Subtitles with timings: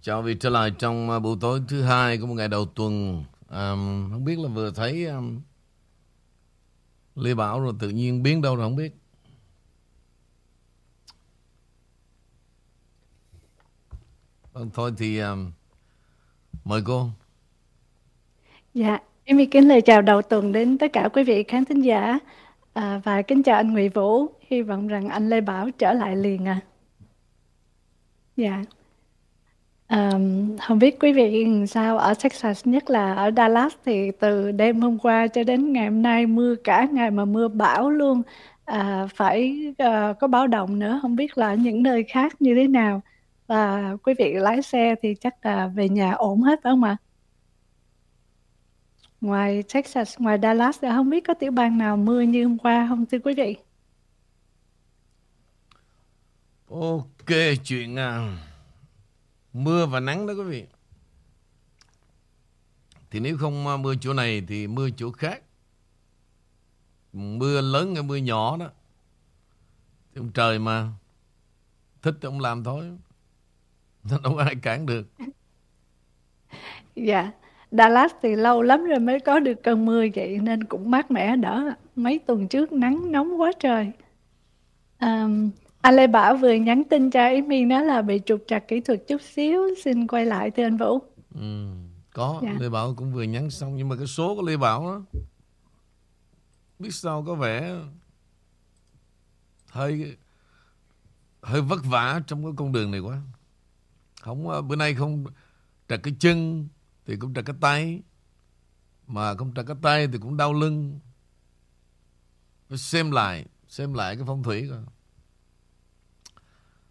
[0.00, 3.24] Chào vị trở lại trong à, buổi tối thứ hai của một ngày đầu tuần.
[3.48, 5.40] Um, không biết là vừa thấy um,
[7.14, 8.96] Lê Bảo rồi tự nhiên biến đâu rồi không biết.
[14.52, 15.52] Vâng, thôi thì um,
[16.64, 17.08] mời cô.
[18.74, 22.18] Dạ, em kính lời chào đầu tuần đến tất cả quý vị khán thính giả
[22.72, 24.26] à, và kính chào anh Nguyễn Vũ.
[24.40, 26.60] Hy vọng rằng anh Lê Bảo trở lại liền à.
[28.36, 28.62] Dạ.
[29.88, 34.80] Um, không biết quý vị sao ở Texas nhất là ở Dallas thì từ đêm
[34.80, 38.22] hôm qua cho đến ngày hôm nay mưa cả ngày mà mưa bão luôn
[38.64, 42.54] à, phải uh, có báo động nữa không biết là ở những nơi khác như
[42.54, 43.02] thế nào
[43.46, 46.96] và quý vị lái xe thì chắc là về nhà ổn hết phải không ạ?
[49.20, 52.86] Ngoài Texas, ngoài Dallas thì không biết có tiểu bang nào mưa như hôm qua
[52.88, 53.56] không thưa quý vị?
[56.70, 57.30] Ok,
[57.64, 58.36] chuyện à,
[59.64, 60.66] mưa và nắng đó quý vị.
[63.10, 65.42] Thì nếu không à, mưa chỗ này thì mưa chỗ khác.
[67.12, 68.70] Mưa lớn hay mưa nhỏ đó.
[70.14, 70.88] Thì ông trời mà
[72.02, 72.98] thích thì ông làm thôi.
[74.10, 75.06] Nó đâu có ai cản được.
[76.94, 77.32] Dạ.
[77.70, 81.36] Dallas thì lâu lắm rồi mới có được cơn mưa vậy nên cũng mát mẻ
[81.36, 81.74] đỡ.
[81.96, 83.92] Mấy tuần trước nắng nóng quá trời.
[85.00, 88.80] Um, anh Lê Bảo vừa nhắn tin cho Amy nói là bị trục trặc kỹ
[88.80, 89.62] thuật chút xíu.
[89.84, 90.98] Xin quay lại thưa anh Vũ.
[91.34, 91.66] Ừ,
[92.12, 92.56] có, dạ.
[92.60, 93.76] Lê Bảo cũng vừa nhắn xong.
[93.76, 95.20] Nhưng mà cái số của Lê Bảo đó,
[96.78, 97.74] biết sao có vẻ
[99.66, 100.16] hơi
[101.42, 103.20] hơi vất vả trong cái con đường này quá.
[104.20, 105.24] Không bữa nay không
[105.88, 106.68] trật cái chân
[107.06, 108.02] thì cũng trật cái tay.
[109.06, 110.98] Mà không trật cái tay thì cũng đau lưng.
[112.68, 114.82] Phải xem lại, xem lại cái phong thủy coi.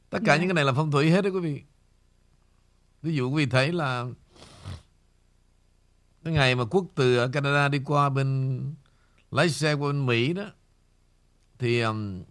[0.09, 0.37] Tất cả yeah.
[0.37, 0.41] Dạ.
[0.41, 1.63] những cái này là phong thủy hết đó quý vị.
[3.01, 4.05] Ví dụ quý vị thấy là
[6.23, 8.61] cái ngày mà quốc từ ở Canada đi qua bên
[9.31, 10.51] lái xe qua bên Mỹ đó
[11.59, 12.23] thì um,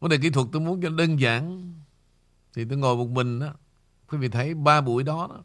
[0.00, 1.72] vấn đề kỹ thuật tôi muốn cho đơn giản
[2.54, 3.54] thì tôi ngồi một mình đó
[4.08, 5.44] quý vị thấy ba buổi đó đó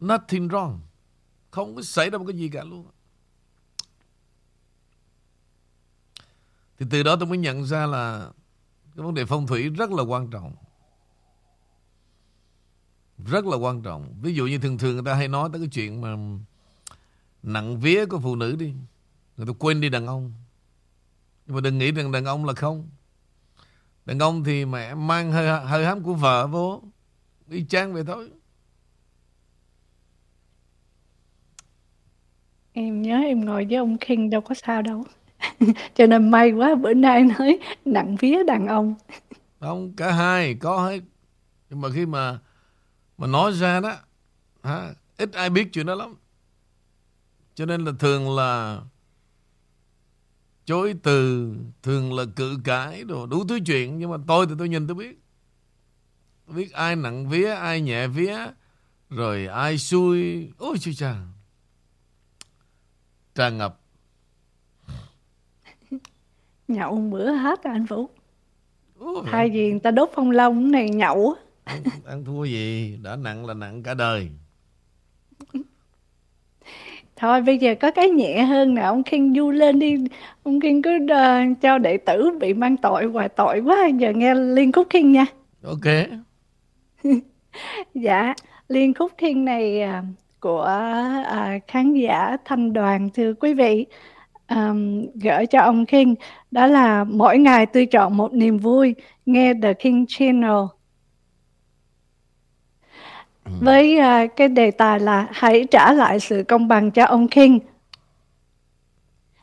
[0.00, 0.78] nothing wrong
[1.50, 2.86] không có xảy ra một cái gì cả luôn
[6.78, 8.30] thì từ đó tôi mới nhận ra là
[8.96, 10.54] cái vấn đề phong thủy rất là quan trọng.
[13.26, 14.14] Rất là quan trọng.
[14.22, 16.16] Ví dụ như thường thường người ta hay nói tới cái chuyện mà
[17.42, 18.74] nặng vía của phụ nữ đi,
[19.36, 20.32] người ta quên đi đàn ông.
[21.46, 22.88] Nhưng mà đừng nghĩ rằng đàn ông là không.
[24.04, 26.82] Đàn ông thì mẹ mang hơi hơi hám của vợ vô,
[27.50, 28.30] y chang vậy thôi.
[32.72, 35.04] Em nhớ em ngồi với ông King đâu có sao đâu.
[35.94, 38.94] cho nên may quá bữa nay nói nặng vía đàn ông.
[39.60, 41.00] Không cả hai có hết.
[41.70, 42.38] Nhưng mà khi mà
[43.18, 43.96] mà nói ra đó
[44.62, 46.14] hả, ít ai biết chuyện đó lắm.
[47.54, 48.80] Cho nên là thường là
[50.64, 53.98] chối từ thường là cự cãi đồ đủ thứ chuyện.
[53.98, 55.20] Nhưng mà tôi thì tôi nhìn tôi biết.
[56.46, 58.38] Tôi biết ai nặng vía ai nhẹ vía
[59.10, 60.50] rồi ai xui.
[60.58, 61.16] Ôi chú cha
[63.34, 63.80] tràn ngập
[66.74, 68.08] nhậu bữa hết rồi anh Vũ.
[69.30, 71.34] Thay vì người ta đốt phong long này nhậu.
[71.64, 72.96] Ăn, ăn thua gì?
[73.02, 74.28] Đã nặng là nặng cả đời.
[77.16, 79.96] Thôi bây giờ có cái nhẹ hơn nè ông Kinh du lên đi.
[80.42, 83.88] Ông Kinh cứ uh, cho đệ tử bị mang tội hoài tội quá.
[83.98, 85.26] Giờ nghe liên khúc Kinh nha.
[85.62, 85.84] Ok.
[87.94, 88.34] Dạ
[88.68, 90.04] liên khúc Kinh này uh,
[90.40, 90.80] của
[91.20, 93.86] uh, khán giả thanh đoàn thưa quý vị
[94.48, 96.14] um, gửi cho ông King
[96.50, 98.94] đó là mỗi ngày tôi chọn một niềm vui
[99.26, 100.62] nghe The King Channel
[103.44, 103.52] ừ.
[103.60, 107.58] với uh, cái đề tài là hãy trả lại sự công bằng cho ông King.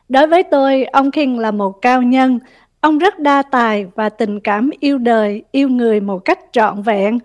[0.08, 2.38] Đối với tôi, ông King là một cao nhân.
[2.80, 7.18] Ông rất đa tài và tình cảm yêu đời, yêu người một cách trọn vẹn.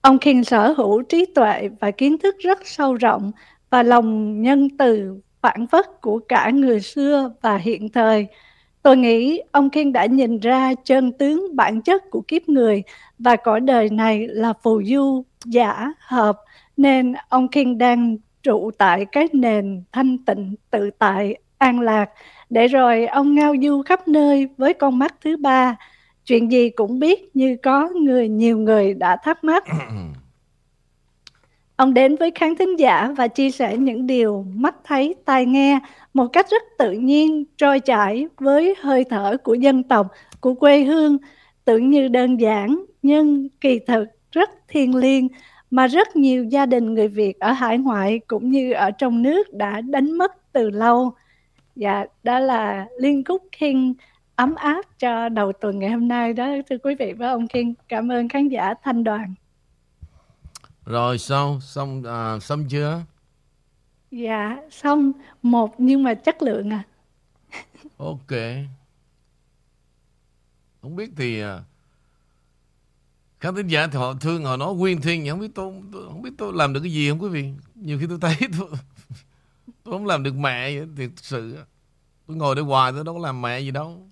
[0.00, 3.32] Ông King sở hữu trí tuệ và kiến thức rất sâu rộng
[3.70, 8.26] và lòng nhân từ phản phất của cả người xưa và hiện thời.
[8.82, 12.82] Tôi nghĩ ông Kiên đã nhìn ra chân tướng bản chất của kiếp người
[13.18, 16.38] và cõi đời này là phù du, giả, hợp,
[16.76, 22.10] nên ông Kiên đang trụ tại cái nền thanh tịnh, tự tại, an lạc,
[22.50, 25.76] để rồi ông ngao du khắp nơi với con mắt thứ ba.
[26.24, 29.64] Chuyện gì cũng biết như có người nhiều người đã thắc mắc.
[31.82, 35.78] Ông đến với khán thính giả và chia sẻ những điều mắt thấy, tai nghe
[36.14, 40.06] một cách rất tự nhiên, trôi chảy với hơi thở của dân tộc,
[40.40, 41.18] của quê hương,
[41.64, 45.28] tưởng như đơn giản nhưng kỳ thực rất thiêng liêng
[45.70, 49.52] mà rất nhiều gia đình người Việt ở hải ngoại cũng như ở trong nước
[49.52, 51.12] đã đánh mất từ lâu.
[51.76, 53.94] Dạ, đó là liên khúc King
[54.36, 57.74] ấm áp cho đầu tuần ngày hôm nay đó thưa quý vị và ông King.
[57.88, 59.34] Cảm ơn khán giả thanh đoàn.
[60.86, 63.02] Rồi xong, xong à, xong chưa?
[64.10, 65.12] Dạ, xong
[65.42, 66.82] một nhưng mà chất lượng à.
[67.96, 68.32] Ok.
[70.82, 71.60] Không biết thì à,
[73.42, 76.22] khán thính giả thì họ thương họ nói nguyên thiên không biết tôi, tôi không
[76.22, 78.68] biết tôi làm được cái gì không quý vị nhiều khi tôi thấy tôi
[79.84, 81.56] tôi không làm được mẹ vậy thì thực sự
[82.26, 84.06] tôi ngồi đây hoài tôi đâu có làm mẹ gì đâu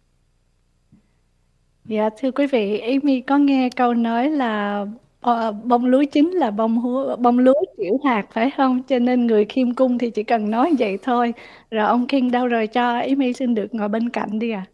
[1.85, 4.87] dạ thưa quý vị Amy có nghe câu nói là
[5.21, 8.83] ờ, bông lúa chính là bông húa, bông lúa chịu hạt phải không?
[8.83, 11.35] Cho nên người khiêm cung thì chỉ cần nói vậy thôi.
[11.71, 14.67] Rồi ông King đâu rồi cho Amy xin được ngồi bên cạnh đi à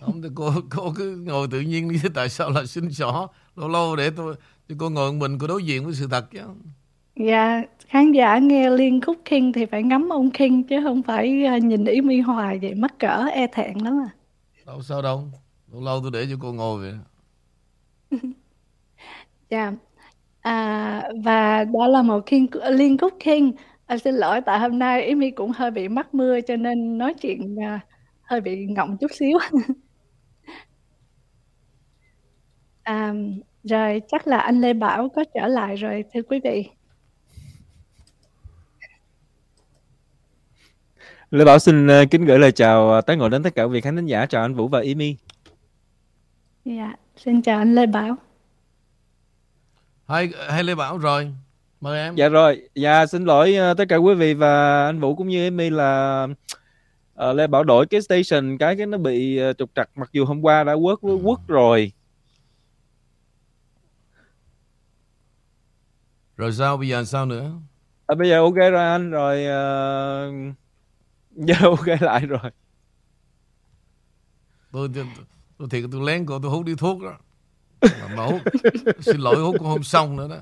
[0.00, 3.28] không thì cô cô cứ ngồi tự nhiên đi tại sao là xin xỏ?
[3.56, 4.34] Lâu lâu để tôi
[4.68, 6.40] cho cô ngồi mình cô đối diện với sự thật chứ.
[7.16, 11.44] Dạ khán giả nghe liên khúc King thì phải ngắm ông King chứ không phải
[11.44, 14.10] à, nhìn ý mi hoài vậy mắc cỡ e thẹn lắm à.
[14.66, 15.28] Đâu sao đâu.
[15.72, 16.98] Lâu lâu tôi để cho cô ngồi vậy
[19.50, 19.72] dạ
[20.40, 23.52] à, và đó là một king, liên khúc King
[23.86, 27.14] à, xin lỗi tại hôm nay mi cũng hơi bị mắc mưa cho nên nói
[27.14, 27.80] chuyện à,
[28.22, 29.38] hơi bị ngọng chút xíu
[32.82, 33.14] À,
[33.64, 36.68] rồi chắc là anh Lê Bảo có trở lại rồi thưa quý vị.
[41.30, 43.80] Lê Bảo xin uh, kính gửi lời chào uh, tới ngồi đến tất cả vị
[43.80, 45.16] khán thính giả chào anh Vũ và Imi.
[46.64, 48.16] Dạ, xin chào anh Lê Bảo.
[50.08, 51.32] Hai hai Lê Bảo rồi.
[51.80, 52.14] Mời em.
[52.14, 52.68] Dạ rồi.
[52.74, 56.26] Dạ xin lỗi uh, tất cả quý vị và anh Vũ cũng như Imi là
[57.28, 60.24] uh, Lê Bảo đổi cái station cái cái nó bị uh, trục trặc mặc dù
[60.24, 61.92] hôm qua đã quất với quất rồi
[66.36, 67.52] Rồi sao bây giờ sao nữa?
[68.06, 70.54] À, bây giờ ok rồi anh rồi uh...
[71.48, 72.50] giờ ok lại rồi.
[74.72, 75.04] Tôi tôi,
[75.58, 77.18] tôi thiệt tôi lén cô tôi hút đi thuốc đó.
[77.84, 78.40] Mà, mà hút
[79.00, 80.36] xin lỗi hút cũng không xong nữa đó.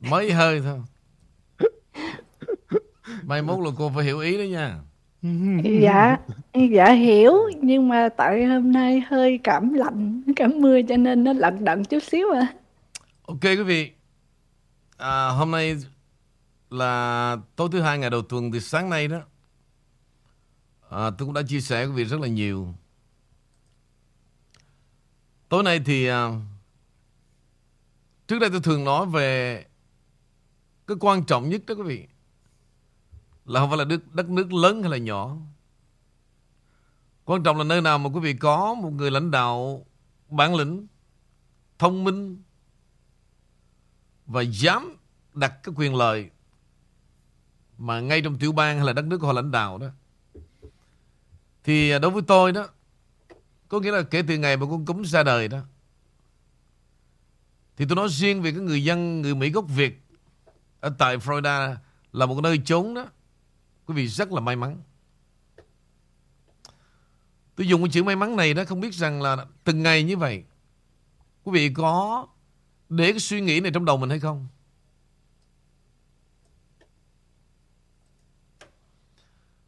[0.00, 0.78] Mấy hơi thôi.
[3.22, 4.78] Mai mốt là cô phải hiểu ý đó nha.
[5.80, 6.16] dạ
[6.70, 11.32] dạ hiểu nhưng mà tại hôm nay hơi cảm lạnh cảm mưa cho nên nó
[11.32, 12.54] lận đận chút xíu à
[13.26, 13.92] ok quý vị
[14.96, 15.76] à, hôm nay
[16.70, 19.20] là tối thứ hai ngày đầu tuần thì sáng nay đó
[20.90, 22.74] à, tôi cũng đã chia sẻ với quý vị rất là nhiều
[25.48, 26.28] tối nay thì à,
[28.28, 29.64] trước đây tôi thường nói về
[30.86, 32.06] cái quan trọng nhất đó quý vị
[33.44, 35.36] là không phải là đất, đất nước lớn hay là nhỏ.
[37.24, 39.86] Quan trọng là nơi nào mà quý vị có một người lãnh đạo
[40.28, 40.86] bản lĩnh
[41.78, 42.42] thông minh
[44.26, 44.96] và dám
[45.34, 46.30] đặt cái quyền lợi
[47.78, 49.86] mà ngay trong tiểu bang hay là đất nước của họ lãnh đạo đó.
[51.64, 52.68] Thì à, đối với tôi đó
[53.68, 55.58] có nghĩa là kể từ ngày mà con cúm ra đời đó
[57.76, 60.02] thì tôi nói riêng về cái người dân, người Mỹ gốc Việt
[60.80, 61.76] ở tại Florida
[62.12, 63.06] là một nơi trốn đó
[63.86, 64.82] quý vị rất là may mắn
[67.56, 70.16] tôi dùng cái chữ may mắn này đó không biết rằng là từng ngày như
[70.16, 70.44] vậy
[71.44, 72.26] quý vị có
[72.88, 74.46] để cái suy nghĩ này trong đầu mình hay không?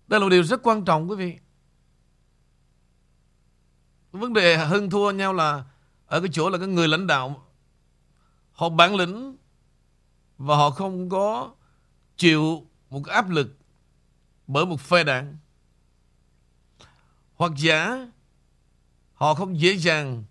[0.07, 1.39] Đây là một điều rất quan trọng, quý vị.
[4.13, 5.65] Vấn đề hơn thua nhau là
[6.07, 7.48] ở cái chỗ là cái người lãnh đạo
[8.59, 9.37] họ bản lĩnh
[10.39, 11.55] và họ không có
[12.17, 13.59] chịu một cái áp lực
[14.47, 15.37] bởi một phe đảng.
[17.35, 18.07] Hoặc giả
[19.15, 20.25] họ không dễ dàng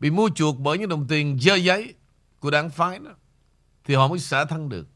[0.00, 1.94] bị mua chuộc bởi những đồng tiền dơ giấy
[2.40, 3.10] của đảng phái đó
[3.84, 4.88] thì họ mới xả thân được.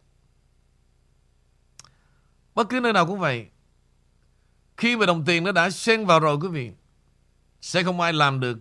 [2.54, 3.46] Bất cứ nơi nào cũng vậy.
[4.76, 6.72] Khi mà đồng tiền nó đã xen vào rồi quý vị,
[7.60, 8.58] sẽ không ai làm được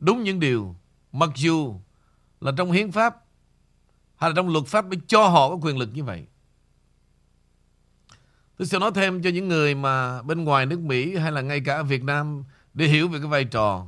[0.00, 0.76] đúng những điều
[1.12, 1.80] mặc dù
[2.40, 3.23] là trong hiến pháp
[4.24, 6.24] hay là trong luật pháp mới cho họ có quyền lực như vậy.
[8.58, 11.60] Tôi sẽ nói thêm cho những người mà bên ngoài nước Mỹ hay là ngay
[11.60, 13.86] cả Việt Nam để hiểu về cái vai trò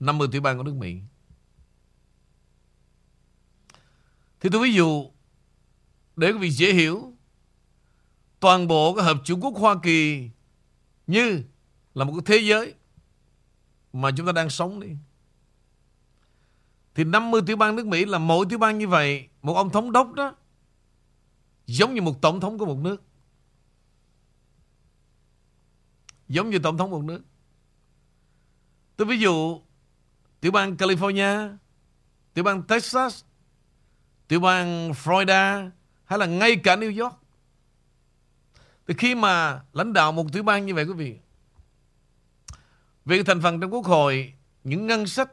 [0.00, 1.00] 50 tiểu bang của nước Mỹ.
[4.40, 5.10] Thì tôi ví dụ,
[6.16, 7.12] để quý vị dễ hiểu,
[8.40, 10.30] toàn bộ cái hợp chủ quốc Hoa Kỳ
[11.06, 11.42] như
[11.94, 12.74] là một cái thế giới
[13.92, 14.88] mà chúng ta đang sống đi.
[16.94, 19.92] Thì 50 tiểu bang nước Mỹ là mỗi tiểu bang như vậy, một ông thống
[19.92, 20.34] đốc đó
[21.66, 23.02] giống như một tổng thống của một nước.
[26.28, 27.22] Giống như tổng thống một nước.
[28.96, 29.60] Tôi ví dụ
[30.40, 31.56] tiểu bang California
[32.34, 33.24] tiểu bang Texas,
[34.28, 35.70] tiểu bang Florida
[36.04, 37.14] hay là ngay cả New York.
[38.86, 41.16] Thì khi mà lãnh đạo một tiểu bang như vậy quý vị,
[43.04, 44.34] việc thành phần trong quốc hội,
[44.64, 45.30] những ngân sách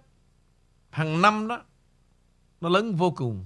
[0.91, 1.61] hàng năm đó,
[2.61, 3.45] nó lớn vô cùng.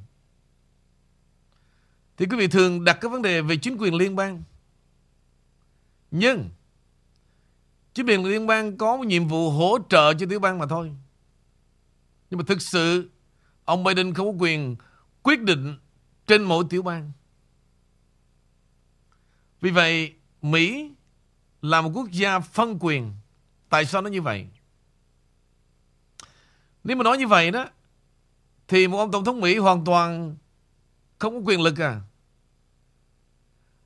[2.17, 4.43] Thì quý vị thường đặt cái vấn đề về chính quyền liên bang.
[6.11, 6.49] Nhưng
[7.93, 10.91] chính quyền liên bang có một nhiệm vụ hỗ trợ cho tiểu bang mà thôi.
[12.29, 13.09] Nhưng mà thực sự
[13.65, 14.75] ông Biden không có quyền
[15.23, 15.77] quyết định
[16.27, 17.11] trên mỗi tiểu bang.
[19.61, 20.91] Vì vậy Mỹ
[21.61, 23.13] là một quốc gia phân quyền.
[23.69, 24.47] Tại sao nó như vậy?
[26.85, 27.67] Nếu mà nói như vậy đó,
[28.67, 30.35] thì một ông tổng thống Mỹ hoàn toàn
[31.19, 32.01] không có quyền lực à.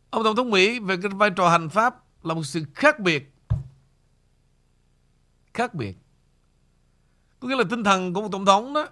[0.10, 3.34] Ông tổng thống Mỹ về cái vai trò hành pháp là một sự khác biệt.
[5.53, 5.98] Khác biệt.
[7.39, 8.88] Có nghĩa là tinh thần của một tổng thống đó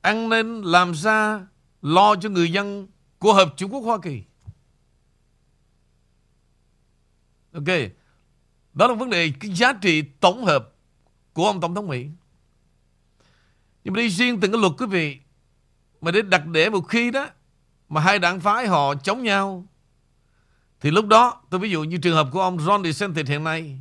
[0.00, 1.46] an nên, làm ra,
[1.82, 2.88] lo cho người dân
[3.18, 4.22] của Hợp Trung Quốc Hoa Kỳ.
[7.52, 7.78] Ok.
[8.74, 10.74] Đó là vấn đề cái giá trị tổng hợp
[11.32, 12.06] của ông Tổng thống Mỹ.
[13.88, 15.18] Nhưng mà đi riêng từng cái luật quý vị
[16.00, 17.26] mà để đặt để một khi đó
[17.88, 19.66] mà hai đảng phái họ chống nhau
[20.80, 23.80] thì lúc đó tôi ví dụ như trường hợp của ông Ron DeSantis hiện nay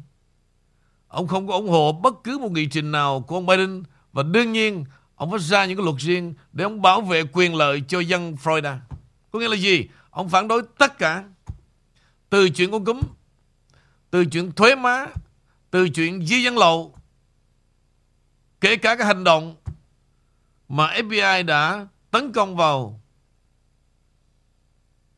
[1.07, 3.83] ông không có ủng hộ bất cứ một nghị trình nào của ông Biden
[4.13, 4.85] và đương nhiên
[5.15, 8.35] ông phải ra những cái luật riêng để ông bảo vệ quyền lợi cho dân
[8.43, 8.77] Florida.
[9.31, 9.87] Có nghĩa là gì?
[10.09, 11.23] Ông phản đối tất cả
[12.29, 13.01] từ chuyện con cúm,
[14.11, 15.07] từ chuyện thuế má,
[15.71, 16.95] từ chuyện di dân lậu,
[18.61, 19.55] kể cả cái hành động
[20.67, 23.01] mà FBI đã tấn công vào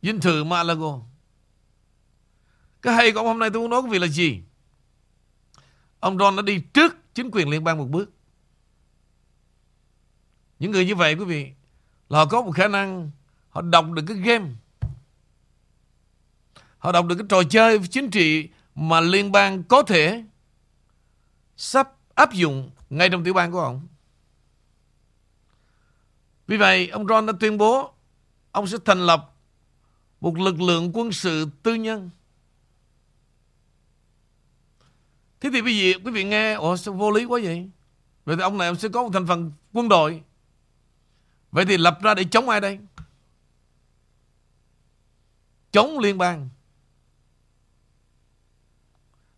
[0.02, 1.00] dinh thự Malago.
[2.82, 4.42] Cái hay của ông hôm nay tôi muốn nói quý vị là gì?
[6.00, 8.14] Ông Ron đã đi trước chính quyền liên bang một bước.
[10.60, 11.52] Những người như vậy quý vị,
[12.10, 13.12] là họ có một khả năng
[13.50, 14.50] họ đọc được cái game.
[16.78, 20.24] Họ đọc được cái trò chơi chính trị mà liên bang có thể
[21.58, 23.88] sắp áp dụng ngay trong tiểu bang của ông.
[26.50, 27.94] Vì vậy, ông Ron đã tuyên bố
[28.52, 29.36] ông sẽ thành lập
[30.22, 32.10] một lực lượng quân sự tư nhân.
[35.42, 37.70] Thế thì bây giờ quý vị nghe, ồ sao vô lý quá vậy?
[38.26, 40.24] Vậy thì ông này ông sẽ có một thành phần quân đội.
[41.52, 42.80] Vậy thì lập ra để chống ai đây?
[45.72, 46.50] Chống liên bang.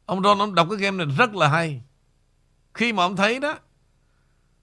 [0.06, 1.82] Ông Ron ông đọc cái game này rất là hay.
[2.74, 3.60] Khi mà ông thấy đó,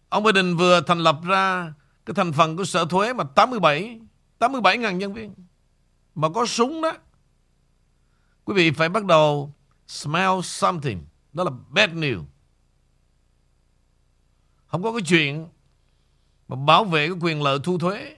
[0.09, 1.73] ông Biden vừa thành lập ra
[2.09, 4.01] cái thành phần của sở thuế mà 87
[4.39, 5.35] 87 ngàn nhân viên
[6.15, 6.93] mà có súng đó.
[8.45, 9.55] Quý vị phải bắt đầu
[9.87, 11.07] smell something.
[11.33, 12.25] Đó là bad news.
[14.67, 15.49] Không có cái chuyện
[16.49, 18.17] mà bảo vệ cái quyền lợi thu thuế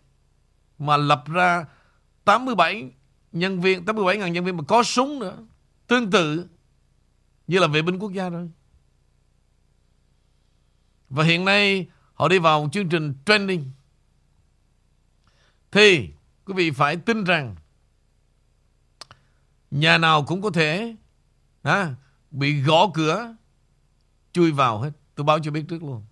[0.79, 1.67] mà lập ra
[2.25, 2.91] 87
[3.33, 5.37] nhân viên 87 ngàn nhân viên mà có súng nữa.
[5.87, 6.47] Tương tự
[7.47, 8.51] như là vệ binh quốc gia rồi
[11.09, 13.71] và hiện nay họ đi vào chương trình training
[15.71, 16.11] thì
[16.45, 17.57] quý vị phải tin rằng
[19.71, 20.97] nhà nào cũng có thể
[21.62, 21.95] à,
[22.31, 23.35] bị gõ cửa
[24.33, 24.91] chui vào hết.
[25.15, 26.03] Tôi báo cho biết trước luôn.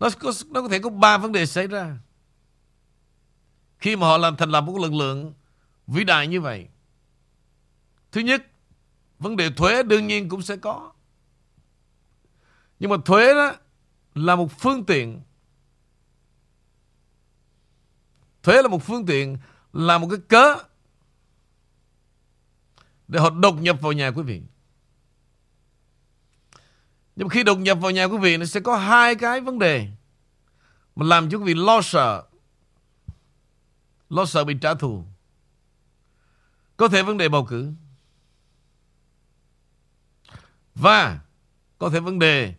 [0.00, 1.98] Nó có, nó có thể có ba vấn đề xảy ra.
[3.78, 5.34] Khi mà họ làm thành lập một lực lượng
[5.86, 6.68] vĩ đại như vậy.
[8.12, 8.46] Thứ nhất,
[9.18, 10.92] vấn đề thuế đương nhiên cũng sẽ có.
[12.78, 13.52] Nhưng mà thuế đó
[14.14, 15.20] là một phương tiện
[18.46, 19.38] Thuế là một phương tiện,
[19.72, 20.56] là một cái cớ
[23.08, 24.42] để họ đột nhập vào nhà quý vị.
[27.16, 29.88] Nhưng khi đột nhập vào nhà quý vị nó sẽ có hai cái vấn đề
[30.96, 32.24] mà làm cho quý vị lo sợ.
[34.10, 35.04] Lo sợ bị trả thù.
[36.76, 37.72] Có thể vấn đề bầu cử.
[40.74, 41.20] Và
[41.78, 42.54] có thể vấn đề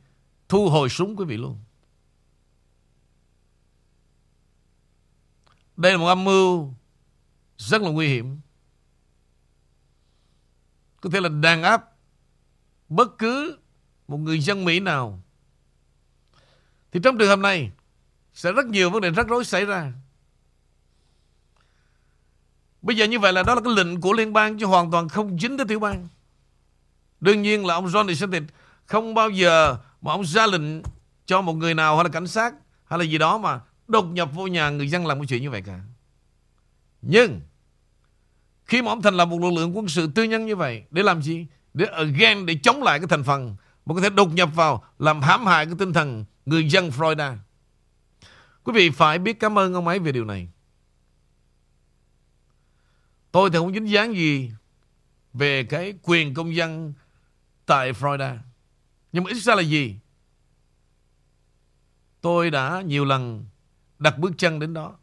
[0.50, 1.60] thu hồi súng quý vị luôn.
[5.78, 6.74] Đây là một âm mưu
[7.58, 8.40] rất là nguy hiểm.
[11.02, 11.92] Có thể là đàn áp
[12.90, 13.58] bất cứ
[14.08, 15.22] một người dân Mỹ nào.
[16.92, 17.72] Thì trong trường hợp này
[18.34, 19.94] sẽ rất nhiều vấn đề rắc rối xảy ra.
[22.82, 25.10] Bây giờ như vậy là đó là cái lệnh của liên bang chứ hoàn toàn
[25.10, 26.08] không dính tới tiểu bang.
[27.20, 28.44] Đương nhiên là ông John DeSantis
[28.86, 30.82] không bao giờ mà ông ra lệnh
[31.26, 32.54] cho một người nào hay là cảnh sát
[32.86, 35.50] hay là gì đó mà đột nhập vô nhà người dân làm cái chuyện như
[35.50, 35.80] vậy cả.
[37.02, 37.42] Nhưng,
[38.66, 41.04] khi mà ông thành lập một lực lượng quân sự tư nhân như vậy, để
[41.04, 41.48] làm gì?
[41.74, 45.22] Để again, để chống lại cái thành phần mà có thể đột nhập vào làm
[45.22, 47.38] hãm hại cái tinh thần người dân Florida.
[48.64, 50.48] Quý vị phải biết cảm ơn ông ấy về điều này.
[53.32, 54.52] Tôi thì không dính dáng gì
[55.34, 56.94] về cái quyền công dân
[57.66, 58.38] tại Florida.
[59.12, 59.96] Nhưng mà ít ra là gì?
[62.22, 63.46] Tôi đã nhiều lần
[64.00, 64.98] đặt bước chân đến đó.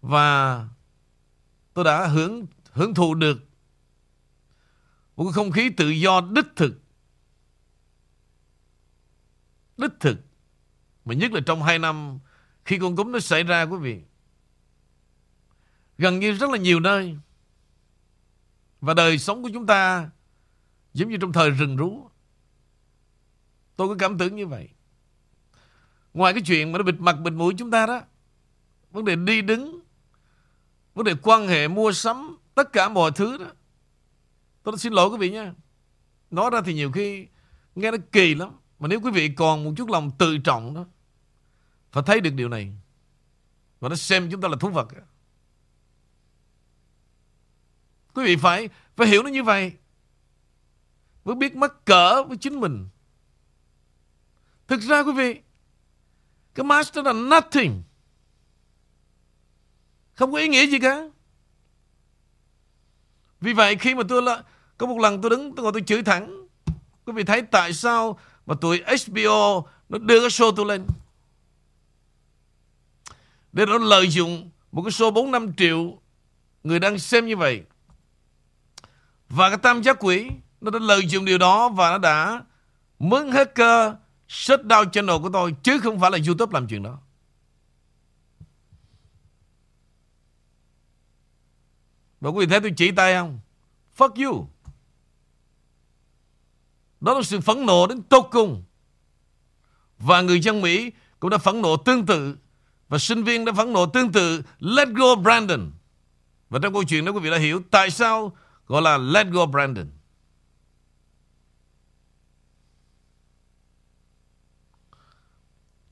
[0.00, 0.68] Và
[1.74, 3.38] tôi đã hưởng hưởng thụ được
[5.16, 6.80] một không khí tự do đích thực.
[9.76, 10.18] Đích thực.
[11.04, 12.18] Mà nhất là trong hai năm
[12.64, 14.02] khi con cúm nó xảy ra, quý vị.
[15.98, 17.18] Gần như rất là nhiều nơi.
[18.80, 20.10] Và đời sống của chúng ta
[20.94, 22.10] giống như trong thời rừng rú.
[23.76, 24.68] Tôi có cảm tưởng như vậy.
[26.14, 28.00] Ngoài cái chuyện mà nó bịt mặt bịt mũi chúng ta đó.
[28.90, 29.80] Vấn đề đi đứng.
[30.94, 32.36] Vấn đề quan hệ mua sắm.
[32.54, 33.46] Tất cả mọi thứ đó.
[34.62, 35.54] Tôi xin lỗi quý vị nha.
[36.30, 37.26] Nói ra thì nhiều khi
[37.74, 38.50] nghe nó kỳ lắm.
[38.78, 40.84] Mà nếu quý vị còn một chút lòng tự trọng đó.
[41.92, 42.72] Phải thấy được điều này.
[43.80, 44.88] Và nó xem chúng ta là thú vật.
[48.14, 49.72] Quý vị phải phải hiểu nó như vậy.
[51.24, 52.88] Mới biết mắc cỡ với chính mình.
[54.68, 55.40] Thực ra quý vị,
[56.54, 57.82] cái master là nothing.
[60.14, 61.02] Không có ý nghĩa gì cả.
[63.40, 64.42] Vì vậy khi mà tôi là
[64.78, 66.46] có một lần tôi đứng, tôi ngồi tôi chửi thẳng.
[67.04, 70.86] Quý vị thấy tại sao mà tụi HBO nó đưa cái show tôi lên.
[73.52, 75.98] Để nó lợi dụng một cái show 4-5 triệu
[76.64, 77.62] người đang xem như vậy.
[79.28, 80.30] Và cái tam giác quỷ
[80.60, 82.42] nó đã lợi dụng điều đó và nó đã
[82.98, 83.92] mướn hacker
[84.34, 86.98] shut down channel của tôi, chứ không phải là YouTube làm chuyện đó.
[92.20, 93.40] Và quý vị thấy tôi chỉ tay không?
[93.96, 94.48] Fuck you.
[97.00, 98.64] Đó là sự phẫn nộ đến tột cùng.
[99.98, 102.36] Và người dân Mỹ cũng đã phẫn nộ tương tự.
[102.88, 104.42] Và sinh viên đã phẫn nộ tương tự.
[104.58, 105.72] Let go, Brandon.
[106.50, 109.46] Và trong câu chuyện đó quý vị đã hiểu tại sao gọi là Let go,
[109.46, 109.90] Brandon.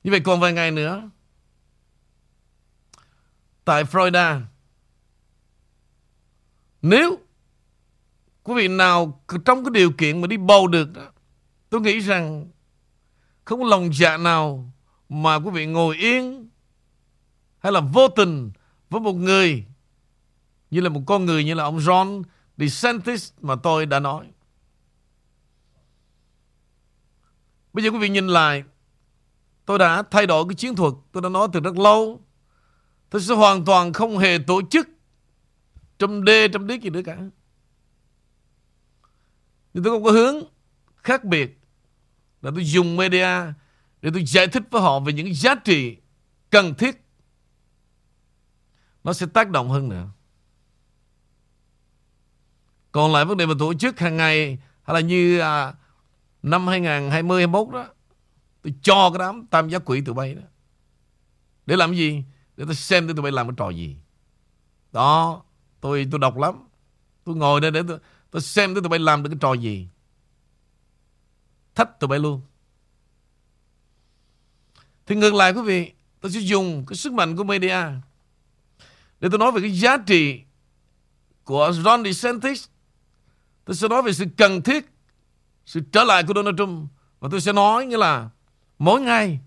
[0.03, 1.09] Như vậy còn vài ngày nữa
[3.65, 4.41] Tại Florida
[6.81, 7.19] Nếu
[8.43, 11.11] Quý vị nào Trong cái điều kiện mà đi bầu được đó,
[11.69, 12.47] Tôi nghĩ rằng
[13.45, 14.71] Không có lòng dạ nào
[15.09, 16.49] Mà quý vị ngồi yên
[17.59, 18.51] Hay là vô tình
[18.89, 19.65] Với một người
[20.71, 22.23] Như là một con người như là ông John
[22.57, 24.27] DeSantis Mà tôi đã nói.
[27.73, 28.63] Bây giờ quý vị nhìn lại
[29.65, 32.21] Tôi đã thay đổi cái chiến thuật Tôi đã nói từ rất lâu.
[33.09, 34.87] Tôi sẽ hoàn toàn không hề tổ chức
[35.99, 37.17] Trong đê trong điếc gì nữa cả.
[39.73, 40.35] Nhưng tôi không có hướng
[40.95, 41.59] khác biệt
[42.41, 43.53] Là tôi dùng media
[44.01, 45.97] Để tôi giải thích với họ về những giá trị
[46.49, 47.05] cần thiết.
[49.03, 50.07] Nó sẽ tác động hơn nữa.
[52.91, 55.73] Còn lại vấn đề mà tổ chức hàng ngày Hay là như à,
[56.43, 57.87] năm 2020-2021 đó
[58.63, 60.41] Tôi cho cái đám tam giác quỷ tụi bay đó.
[61.65, 62.23] Để làm gì?
[62.57, 63.95] Để tôi xem tụi bay làm cái trò gì.
[64.91, 65.43] Đó.
[65.81, 66.55] Tôi tôi đọc lắm.
[67.23, 67.99] Tôi ngồi đây để tôi,
[68.31, 69.87] tôi xem tụi bay làm được cái trò gì.
[71.75, 72.41] Thách tụi bay luôn.
[75.05, 75.91] Thì ngược lại quý vị.
[76.21, 77.77] Tôi sẽ dùng cái sức mạnh của media.
[79.19, 80.41] Để tôi nói về cái giá trị
[81.43, 82.67] của Ron DeSantis.
[83.65, 84.85] Tôi sẽ nói về sự cần thiết.
[85.65, 86.89] Sự trở lại của Donald Trump.
[87.19, 88.29] Và tôi sẽ nói như là
[88.79, 89.39] Mỗi ngày,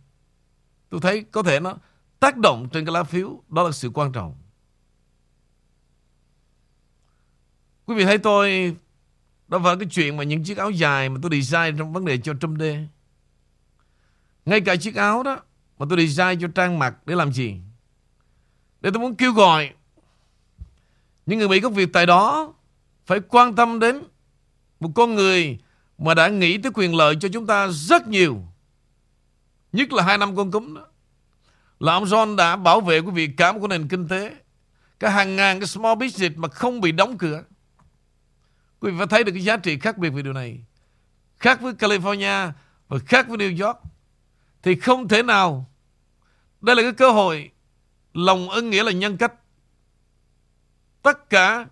[0.88, 1.76] tôi thấy có thể nó
[2.20, 3.42] tác động trên cái lá phiếu.
[3.48, 4.34] Đó là sự quan trọng.
[7.86, 8.76] Quý vị thấy tôi,
[9.48, 12.18] đó phải cái chuyện mà những chiếc áo dài mà tôi design trong vấn đề
[12.18, 12.62] cho Trump D
[14.44, 15.40] Ngay cả chiếc áo đó
[15.78, 17.60] mà tôi design cho Trang mặc để làm gì?
[18.80, 19.70] Để tôi muốn kêu gọi
[21.26, 22.54] những người Mỹ gốc Việt tại đó
[23.06, 24.02] phải quan tâm đến
[24.80, 25.58] một con người
[25.98, 28.42] mà đã nghĩ tới quyền lợi cho chúng ta rất nhiều.
[29.72, 30.86] Nhất là hai năm con cúm đó.
[31.80, 34.36] Là ông John đã bảo vệ quý vị cảm của nền kinh tế.
[35.00, 37.44] Cả hàng ngàn cái small business mà không bị đóng cửa.
[38.80, 40.60] Quý vị phải thấy được cái giá trị khác biệt về điều này.
[41.38, 42.52] Khác với California
[42.88, 43.78] và khác với New York.
[44.62, 45.70] Thì không thể nào.
[46.60, 47.50] Đây là cái cơ hội.
[48.12, 49.32] Lòng ân nghĩa là nhân cách.
[51.02, 51.66] Tất cả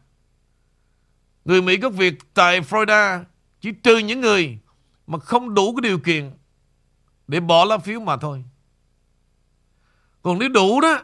[1.44, 3.24] người Mỹ gốc Việt tại Florida
[3.60, 4.58] chỉ trừ những người
[5.06, 6.30] mà không đủ cái điều kiện
[7.28, 8.44] để bỏ lá phiếu mà thôi.
[10.22, 11.02] Còn nếu đủ đó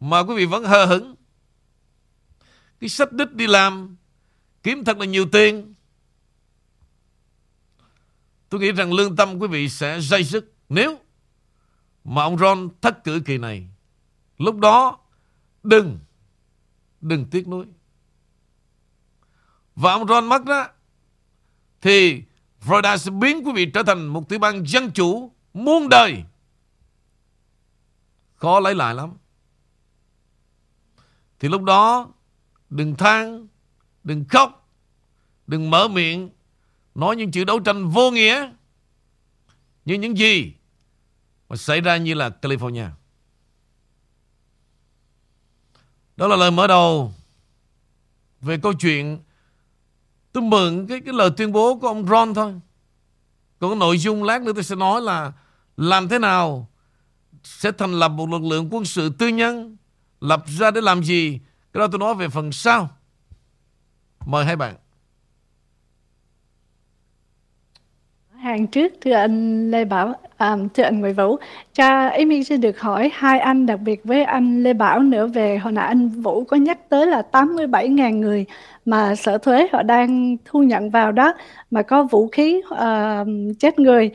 [0.00, 1.14] mà quý vị vẫn hờ hững
[2.80, 3.96] cái sách đích đi làm
[4.62, 5.74] kiếm thật là nhiều tiền
[8.48, 10.98] Tôi nghĩ rằng lương tâm quý vị sẽ dây sức nếu
[12.04, 13.68] mà ông Ron thất cử kỳ này.
[14.38, 14.98] Lúc đó
[15.62, 15.98] đừng,
[17.00, 17.66] đừng tiếc nuối.
[19.74, 20.68] Và ông Ron mất đó
[21.80, 22.22] thì
[22.60, 26.24] Florida sẽ biến quý vị trở thành một tiểu bang dân chủ muôn đời.
[28.34, 29.16] Khó lấy lại lắm.
[31.40, 32.08] Thì lúc đó
[32.70, 33.46] đừng than,
[34.04, 34.68] đừng khóc,
[35.46, 36.30] đừng mở miệng
[36.94, 38.52] nói những chữ đấu tranh vô nghĩa
[39.84, 40.52] như những gì
[41.48, 42.90] mà xảy ra như là California.
[46.16, 47.12] Đó là lời mở đầu
[48.40, 49.18] về câu chuyện
[50.38, 52.54] tôi mượn cái cái lời tuyên bố của ông Ron thôi.
[53.58, 55.32] Còn cái nội dung lát nữa tôi sẽ nói là
[55.76, 56.68] làm thế nào
[57.44, 59.76] sẽ thành lập một lực lượng quân sự tư nhân,
[60.20, 61.38] lập ra để làm gì.
[61.72, 62.88] Cái đó tôi nói về phần sau.
[64.26, 64.76] Mời hai bạn.
[68.38, 71.36] Hàng trước thưa anh Lê Bảo à, thưa anh Nguyễn Vũ.
[71.72, 75.58] Cha Amy xin được hỏi hai anh đặc biệt với anh Lê Bảo nữa về
[75.58, 78.44] hồi nãy anh Vũ có nhắc tới là 87.000 người
[78.84, 81.34] mà sở thuế họ đang thu nhận vào đó
[81.70, 84.10] mà có vũ khí uh, chết người.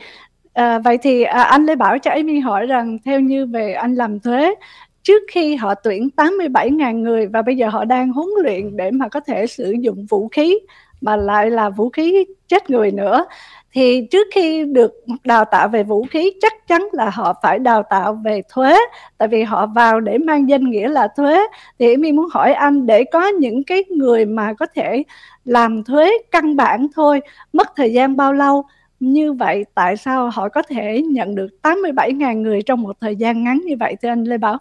[0.52, 3.94] À, vậy thì à, anh Lê Bảo cho Amy hỏi rằng theo như về anh
[3.94, 4.54] làm thuế
[5.02, 9.08] trước khi họ tuyển 87.000 người và bây giờ họ đang huấn luyện để mà
[9.08, 10.58] có thể sử dụng vũ khí
[11.00, 13.26] mà lại là vũ khí chết người nữa
[13.74, 14.92] thì trước khi được
[15.24, 18.76] đào tạo về vũ khí chắc chắn là họ phải đào tạo về thuế.
[19.18, 21.40] Tại vì họ vào để mang danh nghĩa là thuế.
[21.78, 25.02] Thì mi muốn hỏi anh để có những cái người mà có thể
[25.44, 27.20] làm thuế căn bản thôi
[27.52, 28.64] mất thời gian bao lâu?
[29.00, 33.44] Như vậy tại sao họ có thể nhận được 87.000 người trong một thời gian
[33.44, 34.58] ngắn như vậy thưa anh Lê Bảo?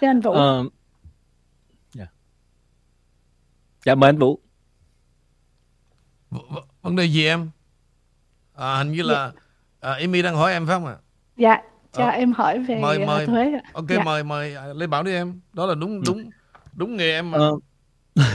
[0.00, 0.30] Thưa anh Vũ.
[0.30, 0.66] Uh, yeah.
[1.94, 2.06] Dạ.
[3.84, 4.40] dạ mời anh Vũ.
[6.30, 7.50] V- vấn đề gì em
[8.58, 9.32] À, hình như là
[9.80, 10.96] à, Amy đang hỏi em phải không ạ?
[11.36, 11.58] Dạ,
[11.92, 13.52] cho ờ, em hỏi về mời, mời, thuế.
[13.72, 14.02] Ok, dạ.
[14.04, 15.40] mời mời à, Lê Bảo đi em.
[15.52, 16.30] Đó là đúng đúng
[16.74, 17.38] đúng nghề em mà.
[17.38, 17.52] Ờ.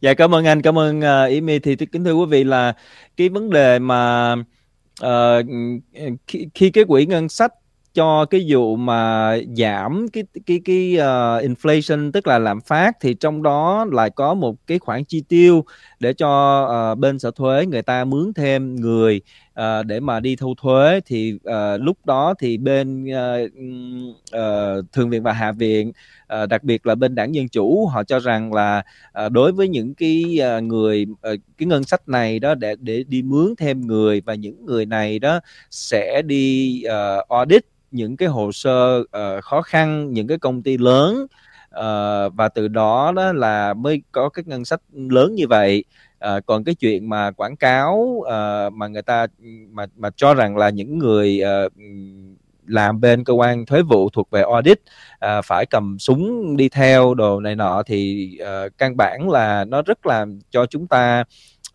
[0.00, 2.72] dạ cảm ơn anh, cảm ơn uh, Amy thì kính thưa quý vị là
[3.16, 4.32] cái vấn đề mà
[5.04, 5.46] uh,
[6.26, 7.52] khi, khi cái quỹ ngân sách
[8.00, 13.14] cho cái vụ mà giảm cái cái cái uh, inflation tức là lạm phát thì
[13.14, 15.64] trong đó lại có một cái khoản chi tiêu
[15.98, 19.20] để cho uh, bên sở thuế người ta mướn thêm người
[19.60, 23.50] uh, để mà đi thu thuế thì uh, lúc đó thì bên uh,
[24.36, 25.92] uh, thượng viện và hạ viện
[26.42, 28.82] uh, đặc biệt là bên đảng dân chủ họ cho rằng là
[29.26, 33.04] uh, đối với những cái uh, người uh, cái ngân sách này đó để để
[33.08, 38.28] đi mướn thêm người và những người này đó sẽ đi uh, audit những cái
[38.28, 41.26] hồ sơ uh, khó khăn những cái công ty lớn
[41.70, 45.84] uh, và từ đó đó là mới có cái ngân sách lớn như vậy
[46.20, 49.26] à, còn cái chuyện mà quảng cáo à, mà người ta
[49.70, 51.62] mà mà cho rằng là những người à,
[52.66, 54.80] làm bên cơ quan thuế vụ thuộc về audit
[55.18, 59.82] à, phải cầm súng đi theo đồ này nọ thì à, căn bản là nó
[59.82, 61.24] rất là cho chúng ta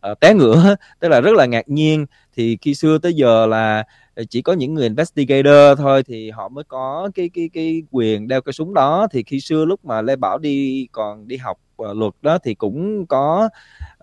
[0.02, 2.06] à, té ngửa tức là rất là ngạc nhiên.
[2.36, 3.84] Thì khi xưa tới giờ là
[4.30, 8.42] chỉ có những người investigator thôi thì họ mới có cái cái cái quyền đeo
[8.42, 9.08] cái súng đó.
[9.12, 13.06] Thì khi xưa lúc mà Lê Bảo đi còn đi học luật đó thì cũng
[13.06, 13.50] có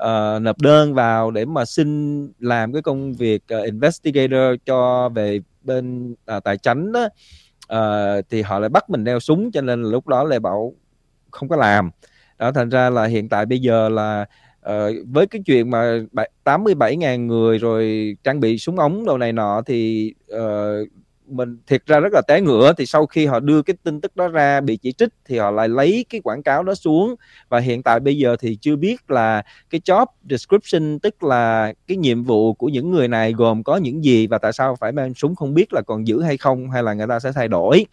[0.02, 5.40] uh, nộp đơn vào để mà xin làm cái công việc uh, investigator cho về
[5.62, 7.08] bên uh, tài chánh đó
[7.72, 10.74] uh, thì họ lại bắt mình đeo súng cho nên là lúc đó Lê Bảo
[11.30, 11.90] không có làm.
[12.38, 14.26] Đó thành ra là hiện tại bây giờ là
[14.60, 15.98] uh, với cái chuyện mà
[16.44, 20.88] 87.000 người rồi trang bị súng ống đồ này nọ thì uh,
[21.32, 22.72] mình thiệt ra rất là té ngửa.
[22.78, 25.50] Thì sau khi họ đưa cái tin tức đó ra bị chỉ trích thì họ
[25.50, 27.14] lại lấy cái quảng cáo đó xuống.
[27.48, 31.96] Và hiện tại bây giờ thì chưa biết là cái job description tức là cái
[31.96, 35.14] nhiệm vụ của những người này gồm có những gì và tại sao phải mang
[35.14, 37.86] súng không biết là còn giữ hay không hay là người ta sẽ thay đổi.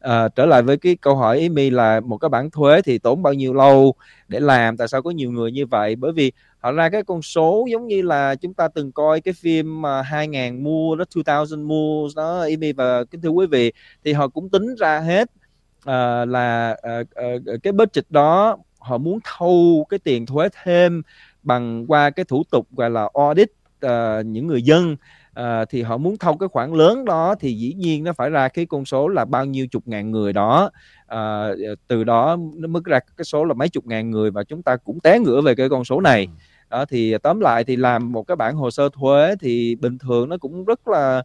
[0.00, 3.22] À, trở lại với cái câu hỏi mi là một cái bản thuế thì tốn
[3.22, 3.94] bao nhiêu lâu
[4.28, 4.76] để làm?
[4.76, 5.96] Tại sao có nhiều người như vậy?
[5.96, 6.32] Bởi vì
[6.64, 10.02] họ ra cái con số giống như là chúng ta từng coi cái phim mà
[10.02, 13.72] 2000 mua đó 2000 mua đó Amy và kính thưa quý vị
[14.04, 15.30] thì họ cũng tính ra hết
[15.78, 17.06] uh, là uh,
[17.54, 21.02] uh, cái budget đó họ muốn thâu cái tiền thuế thêm
[21.42, 23.48] bằng qua cái thủ tục gọi là audit
[23.86, 24.96] uh, những người dân.
[25.40, 28.48] Uh, thì họ muốn thâu cái khoản lớn đó thì dĩ nhiên nó phải ra
[28.48, 30.70] cái con số là bao nhiêu chục ngàn người đó.
[31.14, 34.62] Uh, từ đó nó mới ra cái số là mấy chục ngàn người và chúng
[34.62, 36.26] ta cũng té ngửa về cái con số này.
[36.26, 39.98] Ừ đó thì tóm lại thì làm một cái bản hồ sơ thuế thì bình
[39.98, 41.22] thường nó cũng rất là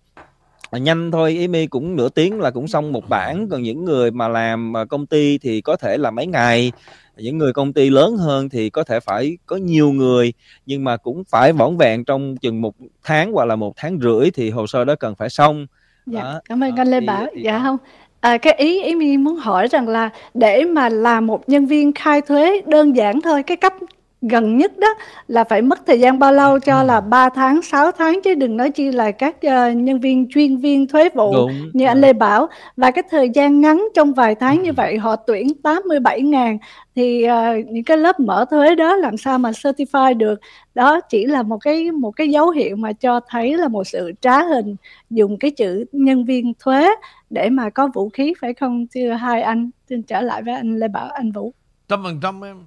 [0.72, 1.48] nhanh thôi.
[1.50, 3.48] Mi cũng nửa tiếng là cũng xong một bản.
[3.50, 6.72] Còn những người mà làm à, công ty thì có thể là mấy ngày.
[7.18, 10.34] Những người công ty lớn hơn thì có thể phải có nhiều người.
[10.66, 14.32] Nhưng mà cũng phải vỏn vẹn trong chừng một tháng hoặc là một tháng rưỡi
[14.32, 15.66] thì hồ sơ đó cần phải xong.
[16.06, 16.42] Dạ đó.
[16.50, 17.26] cảm ơn anh Lê thì- Bảo.
[17.36, 17.78] thì dạ không.
[18.20, 21.94] À, cái ý ý mi muốn hỏi rằng là để mà làm một nhân viên
[21.94, 23.74] khai thuế đơn giản thôi cái cấp
[24.22, 24.88] gần nhất đó
[25.28, 28.58] là phải mất thời gian bao lâu cho là 3 tháng 6 tháng chứ đừng
[28.58, 31.70] nói chi là các ờ, nhân viên chuyên viên thuế vụ đúng.
[31.74, 32.48] như anh Lê Bảo.
[32.78, 36.58] Và cái thời gian ngắn trong vài tháng như vậy họ tuyển 87 ngàn.
[36.96, 40.40] Thì ờ, những cái lớp mở thuế đó làm sao mà certify được?
[40.76, 44.12] Đó chỉ là một cái một cái dấu hiệu mà cho thấy là một sự
[44.22, 44.76] trá hình
[45.10, 46.90] dùng cái chữ nhân viên thuế
[47.30, 49.70] để mà có vũ khí phải không thưa hai anh?
[49.90, 51.54] Xin trở lại với anh Lê Bảo anh Vũ.
[51.88, 52.58] Trăm phần trăm em.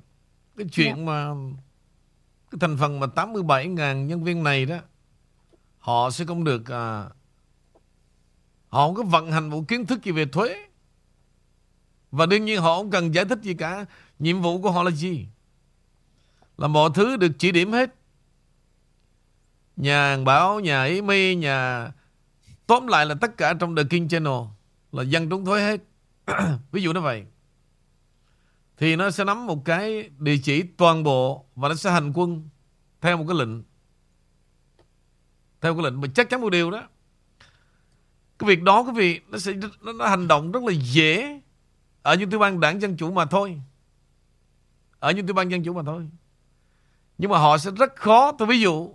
[0.62, 1.30] Cái chuyện mà
[2.50, 4.76] cái thành phần mà 87.000 nhân viên này đó
[5.78, 7.04] họ sẽ không được à,
[8.68, 10.66] họ không có vận hành một kiến thức gì về thuế.
[12.10, 13.84] Và đương nhiên họ không cần giải thích gì cả.
[14.18, 15.26] Nhiệm vụ của họ là gì?
[16.58, 17.94] Là mọi thứ được chỉ điểm hết.
[19.76, 21.88] Nhà Hàng Bảo, nhà Ý Mi, nhà...
[22.66, 24.40] Tóm lại là tất cả trong The King Channel
[24.92, 25.80] là dân trúng thuế hết.
[26.72, 27.24] Ví dụ như vậy.
[28.82, 32.48] Thì nó sẽ nắm một cái địa chỉ toàn bộ và nó sẽ hành quân
[33.00, 33.62] theo một cái lệnh.
[35.60, 36.88] Theo cái lệnh mà chắc chắn một điều đó.
[38.38, 41.40] Cái việc đó cái việc nó sẽ nó, nó hành động rất là dễ
[42.02, 43.60] ở những tiểu bang đảng Dân Chủ mà thôi.
[44.98, 46.08] Ở những tiểu bang Dân Chủ mà thôi.
[47.18, 48.32] Nhưng mà họ sẽ rất khó.
[48.32, 48.94] Tôi ví dụ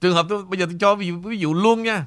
[0.00, 2.06] trường hợp tôi bây giờ tôi cho ví dụ, ví dụ luôn nha.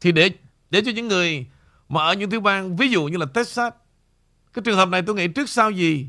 [0.00, 0.30] Thì để
[0.70, 1.46] để cho những người
[1.88, 3.72] mà ở những tiểu bang ví dụ như là Texas
[4.52, 6.06] cái trường hợp này tôi nghĩ trước sau gì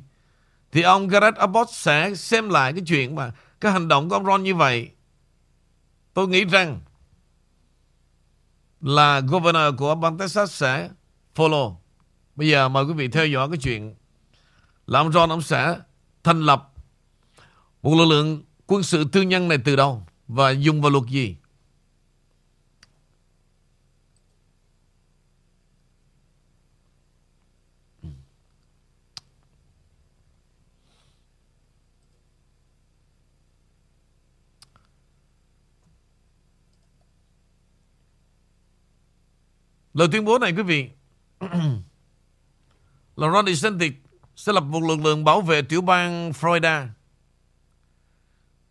[0.71, 4.25] thì ông Gareth Abbott sẽ xem lại cái chuyện mà cái hành động của ông
[4.25, 4.91] Ron như vậy.
[6.13, 6.79] Tôi nghĩ rằng
[8.81, 10.89] là governor của bang Texas sẽ
[11.35, 11.75] follow.
[12.35, 13.95] Bây giờ mời quý vị theo dõi cái chuyện
[14.87, 15.79] là ông Ron ông sẽ
[16.23, 16.73] thành lập
[17.81, 21.35] một lực lượng quân sự tư nhân này từ đâu và dùng vào luật gì.
[39.93, 40.89] Lời tuyên bố này, quý vị
[43.15, 43.93] là Ron DeSantis
[44.35, 46.87] sẽ lập một lực lượng bảo vệ tiểu bang Florida.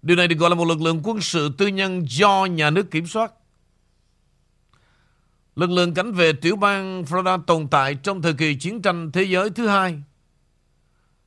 [0.02, 2.90] Điều này được gọi là một lực lượng quân sự tư nhân do nhà nước
[2.90, 3.32] kiểm soát.
[5.56, 9.22] Lực lượng cảnh vệ tiểu bang Florida tồn tại trong thời kỳ chiến tranh thế
[9.22, 10.02] giới thứ hai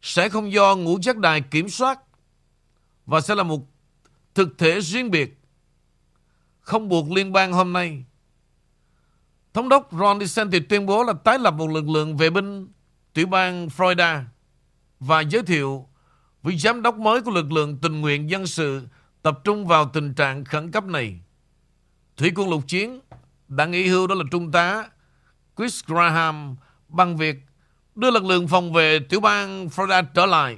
[0.01, 1.99] sẽ không do ngũ giác đài kiểm soát
[3.05, 3.67] và sẽ là một
[4.35, 5.39] thực thể riêng biệt
[6.59, 8.03] không buộc liên bang hôm nay
[9.53, 12.67] Thống đốc Ron DeSantis tuyên bố là tái lập một lực lượng vệ binh,
[13.13, 14.21] tiểu bang Florida
[14.99, 15.87] và giới thiệu
[16.43, 18.87] vị giám đốc mới của lực lượng tình nguyện dân sự
[19.21, 21.19] tập trung vào tình trạng khẩn cấp này.
[22.17, 22.99] Thủy quân lục chiến
[23.47, 24.89] đã nghỉ hưu đó là Trung tá
[25.57, 26.55] Chris Graham
[26.87, 27.35] bằng việc
[27.95, 30.57] đưa lực lượng phòng vệ tiểu bang Florida trở lại.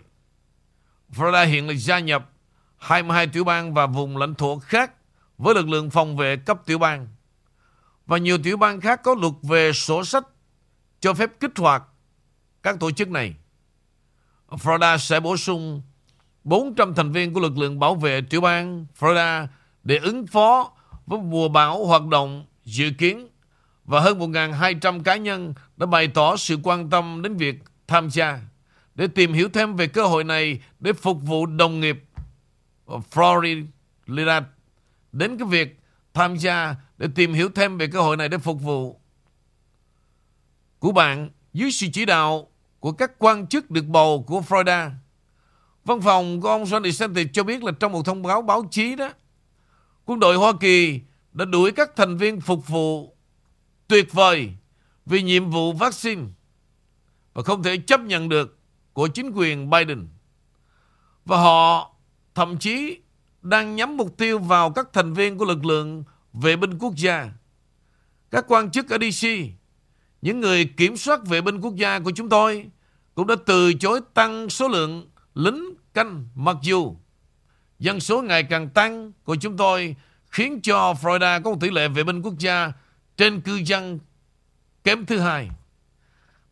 [1.15, 2.29] Florida hiện là gia nhập
[2.77, 4.91] 22 tiểu bang và vùng lãnh thổ khác
[5.37, 7.07] với lực lượng phòng vệ cấp tiểu bang
[8.05, 10.23] và nhiều tiểu bang khác có luật về sổ sách
[10.99, 11.83] cho phép kích hoạt
[12.63, 13.35] các tổ chức này.
[14.49, 15.81] Florida sẽ bổ sung
[16.43, 19.47] 400 thành viên của lực lượng bảo vệ tiểu bang Florida
[19.83, 20.71] để ứng phó
[21.05, 23.27] với mùa bão hoạt động dự kiến
[23.85, 27.55] và hơn 1.200 cá nhân đã bày tỏ sự quan tâm đến việc
[27.87, 28.39] tham gia
[28.95, 32.03] để tìm hiểu thêm về cơ hội này để phục vụ đồng nghiệp
[32.85, 34.43] Florida
[35.11, 35.79] đến cái việc
[36.13, 38.99] tham gia để tìm hiểu thêm về cơ hội này để phục vụ
[40.79, 42.47] của bạn dưới sự chỉ đạo
[42.79, 44.89] của các quan chức được bầu của Florida.
[45.85, 48.95] Văn phòng của ông Ron DeSantis cho biết là trong một thông báo báo chí
[48.95, 49.09] đó,
[50.05, 51.01] quân đội Hoa Kỳ
[51.33, 53.15] đã đuổi các thành viên phục vụ
[53.87, 54.51] tuyệt vời
[55.05, 56.21] vì nhiệm vụ vaccine
[57.33, 58.59] và không thể chấp nhận được
[58.93, 60.07] của chính quyền Biden.
[61.25, 61.95] Và họ
[62.35, 63.01] thậm chí
[63.41, 66.03] đang nhắm mục tiêu vào các thành viên của lực lượng
[66.41, 67.29] vệ binh quốc gia.
[68.31, 69.27] Các quan chức ở DC,
[70.21, 72.69] những người kiểm soát vệ binh quốc gia của chúng tôi
[73.15, 76.95] cũng đã từ chối tăng số lượng lính canh mặc dù
[77.79, 79.95] dân số ngày càng tăng của chúng tôi
[80.27, 82.71] khiến cho Florida có một tỷ lệ vệ binh quốc gia
[83.17, 83.99] trên cư dân
[84.83, 85.49] kém thứ hai.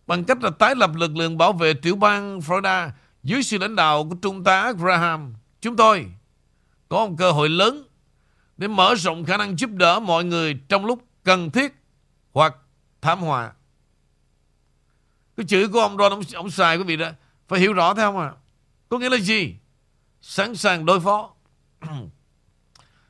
[0.08, 2.90] Bằng cách là tái lập lực lượng bảo vệ tiểu bang Florida
[3.24, 6.06] dưới sự lãnh đạo của Trung tá Graham, chúng tôi
[6.90, 7.84] có một cơ hội lớn
[8.58, 11.74] để mở rộng khả năng giúp đỡ mọi người trong lúc cần thiết
[12.32, 12.56] hoặc
[13.02, 13.52] thảm họa.
[15.38, 17.10] Cái chữ của ông Ron ông, ông xài quý vị đó
[17.48, 18.28] phải hiểu rõ theo không ạ?
[18.28, 18.40] À?
[18.90, 19.56] Có nghĩa là gì?
[20.22, 21.34] Sẵn sàng đối phó.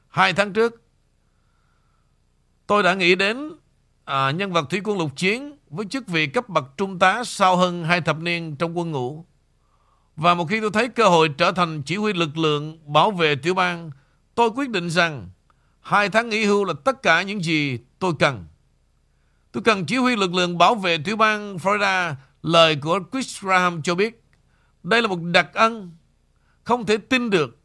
[0.10, 0.84] Hai tháng trước
[2.68, 3.52] tôi đã nghĩ đến
[4.06, 7.58] à, nhân vật thủy quân lục chiến với chức vị cấp bậc trung tá sau
[7.58, 9.26] hơn hai thập niên trong quân ngũ.
[10.16, 13.36] Và một khi tôi thấy cơ hội trở thành chỉ huy lực lượng bảo vệ
[13.36, 13.92] tiểu bang,
[14.36, 15.30] tôi quyết định rằng
[15.82, 18.46] hai tháng nghỉ hưu là tất cả những gì tôi cần.
[19.52, 23.82] Tôi cần chỉ huy lực lượng bảo vệ tiểu bang Florida, lời của Chris Graham
[23.82, 24.24] cho biết.
[24.84, 25.92] Đây là một đặc ân
[26.64, 27.58] không thể tin được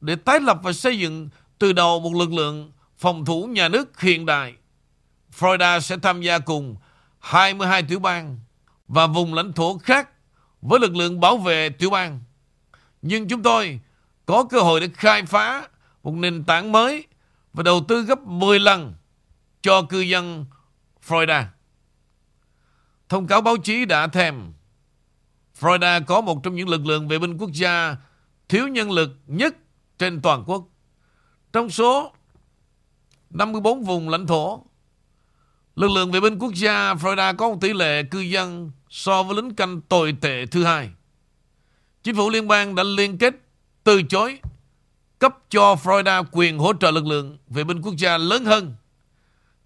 [0.00, 1.28] để tái lập và xây dựng
[1.58, 4.54] từ đầu một lực lượng phòng thủ nhà nước hiện đại.
[5.38, 6.76] Florida sẽ tham gia cùng
[7.18, 8.38] 22 tiểu bang
[8.88, 10.08] và vùng lãnh thổ khác
[10.62, 12.20] với lực lượng bảo vệ tiểu bang.
[13.02, 13.80] Nhưng chúng tôi
[14.26, 15.68] có cơ hội để khai phá
[16.02, 17.06] một nền tảng mới
[17.52, 18.94] và đầu tư gấp 10 lần
[19.62, 20.44] cho cư dân
[21.06, 21.44] Florida.
[23.08, 24.52] Thông cáo báo chí đã thèm
[25.60, 27.96] Florida có một trong những lực lượng vệ binh quốc gia
[28.48, 29.56] thiếu nhân lực nhất
[29.98, 30.68] trên toàn quốc.
[31.52, 32.12] Trong số
[33.30, 34.64] 54 vùng lãnh thổ,
[35.76, 39.36] lực lượng vệ binh quốc gia Florida có một tỷ lệ cư dân so với
[39.36, 40.90] lính canh tồi tệ thứ hai.
[42.02, 43.34] Chính phủ liên bang đã liên kết
[43.84, 44.40] từ chối
[45.20, 48.74] cấp cho Florida quyền hỗ trợ lực lượng vệ binh quốc gia lớn hơn.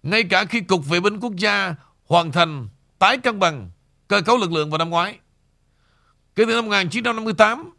[0.03, 2.67] Ngay cả khi Cục Vệ binh Quốc gia hoàn thành
[2.99, 3.71] tái cân bằng
[4.07, 5.19] cơ cấu lực lượng vào năm ngoái.
[6.35, 7.71] Kể từ năm 1958,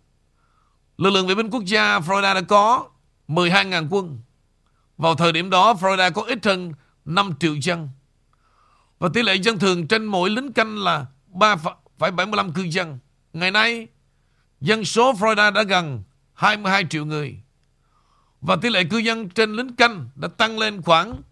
[0.99, 2.89] lực lượng vệ binh quốc gia Florida đã có
[3.29, 4.19] 12.000 quân.
[4.99, 6.73] Vào thời điểm đó, Florida có ít hơn
[7.05, 7.89] 5 triệu dân.
[8.99, 12.99] Và tỷ lệ dân thường trên mỗi lính canh là 3,75 cư dân.
[13.33, 13.87] Ngày nay,
[14.61, 16.03] dân số Florida đã gần
[16.35, 17.41] 22 triệu người.
[18.47, 21.23] Và tỷ lệ cư dân trên lính canh đã tăng lên khoảng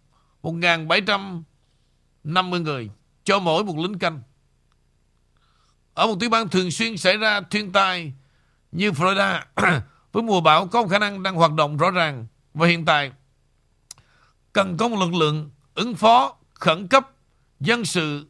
[0.42, 2.90] 1.750 người
[3.24, 4.22] cho mỗi một lính canh.
[5.94, 8.12] Ở một tiểu bang thường xuyên xảy ra thiên tai
[8.72, 9.40] như Florida,
[10.12, 13.12] với mùa bão có khả năng đang hoạt động rõ ràng và hiện tại,
[14.52, 17.10] cần có một lực lượng ứng phó khẩn cấp,
[17.60, 18.26] dân sự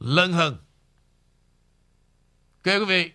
[0.00, 0.56] lớn hơn.
[2.64, 3.10] Ok quý vị.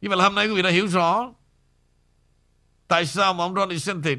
[0.00, 1.32] Như vậy là hôm nay quý vị đã hiểu rõ
[2.88, 4.18] tại sao mà ông Ron DeSantis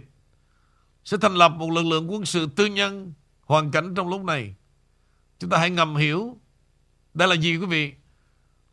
[1.03, 4.55] sẽ thành lập một lực lượng quân sự tư nhân hoàn cảnh trong lúc này.
[5.39, 6.37] Chúng ta hãy ngầm hiểu
[7.13, 7.93] đây là gì quý vị?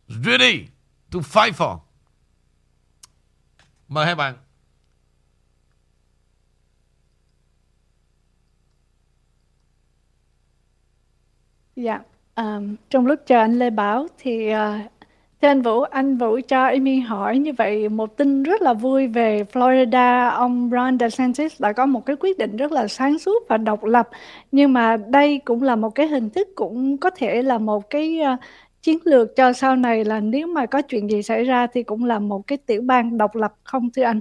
[0.09, 0.67] Ready
[1.11, 1.79] to fight for.
[3.89, 4.37] Mời hai bạn.
[11.77, 12.01] Dạ,
[12.37, 14.93] um, trong lúc chờ anh Lê Bảo thì uh,
[15.43, 19.07] Thưa anh Vũ, anh Vũ cho Amy hỏi như vậy một tin rất là vui
[19.07, 23.43] về Florida, ông Ron DeSantis đã có một cái quyết định rất là sáng suốt
[23.49, 24.09] và độc lập.
[24.53, 28.21] Nhưng mà đây cũng là một cái hình thức cũng có thể là một cái
[28.35, 28.39] uh,
[28.83, 32.05] chiến lược cho sau này là nếu mà có chuyện gì xảy ra thì cũng
[32.05, 34.21] là một cái tiểu bang độc lập không thưa anh?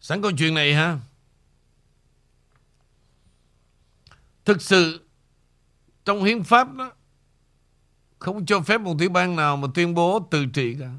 [0.00, 0.98] Sẵn câu chuyện này ha.
[4.44, 5.03] Thực sự
[6.04, 6.92] trong hiến pháp đó
[8.18, 10.90] không cho phép một tiểu bang nào mà tuyên bố tự trị cả.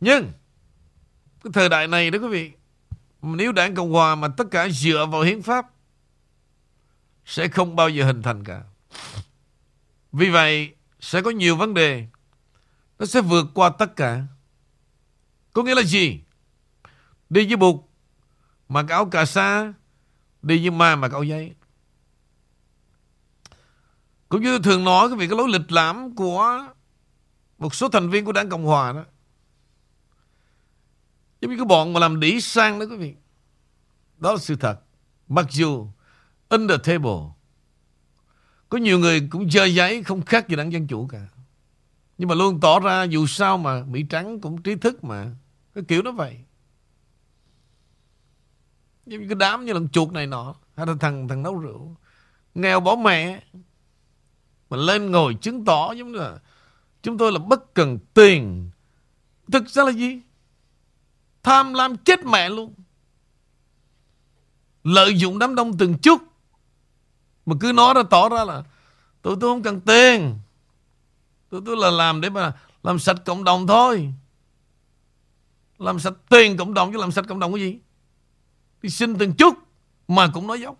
[0.00, 0.32] Nhưng
[1.44, 2.52] cái thời đại này đó quý vị,
[3.22, 5.66] nếu đảng Cộng Hòa mà tất cả dựa vào hiến pháp
[7.24, 8.62] sẽ không bao giờ hình thành cả.
[10.12, 12.06] Vì vậy sẽ có nhiều vấn đề
[12.98, 14.22] nó sẽ vượt qua tất cả.
[15.52, 16.20] Có nghĩa là gì?
[17.30, 17.76] Đi với bụt
[18.68, 19.72] mặc áo cà sa,
[20.42, 21.54] đi với ma mặc áo giấy.
[24.28, 26.66] Cũng như thường nói cái việc cái lối lịch lãm của
[27.58, 29.04] một số thành viên của đảng Cộng Hòa đó.
[31.40, 33.14] Giống như cái bọn mà làm đĩ sang đó, quý vị.
[34.16, 34.80] Đó là sự thật.
[35.28, 35.86] Mặc dù
[36.48, 37.20] in the table,
[38.68, 41.26] có nhiều người cũng chơi giấy không khác gì đảng Dân Chủ cả.
[42.18, 45.30] Nhưng mà luôn tỏ ra dù sao mà Mỹ Trắng cũng trí thức mà.
[45.74, 46.38] Cái kiểu nó vậy.
[49.06, 50.54] Giống như cái đám như lần chuột này nọ.
[50.76, 51.96] Hay là thằng thằng nấu rượu.
[52.54, 53.42] Nghèo bỏ mẹ.
[54.70, 56.38] Mà lên ngồi chứng tỏ giống như là
[57.02, 58.70] chúng tôi là bất cần tiền.
[59.52, 60.20] Thực ra là gì?
[61.42, 62.74] Tham lam chết mẹ luôn.
[64.84, 66.22] Lợi dụng đám đông từng chút.
[67.46, 68.62] Mà cứ nói ra, tỏ ra là
[69.22, 70.38] tôi tôi không cần tiền.
[71.50, 72.52] Tôi tôi là làm để mà
[72.82, 74.12] làm sạch cộng đồng thôi.
[75.78, 77.78] Làm sạch tiền cộng đồng chứ làm sạch cộng đồng cái gì?
[78.82, 79.54] Đi xin từng chút
[80.08, 80.76] mà cũng nói dốc.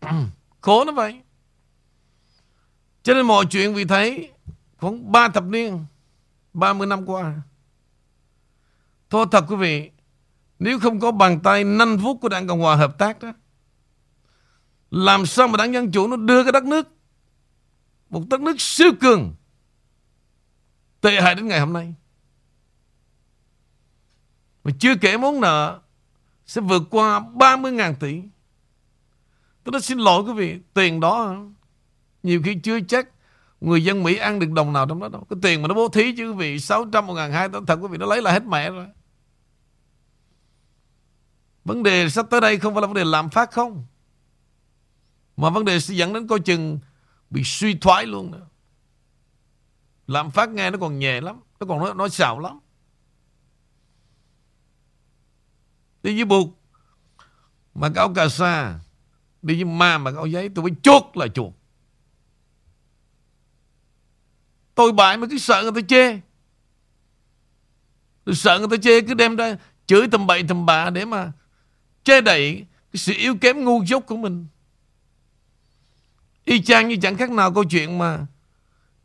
[0.60, 1.20] Khổ nó vậy.
[3.06, 4.32] Cho nên mọi chuyện vì thấy
[4.76, 5.84] khoảng 3 thập niên,
[6.52, 7.34] 30 năm qua.
[9.10, 9.90] Thôi thật quý vị,
[10.58, 13.32] nếu không có bàn tay nanh vuốt của Đảng Cộng Hòa hợp tác đó,
[14.90, 16.88] làm sao mà Đảng Dân Chủ nó đưa cái đất nước,
[18.10, 19.34] một đất nước siêu cường,
[21.00, 21.94] tệ hại đến ngày hôm nay.
[24.64, 25.80] Mà chưa kể món nợ
[26.46, 28.22] sẽ vượt qua 30.000 tỷ.
[29.64, 31.36] Tôi đã xin lỗi quý vị, tiền đó
[32.26, 33.08] nhiều khi chưa chắc
[33.60, 35.26] người dân Mỹ ăn được đồng nào trong đó đâu.
[35.30, 38.06] Cái tiền mà nó bố thí chứ quý vị, 600, 1.200, thật quý vị, nó
[38.06, 38.86] lấy là hết mẹ rồi.
[41.64, 43.84] Vấn đề sắp tới đây không phải là vấn đề làm phát không.
[45.36, 46.78] Mà vấn đề sẽ dẫn đến coi chừng
[47.30, 48.46] bị suy thoái luôn nữa.
[50.06, 51.40] Làm phát nghe nó còn nhẹ lắm.
[51.60, 52.58] Nó còn nói, nói xạo lắm.
[56.02, 56.48] Đi với buộc
[57.74, 58.78] Mà cái áo cà sa
[59.42, 61.52] Đi với ma mà cái áo giấy Tôi phải chuột là chuột
[64.76, 66.20] Tôi bại mà cứ sợ người ta chê
[68.24, 69.56] Tôi sợ người ta chê cứ đem ra
[69.86, 71.32] Chửi tầm bậy tầm bạ để mà
[72.04, 74.46] Chê đẩy Cái sự yếu kém ngu dốt của mình
[76.44, 78.26] Y chang như chẳng khác nào câu chuyện mà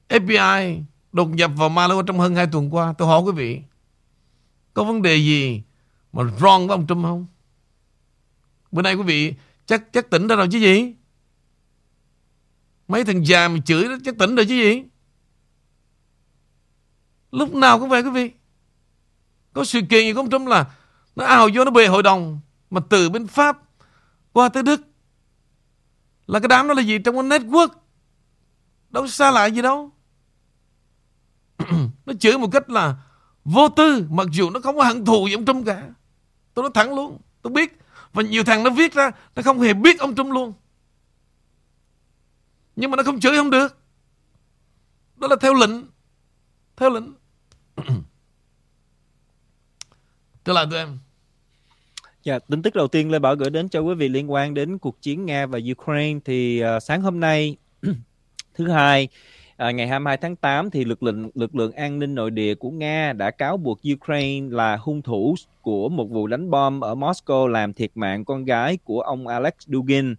[0.10, 2.94] FBI đột nhập vào Malo trong hơn 2 tuần qua.
[2.98, 3.62] Tôi hỏi quý vị,
[4.74, 5.62] có vấn đề gì
[6.14, 7.26] mà wrong với ông Trump không?
[8.72, 9.34] Bữa nay quý vị
[9.66, 10.94] chắc chắc tỉnh ra rồi chứ gì?
[12.88, 14.84] Mấy thằng già mà chửi đó chắc tỉnh rồi chứ gì?
[17.32, 18.32] Lúc nào cũng vậy quý vị.
[19.54, 20.66] Có sự kiện gì cũng ông là
[21.16, 23.58] nó ào vô, nó bề hội đồng, mà từ bên Pháp
[24.34, 24.82] qua tới Đức.
[26.28, 27.00] Là cái đám đó là gì?
[27.00, 27.68] Trong cái network.
[28.90, 29.92] Đâu xa lạ gì đâu.
[32.06, 32.96] Nó chửi một cách là
[33.46, 35.90] vô tư, mặc dù nó không có hận thù với ông Trump cả.
[36.54, 37.80] Tôi nói thẳng luôn, tôi biết.
[38.14, 40.54] Và nhiều thằng nó viết ra, nó không hề biết ông Trump luôn.
[42.76, 43.78] Nhưng mà nó không chửi không được.
[45.16, 45.72] Đó là theo lệnh
[46.76, 47.21] theo lệnh.
[50.44, 50.98] Tức là tụi em
[52.24, 54.78] Dạ, tin tức đầu tiên Lê Bảo gửi đến cho quý vị liên quan đến
[54.78, 57.58] cuộc chiến Nga và Ukraine thì uh, sáng hôm nay
[58.54, 59.08] thứ hai
[59.62, 62.70] À, ngày 22 tháng 8 thì lực lượng lực lượng an ninh nội địa của
[62.70, 67.48] Nga đã cáo buộc Ukraine là hung thủ của một vụ đánh bom ở Moscow
[67.48, 70.16] làm thiệt mạng con gái của ông Alex Dugin.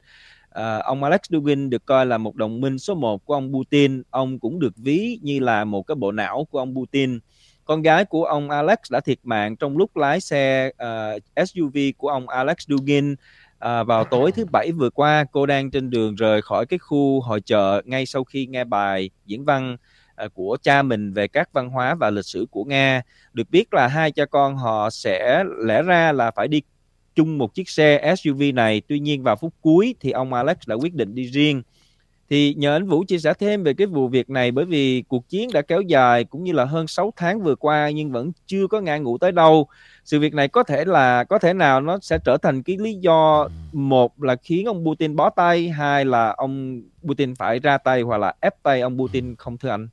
[0.51, 4.03] À, ông Alex Dugin được coi là một đồng minh số 1 của ông Putin.
[4.11, 7.19] Ông cũng được ví như là một cái bộ não của ông Putin.
[7.65, 11.79] Con gái của ông Alex đã thiệt mạng trong lúc lái xe ờ, uh, SUV
[11.99, 13.15] của ông Alex Dugin
[13.63, 17.21] À, vào tối thứ bảy vừa qua, cô đang trên đường rời khỏi cái khu
[17.21, 19.77] hội chợ ngay sau khi nghe bài diễn văn
[20.15, 23.03] ờ, của cha mình về các văn hóa và lịch sử của Nga.
[23.33, 26.63] Được biết là hai cha con họ sẽ lẽ ra là phải đi
[27.15, 28.83] chung một chiếc xe SUV này.
[28.89, 31.63] Tuy nhiên vào phút cuối thì ông Alex đã quyết định đi riêng.
[32.33, 35.29] Thì nhờ anh Vũ chia sẻ thêm về cái vụ việc này bởi vì cuộc
[35.29, 38.67] chiến đã kéo dài cũng như là hơn 6 tháng vừa qua nhưng vẫn chưa
[38.67, 39.69] có ngã ngủ tới đâu.
[40.05, 42.95] Sự việc này có thể là có thể nào nó sẽ trở thành cái lý
[42.95, 48.03] do một là khiến ông Putin bó tay, hai là ông Putin phải ra tay
[48.03, 49.89] hoặc là ép tay ông Putin không thưa anh?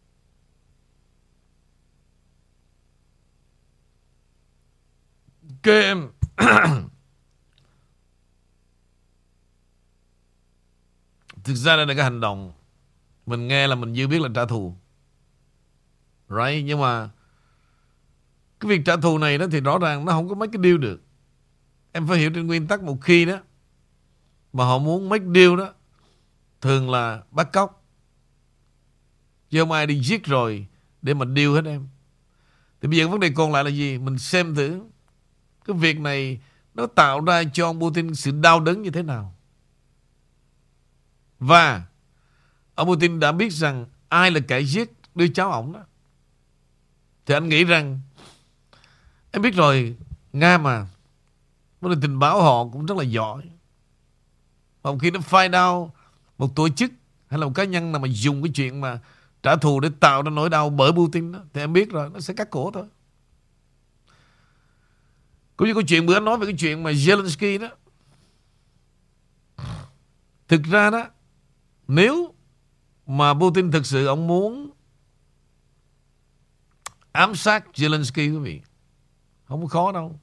[5.64, 5.96] Cái
[11.44, 12.54] Thực ra đây là cái hành động,
[13.26, 14.76] Mình nghe là mình dư biết là trả thù.
[16.30, 16.66] Right?
[16.66, 17.10] Nhưng mà
[18.60, 20.78] Cái việc trả thù này đó thì rõ ràng Nó không có mấy cái deal
[20.78, 21.02] được.
[21.92, 23.40] Em phải hiểu trên nguyên tắc một khi đó,
[24.54, 25.74] Mà họ muốn make deal đó,
[26.62, 27.86] Thường là bắt cóc.
[29.50, 30.68] Chứ không ai đi giết rồi
[31.02, 31.88] Để mà deal hết em.
[32.82, 33.98] Thì bây giờ vấn đề còn lại là gì?
[33.98, 34.82] Mình xem thử
[35.66, 36.40] Cái việc này
[36.74, 39.36] Nó tạo ra cho ông Putin sự đau đớn như thế nào
[41.40, 41.84] và
[42.76, 45.80] ông Putin đã biết rằng ai là kẻ giết đứa cháu ổng đó.
[47.26, 48.00] Thì anh nghĩ rằng
[49.32, 49.96] em biết rồi
[50.34, 50.88] Nga mà
[51.82, 53.44] vấn đề tình báo họ cũng rất là giỏi.
[54.82, 55.92] Và khi nó find out
[56.38, 56.92] một tổ chức
[57.28, 59.00] hay là một cá nhân nào mà dùng cái chuyện mà
[59.44, 62.20] trả thù để tạo ra nỗi đau bởi Putin đó, thì em biết rồi nó
[62.20, 62.86] sẽ cắt cổ thôi.
[65.58, 67.70] Cũng như câu chuyện bữa anh nói về cái chuyện mà Zelensky đó.
[70.48, 71.06] Thực ra đó
[71.90, 72.34] nếu
[73.08, 74.70] mà Putin thực sự ông muốn
[77.12, 78.62] ám sát Zelensky quý vị,
[79.46, 80.20] không có khó đâu.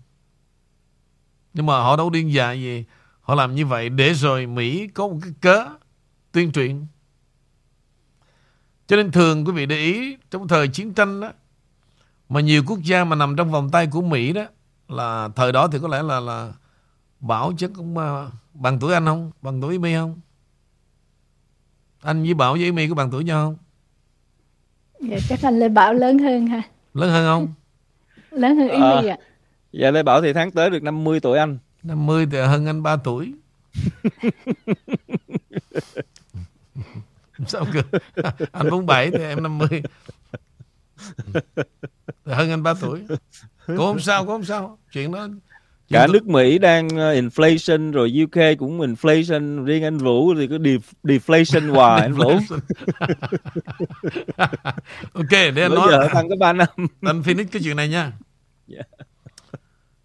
[1.55, 2.85] Nhưng mà họ đâu điên dại gì.
[3.21, 5.67] Họ làm như vậy để rồi Mỹ có một cái cớ
[6.33, 6.87] tuyên truyền.
[8.87, 11.33] Cho nên thường quý vị để ý trong thời chiến tranh đó
[12.29, 14.45] mà nhiều quốc gia mà nằm trong vòng tay của Mỹ đó
[14.89, 16.53] là thời đó thì có lẽ là là
[17.21, 19.31] Bảo chứ cũng à, bằng tuổi anh không?
[19.43, 20.21] Bằng tuổi Mỹ không?
[22.07, 23.57] Anh với Bảo với Mỹ có bằng tuổi nhau không?
[25.11, 26.63] Dạ chắc anh Lê Bảo lớn hơn ha.
[26.95, 27.55] Lớn hơn không?
[28.41, 29.03] Lớn hơn Ý Ờ.
[29.03, 29.17] My ạ.
[29.73, 31.59] Dạ Lê Bảo thì tháng tới được 50 tuổi anh.
[31.83, 33.33] 50 thì hơn anh 3 tuổi.
[37.47, 37.83] Sao cơ?
[38.53, 39.83] Anh 47 thì em 50.
[42.25, 43.03] Thì hơn anh 3 tuổi.
[43.67, 44.79] Cũng không sao, cũng không sao.
[44.93, 45.29] Chuyện đó
[45.91, 50.57] Cả nước Mỹ đang ờ, inflation rồi UK cũng inflation, riêng anh Vũ thì có
[50.57, 52.30] def- deflation hoài anh Vũ.
[55.12, 56.09] ok, để anh Bữa giờ nói.
[56.14, 56.68] tăng có 3 năm.
[57.03, 58.12] Anh finish cái chuyện này nha.
[58.66, 58.80] Dạ.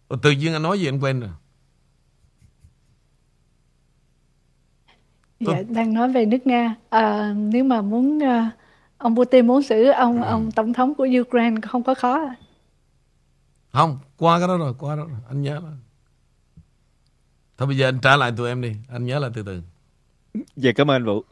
[0.07, 1.29] Ồ, Tự nhiên anh nói gì anh quên rồi.
[5.39, 6.75] Dạ đang nói về nước Nga.
[6.89, 8.43] À, nếu mà muốn ờ,
[8.97, 12.29] ông Putin muốn xử ông ông tổng thống của Ukraine không có khó.
[13.71, 15.19] Không, qua cái đó rồi, qua đó rồi.
[15.29, 15.71] Anh nhớ rồi.
[17.57, 18.75] Thôi bây giờ anh trả lại tụi em đi.
[18.91, 19.61] Anh nhớ lại từ từ.
[20.55, 21.23] Dạ cảm ơn anh Vũ.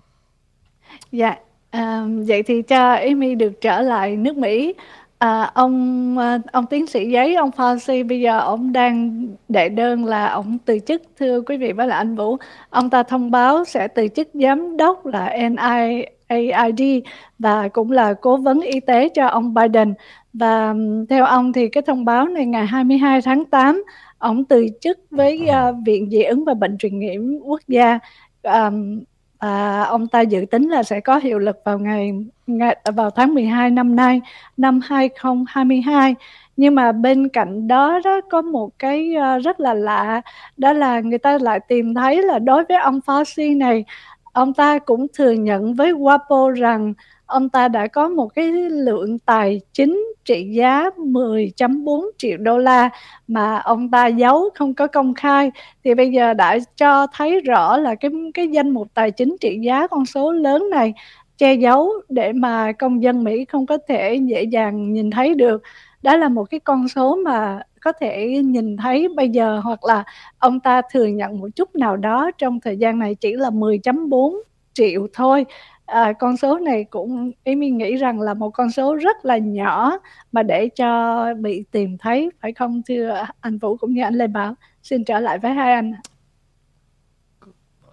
[1.11, 1.35] Dạ,
[1.69, 4.73] à, vậy thì cho Amy được trở lại nước Mỹ.
[5.17, 10.05] À, ông à, ông tiến sĩ giấy ông Fauci bây giờ ông đang đệ đơn
[10.05, 12.37] là ông từ chức thưa quý vị với lại anh Vũ.
[12.69, 17.03] Ông ta thông báo sẽ từ chức giám đốc là NIAID
[17.39, 19.93] và cũng là cố vấn y tế cho ông Biden.
[20.33, 20.73] Và
[21.09, 23.83] theo ông thì cái thông báo này ngày 22 tháng 8
[24.17, 27.99] ông từ chức với uh, Viện Dị ứng và Bệnh truyền nhiễm quốc gia.
[28.43, 28.99] um,
[29.39, 32.11] và ông ta dự tính là sẽ có hiệu lực vào ngày,
[32.47, 34.21] ngày vào tháng 12 năm nay
[34.57, 36.15] năm 2022
[36.57, 40.21] nhưng mà bên cạnh đó đó có một cái uh, rất là lạ
[40.57, 43.85] đó là người ta lại tìm thấy là đối với ông Fauci này
[44.33, 46.93] ông ta cũng thừa nhận với WAPO rằng
[47.29, 52.89] ông ta đã có một cái lượng tài chính trị giá 10.4 triệu đô la
[53.27, 55.51] mà ông ta giấu, không có công khai.
[55.83, 59.59] Thì bây giờ đã cho thấy rõ là cái cái danh mục tài chính trị
[59.61, 60.93] giá con số lớn này
[61.37, 65.61] che giấu để mà công dân Mỹ không có thể dễ dàng nhìn thấy được.
[66.01, 70.03] Đó là một cái con số mà có thể nhìn thấy bây giờ, hoặc là
[70.39, 74.35] ông ta thừa nhận một chút nào đó trong thời gian này chỉ là 10.4
[74.73, 75.45] triệu thôi
[75.89, 79.97] à, con số này cũng Amy nghĩ rằng là một con số rất là nhỏ
[80.31, 84.27] mà để cho bị tìm thấy phải không thưa anh Vũ cũng như anh Lê
[84.27, 85.93] Bảo xin trở lại với hai anh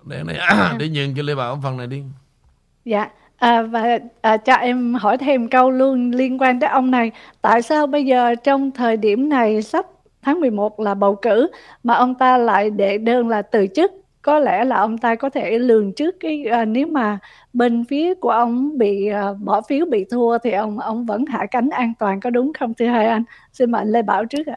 [0.07, 0.39] Để, này,
[0.79, 2.03] để nhường cho Lê Bảo phần này đi.
[2.85, 7.11] Dạ, à, và à, cho em hỏi thêm câu luôn liên quan tới ông này.
[7.43, 9.87] Tại sao bây giờ trong thời điểm này sắp
[10.23, 11.49] tháng 11 là bầu cử
[11.83, 13.93] mà ông ta lại đệ đơn là từ chức?
[14.27, 17.19] Có lẽ là ông ta có thể lường trước cái à, nếu mà
[17.53, 21.47] bên phía của ông bị à, bỏ phiếu bị thua thì ông ông vẫn hạ
[21.51, 23.25] cánh an toàn có đúng không thưa hai anh?
[23.53, 24.57] Xin mời anh Lê Bảo trước ạ.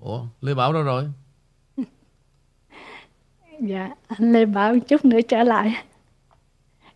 [0.00, 1.04] Ủa, Lê Bảo đâu rồi?
[3.60, 5.74] Dạ, anh Lê Bảo chút nữa trở lại.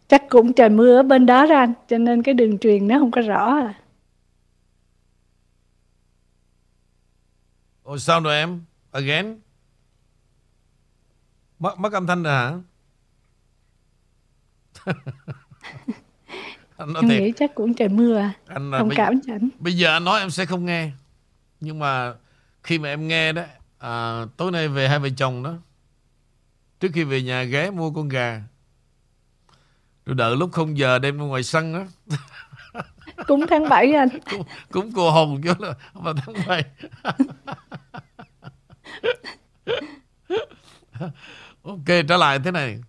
[0.09, 2.99] Chắc cũng trời mưa ở bên đó ra anh, cho nên cái đường truyền nó
[2.99, 3.75] không có rõ à.
[7.85, 8.65] Ồ, sao rồi em?
[8.93, 9.41] Again?
[11.59, 12.53] Mất, mất âm thanh rồi hả?
[16.77, 18.33] anh nói Em thiệt, nghĩ chắc cũng trời mưa à.
[18.47, 19.49] anh Thông bây, cảm cho anh.
[19.59, 20.91] bây giờ anh nói em sẽ không nghe.
[21.61, 22.15] Nhưng mà
[22.63, 23.43] khi mà em nghe đó,
[23.79, 25.55] à, tối nay về hai vợ chồng đó,
[26.81, 28.43] trước khi về nhà ghé mua con gà,
[30.07, 31.85] rồi đợi lúc không giờ đem ra ngoài sân đó,
[33.27, 34.09] cúng tháng 7 anh.
[34.31, 36.65] cúng, cúng cô hồn chứ là mà tháng bảy.
[41.63, 42.81] Ok trở lại thế này.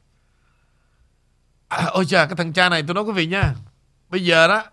[1.68, 3.54] À, ôi trời cái thằng cha này tôi nói quý vị nha.
[4.10, 4.64] Bây giờ đó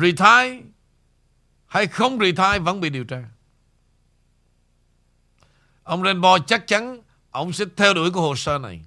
[0.00, 0.60] retire
[1.66, 3.22] hay không retire vẫn bị điều tra.
[5.82, 7.00] Ông Rainbow chắc chắn
[7.30, 8.80] ông sẽ theo đuổi cái hồ sơ này.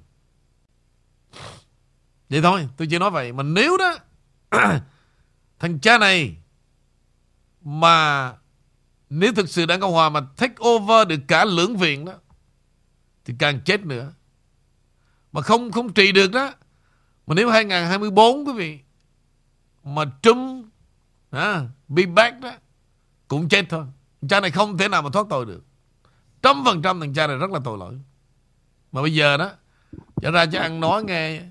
[2.30, 3.34] Vậy thôi tôi chỉ nói vậy.
[3.34, 3.98] Mà nếu đó
[5.64, 6.36] thằng cha này
[7.62, 8.34] mà
[9.10, 12.14] nếu thực sự đảng Cộng Hòa mà take over được cả lưỡng viện đó
[13.26, 14.14] thì càng chết nữa.
[15.32, 16.54] Mà không không trị được đó.
[17.28, 18.80] Mà nếu 2024 quý vị
[19.84, 20.66] mà Trump
[21.32, 22.52] à, be back đó
[23.28, 23.86] cũng chết thôi.
[24.22, 25.64] Thằng cha này không thể nào mà thoát tội được.
[26.42, 28.00] Trăm phần trăm thằng cha này rất là tội lỗi.
[28.92, 29.52] Mà bây giờ đó
[30.22, 31.42] trở ra cho ăn nói nghe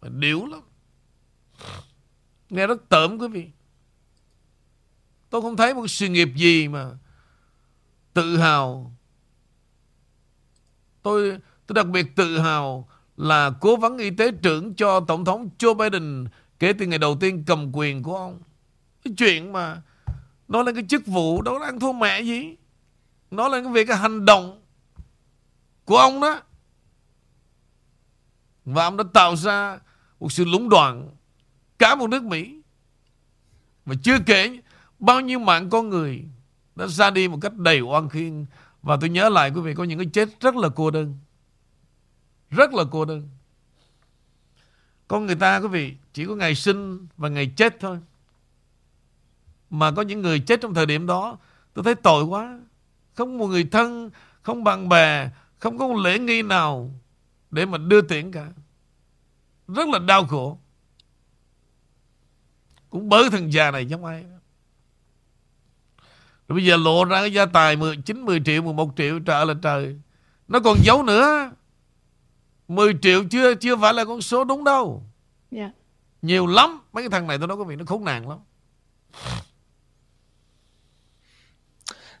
[0.00, 0.60] mà điểu lắm.
[2.50, 3.50] Nghe rất tởm quý vị.
[5.30, 6.90] Tôi không thấy một sự nghiệp gì mà
[8.14, 8.92] tự hào.
[11.02, 15.48] Tôi tôi đặc biệt tự hào là cố vấn y tế trưởng cho Tổng thống
[15.58, 16.24] Joe Biden
[16.58, 18.40] kể từ ngày đầu tiên cầm quyền của ông.
[19.04, 19.82] Cái chuyện mà
[20.48, 22.56] nói lên cái chức vụ, đó ăn thua mẹ gì.
[23.30, 24.62] Nói lên cái việc cái hành động
[25.84, 26.40] của ông đó.
[28.64, 29.78] Và ông đã tạo ra
[30.20, 31.13] một sự lũng đoạn
[31.84, 32.60] cả một nước Mỹ.
[33.84, 34.60] Và chưa kể
[34.98, 36.24] bao nhiêu mạng con người
[36.76, 38.46] đã ra đi một cách đầy oan khiên.
[38.82, 41.18] Và tôi nhớ lại quý vị có những cái chết rất là cô đơn.
[42.50, 43.28] Rất là cô đơn.
[45.08, 47.98] Con người ta quý vị chỉ có ngày sinh và ngày chết thôi.
[49.70, 51.38] Mà có những người chết trong thời điểm đó
[51.74, 52.60] tôi thấy tội quá.
[53.14, 54.10] Không một người thân,
[54.42, 56.90] không bạn bè, không có một lễ nghi nào
[57.50, 58.48] để mà đưa tiễn cả.
[59.68, 60.58] Rất là đau khổ.
[62.94, 64.24] Cũng bớ thằng già này giống ai.
[66.48, 69.46] Rồi bây giờ lộ ra cái gia tài 10, 9, 10 triệu, 11 triệu trời
[69.46, 69.96] là trời.
[70.48, 71.50] Nó còn giấu nữa.
[72.68, 75.02] 10 triệu chưa chưa phải là con số đúng đâu.
[75.50, 75.70] Dạ.
[76.22, 76.80] Nhiều lắm.
[76.92, 78.38] Mấy cái thằng này tôi nói có vị nó khốn nạn lắm.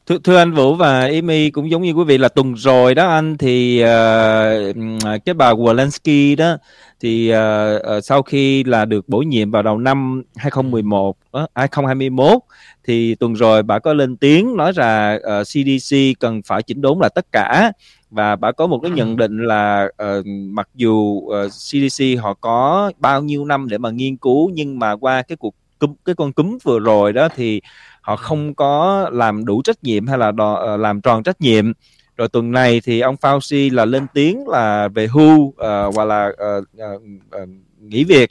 [0.06, 3.08] Thưa, thưa anh Vũ và Amy cũng giống như quý vị là tuần rồi đó
[3.08, 6.56] anh thì uh, cái bà Walensky đó
[7.04, 11.16] thì uh, sau khi là được bổ nhiệm vào đầu năm 2011 uh,
[11.54, 12.38] 2021
[12.84, 16.98] thì tuần rồi bà có lên tiếng nói là uh, CDC cần phải chỉnh đốn
[16.98, 17.72] là tất cả.
[18.10, 22.92] Và bà có một cái nhận định là uh, mặc dù uh, CDC họ có
[22.98, 26.32] bao nhiêu năm để mà nghiên cứu nhưng mà qua cái cuộc cúm cái con
[26.32, 27.60] cúm vừa rồi đó thì
[28.00, 31.72] họ không có làm đủ trách nhiệm hay là uh, làm tròn trách nhiệm
[32.16, 35.54] rồi tuần này thì ông Fauci là lên tiếng là về hưu uh,
[35.94, 37.02] hoặc là uh, uh,
[37.42, 37.48] uh,
[37.78, 38.30] nghỉ việc.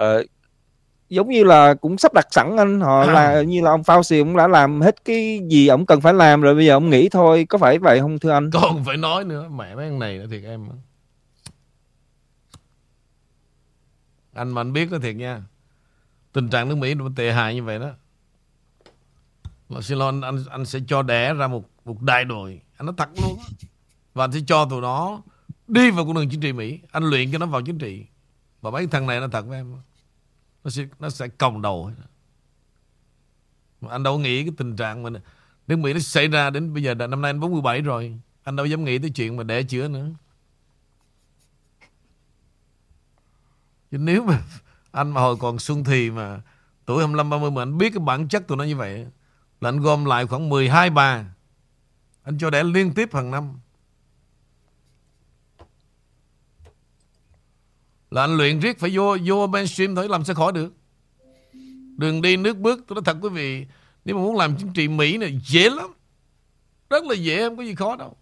[0.00, 0.26] Uh,
[1.08, 3.12] giống như là cũng sắp đặt sẵn anh họ à.
[3.12, 6.40] là như là ông Fauci cũng đã làm hết cái gì ông cần phải làm
[6.40, 8.50] rồi bây giờ ông nghỉ thôi có phải vậy không thưa anh?
[8.50, 10.68] Còn phải nói nữa mẹ mấy thằng này nữa thiệt em
[14.32, 15.42] anh mà anh biết có thiệt nha
[16.32, 17.90] tình trạng nước Mỹ nó tệ hại như vậy đó.
[19.68, 22.86] Là xin lỗi anh, anh, anh sẽ cho đẻ ra một một đại đội anh
[22.86, 23.38] nói thật luôn
[24.14, 25.22] và anh sẽ cho tụi nó
[25.68, 26.80] đi vào con đường chính trị Mỹ.
[26.92, 28.06] Anh luyện cho nó vào chính trị.
[28.60, 29.76] Và mấy thằng này nó thật với em
[30.64, 31.92] nó sẽ nó sẽ còng đầu.
[33.80, 35.10] Mà anh đâu nghĩ cái tình trạng mà
[35.66, 38.20] nước Mỹ nó xảy ra đến bây giờ đã năm nay anh 47 rồi.
[38.44, 40.08] Anh đâu dám nghĩ tới chuyện mà để chữa nữa.
[43.90, 44.42] Chứ nếu mà
[44.92, 46.40] anh mà hồi còn xuân thì mà
[46.86, 49.06] tuổi 25 30 mà anh biết cái bản chất tụi nó như vậy
[49.60, 51.24] là anh gom lại khoảng 12 bà
[52.30, 53.58] anh cho đẻ liên tiếp hàng năm
[58.10, 60.72] là anh luyện riết phải vô vô mainstream thôi làm sao khỏi được
[61.96, 63.66] đường đi nước bước tôi nói thật quý vị
[64.04, 65.90] nếu mà muốn làm chính trị Mỹ này dễ lắm
[66.90, 68.16] rất là dễ không có gì khó đâu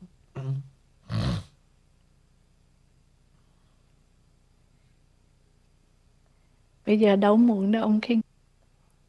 [6.87, 8.21] Bây giờ đâu muộn đâu ông King.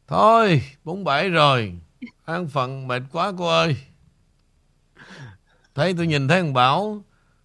[0.06, 1.74] Thôi, 47 rồi.
[2.24, 3.76] An phận mệt quá cô ơi.
[5.74, 7.02] Thấy tôi nhìn thấy thằng Bảo,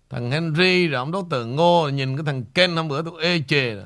[0.10, 3.42] thằng Henry, rồi ông đối tượng Ngô, nhìn cái thằng Ken hôm bữa tôi ê
[3.48, 3.76] chề.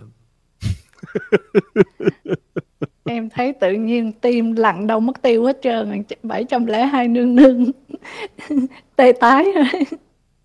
[3.05, 7.65] em thấy tự nhiên tim lặng đâu mất tiêu hết trơn 702 nương nương
[8.95, 9.83] tê tái rồi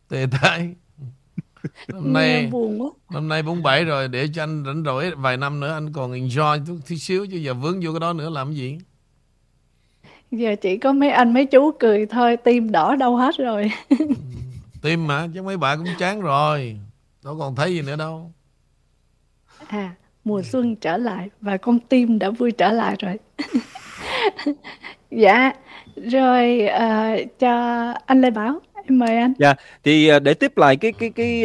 [0.08, 0.74] tê tái
[1.88, 2.90] năm nay buồn quá.
[3.10, 6.64] năm nay 47 rồi để cho anh rảnh rỗi vài năm nữa anh còn enjoy
[6.66, 8.78] chút tí xíu chứ giờ vướng vô cái đó nữa làm gì
[10.38, 13.72] giờ chỉ có mấy anh mấy chú cười thôi tim đỏ đâu hết rồi.
[14.82, 16.76] Tim mà chứ mấy bà cũng chán rồi.
[17.24, 18.32] Đâu còn thấy gì nữa đâu.
[19.66, 23.18] À mùa xuân trở lại và con tim đã vui trở lại rồi.
[25.10, 25.52] Dạ
[25.96, 29.32] rồi uh, cho anh lê bảo em mời anh.
[29.38, 29.54] Dạ
[29.84, 31.44] thì ờ, để tiếp lại cái cái cái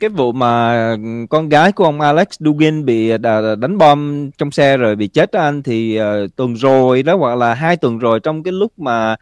[0.00, 0.96] cái vụ mà
[1.30, 5.32] con gái của ông Alex Dugin bị ờ, đánh bom trong xe rồi bị chết
[5.32, 8.72] đó anh thì uh, tuần rồi đó hoặc là hai tuần rồi trong cái lúc
[8.78, 9.16] mà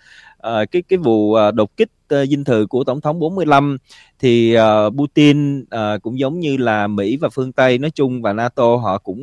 [0.46, 1.88] uh, cái cái vụ đột kích
[2.28, 3.76] dinh thự của tổng thống 45
[4.18, 8.32] thì uh, Putin uh, cũng giống như là Mỹ và phương Tây nói chung và
[8.32, 9.22] NATO họ cũng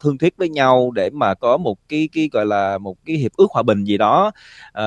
[0.00, 3.32] thương thuyết với nhau để mà có một cái cái gọi là một cái hiệp
[3.36, 4.32] ước hòa bình gì đó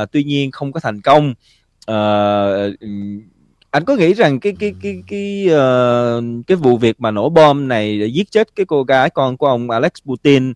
[0.01, 1.33] uh, tuy nhiên không có thành công
[1.91, 2.75] uh,
[3.71, 7.67] anh có nghĩ rằng cái cái cái cái uh, cái vụ việc mà nổ bom
[7.67, 10.53] này để giết chết cái cô gái con của ông Alex Putin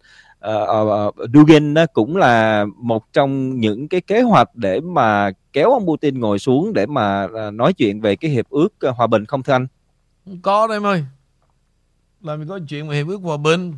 [0.47, 5.71] uh, uh, Dugin đó cũng là một trong những cái kế hoạch để mà kéo
[5.71, 9.07] ông Putin ngồi xuống để mà uh, nói chuyện về cái hiệp ước uh, hòa
[9.07, 9.67] bình không thưa anh?
[10.41, 11.05] Có đấy em ơi.
[12.21, 13.73] Làm gì có chuyện về hiệp ước hòa bình.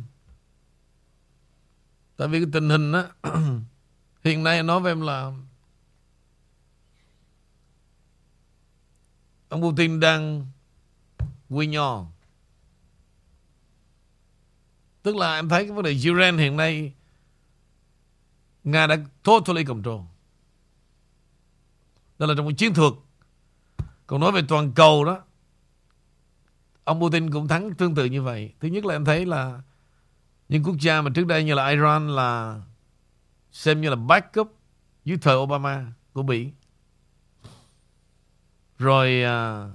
[2.16, 3.04] Tại vì cái tình hình á
[4.24, 5.32] hiện nay nói với em là
[9.48, 10.46] ông Putin đang
[11.48, 12.06] quy nho
[15.06, 16.92] Tức là em thấy cái vấn đề Iran hiện nay,
[18.64, 20.00] Nga đã totally control.
[22.18, 22.92] Đó là trong một chiến thuật.
[24.06, 25.22] Còn nói về toàn cầu đó,
[26.84, 28.52] ông Putin cũng thắng tương tự như vậy.
[28.60, 29.62] Thứ nhất là em thấy là
[30.48, 32.60] những quốc gia mà trước đây như là Iran là
[33.52, 34.58] xem như là backup
[35.04, 36.50] dưới thời Obama của Mỹ.
[38.78, 39.70] Rồi uh,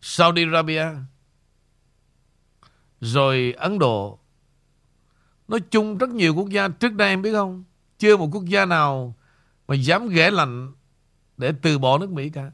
[0.00, 0.86] Saudi Arabia.
[3.00, 4.18] Rồi Ấn Độ.
[5.48, 7.64] Nói chung rất nhiều quốc gia trước đây em biết không?
[7.98, 9.14] Chưa một quốc gia nào
[9.68, 10.72] mà dám ghẻ lạnh
[11.36, 12.50] để từ bỏ nước Mỹ cả.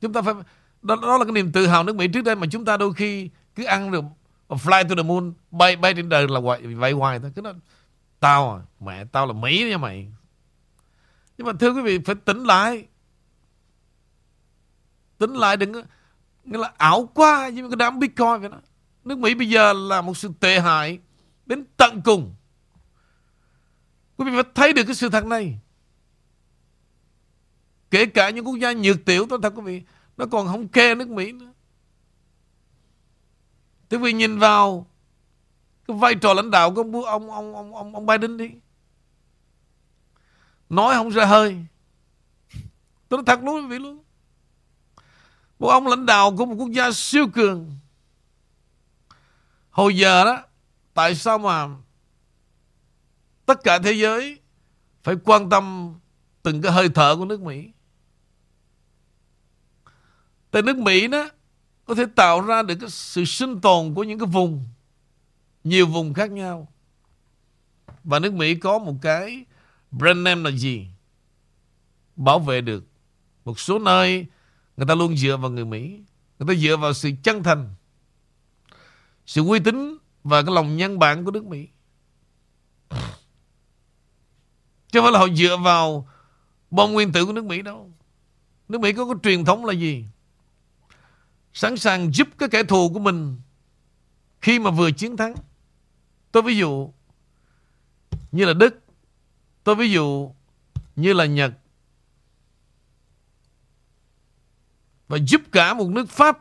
[0.00, 0.34] Chúng ta phải
[0.82, 2.94] đó, đó là cái niềm tự hào nước Mỹ trước đây mà chúng ta đôi
[2.94, 4.04] khi cứ ăn được
[4.48, 7.54] fly to the moon bay bay trên đời là vậy vậy hoài thôi cứ nói
[8.20, 10.12] tao à mẹ tao là Mỹ nha mày
[11.38, 12.86] nhưng mà thưa quý vị phải tỉnh lại
[15.20, 15.72] tính lại đừng
[16.44, 18.58] nghĩa là ảo quá với cái đám bitcoin vậy đó
[19.04, 20.98] nước Mỹ bây giờ là một sự tệ hại
[21.46, 22.34] đến tận cùng
[24.16, 25.58] quý vị phải thấy được cái sự thật này
[27.90, 29.82] kể cả những quốc gia nhược tiểu tôi thật quý vị
[30.16, 31.52] nó còn không kê nước Mỹ nữa
[33.90, 34.86] Thế vì nhìn vào
[35.88, 38.50] cái vai trò lãnh đạo của ông ông ông ông ông, ông Biden đi.
[40.68, 41.56] Nói không ra hơi.
[43.08, 44.02] Tôi nói thật luôn quý vị luôn.
[45.60, 47.76] Một ông lãnh đạo của một quốc gia siêu cường.
[49.70, 50.42] Hồi giờ đó,
[50.94, 51.68] tại sao mà
[53.46, 54.38] tất cả thế giới
[55.02, 55.94] phải quan tâm
[56.42, 57.70] từng cái hơi thở của nước Mỹ?
[60.50, 61.28] Tại nước Mỹ đó
[61.84, 64.64] có thể tạo ra được cái sự sinh tồn của những cái vùng
[65.64, 66.68] nhiều vùng khác nhau
[68.04, 69.44] và nước Mỹ có một cái
[69.90, 70.86] brand name là gì
[72.16, 72.84] bảo vệ được
[73.44, 74.26] một số nơi
[74.80, 76.00] người ta luôn dựa vào người Mỹ.
[76.38, 77.74] Người ta dựa vào sự chân thành
[79.26, 81.68] sự uy tín và cái lòng nhân bản của nước Mỹ.
[84.92, 86.08] Chứ không phải là họ dựa vào
[86.70, 87.90] bom nguyên tử của nước Mỹ đâu.
[88.68, 90.04] Nước Mỹ có cái truyền thống là gì?
[91.52, 93.40] Sẵn sàng giúp cái kẻ thù của mình
[94.40, 95.34] khi mà vừa chiến thắng.
[96.32, 96.92] Tôi ví dụ
[98.32, 98.82] như là Đức,
[99.64, 100.34] tôi ví dụ
[100.96, 101.52] như là Nhật
[105.10, 106.38] và giúp cả một nước Pháp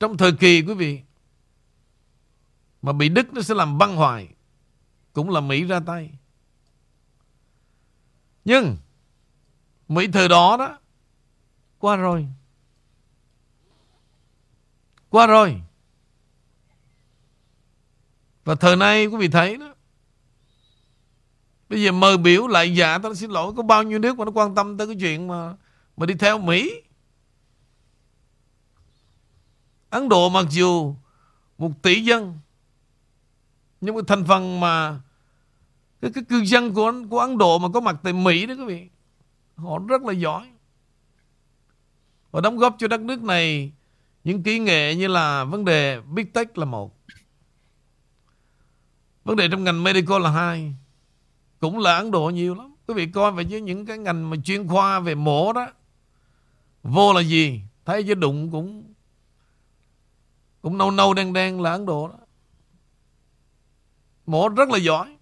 [0.00, 1.00] trong thời kỳ, quý vị,
[2.82, 4.28] mà bị Đức nó sẽ làm băng hoại,
[5.12, 6.10] cũng là Mỹ ra tay.
[8.44, 8.76] Nhưng
[9.88, 10.78] Mỹ thời đó đó,
[11.78, 12.26] qua rồi.
[15.08, 15.60] Qua rồi.
[18.44, 19.74] Và thời nay, quý vị thấy đó.
[21.68, 24.30] Bây giờ mời biểu lại dạ tôi xin lỗi, có bao nhiêu nước mà nó
[24.34, 25.54] quan tâm tới cái chuyện mà
[25.96, 26.82] mà đi theo Mỹ.
[29.90, 30.94] Ấn Độ mặc dù
[31.58, 32.38] một tỷ dân
[33.80, 35.00] nhưng mà thành phần mà
[36.00, 38.64] cái, cái cư dân của của Ấn Độ mà có mặt tại Mỹ đó quý
[38.64, 38.88] vị
[39.56, 40.48] họ rất là giỏi
[42.32, 43.72] họ đóng góp cho đất nước này
[44.26, 46.96] những kỹ nghệ như là vấn đề Big Tech là một.
[49.24, 50.74] Vấn đề trong ngành medical là hai.
[51.58, 52.74] Cũng là Ấn Độ nhiều lắm.
[52.86, 55.66] Quý vị coi về với những cái ngành mà chuyên khoa về mổ đó.
[56.82, 57.60] Vô là gì?
[57.84, 58.94] Thấy chứ đụng cũng
[60.66, 62.14] cũng nâu nâu đen đen là Ấn Độ đó.
[64.26, 65.16] Mổ rất là giỏi.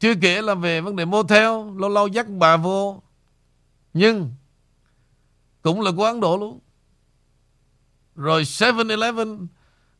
[0.00, 3.02] Chưa kể là về vấn đề motel, lâu lâu dắt bà vô.
[3.94, 4.30] Nhưng
[5.62, 6.60] cũng là của Ấn Độ luôn.
[8.14, 9.46] Rồi 7-Eleven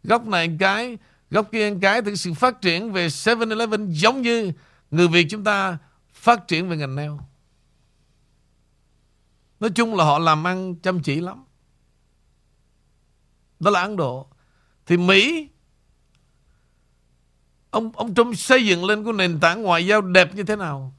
[0.05, 0.99] góc này cái,
[1.31, 4.53] góc kia cái thì sự phát triển về 7-Eleven giống như
[4.91, 5.79] người Việt chúng ta
[6.13, 7.13] phát triển về ngành nail.
[9.61, 11.45] Nói chung là họ làm ăn chăm chỉ lắm.
[13.61, 14.27] Đó là Ấn Độ.
[14.87, 15.49] Thì Mỹ
[17.71, 20.93] ông ông Trump xây dựng lên cái nền tảng ngoại giao đẹp như thế nào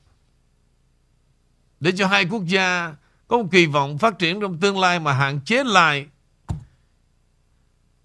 [1.80, 2.96] để cho hai quốc gia
[3.28, 6.08] có một kỳ vọng phát triển trong tương lai mà hạn chế lại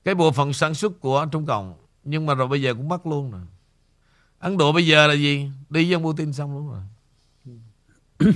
[0.05, 1.75] cái bộ phận sản xuất của Trung Cộng.
[2.05, 3.41] Nhưng mà rồi bây giờ cũng mất luôn rồi.
[4.39, 5.51] Ấn Độ bây giờ là gì?
[5.71, 6.83] Đi với ông Putin xong luôn rồi.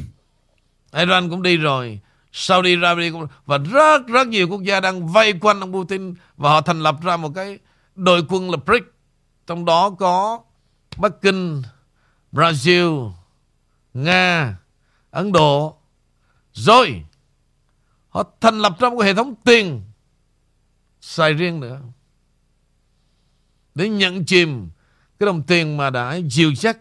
[0.93, 2.01] Iran cũng đi rồi.
[2.33, 6.51] Saudi Arabia cũng và rất rất nhiều quốc gia đang vây quanh ông Putin và
[6.51, 7.59] họ thành lập ra một cái
[7.95, 8.87] đội quân là BRICS.
[9.47, 10.41] Trong đó có
[10.97, 11.63] Bắc Kinh,
[12.33, 13.13] Brazil,
[13.95, 14.59] Nga,
[15.11, 15.79] Ấn Độ
[16.53, 17.05] rồi
[18.09, 19.83] Họ thành lập ra một hệ thống tiền
[21.01, 21.81] Xài riêng nữa
[23.75, 24.69] Để nhận chìm
[25.19, 26.79] Cái đồng tiền mà đã dìu dắt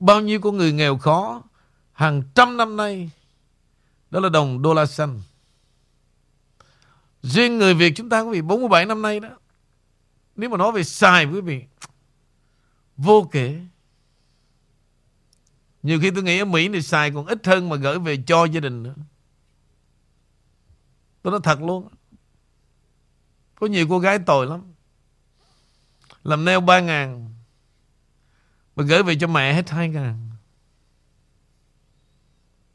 [0.00, 1.42] Bao nhiêu con người nghèo khó
[1.92, 3.10] Hàng trăm năm nay
[4.12, 5.22] đó là đồng đô la xanh
[7.22, 9.28] Riêng người Việt chúng ta quý vị 47 năm nay đó,
[10.36, 11.62] Nếu mà nói về xài quý vị,
[12.96, 13.60] Vô kể
[15.82, 18.44] nhiều khi tôi nghĩ ở Mỹ này xài còn ít hơn mà gửi về cho
[18.44, 18.94] gia đình nữa.
[21.22, 21.88] Tôi nói thật luôn.
[23.54, 24.72] Có nhiều cô gái tồi lắm.
[26.22, 27.34] Làm nail 3 ngàn.
[28.76, 30.30] Mà gửi về cho mẹ hết 2 ngàn.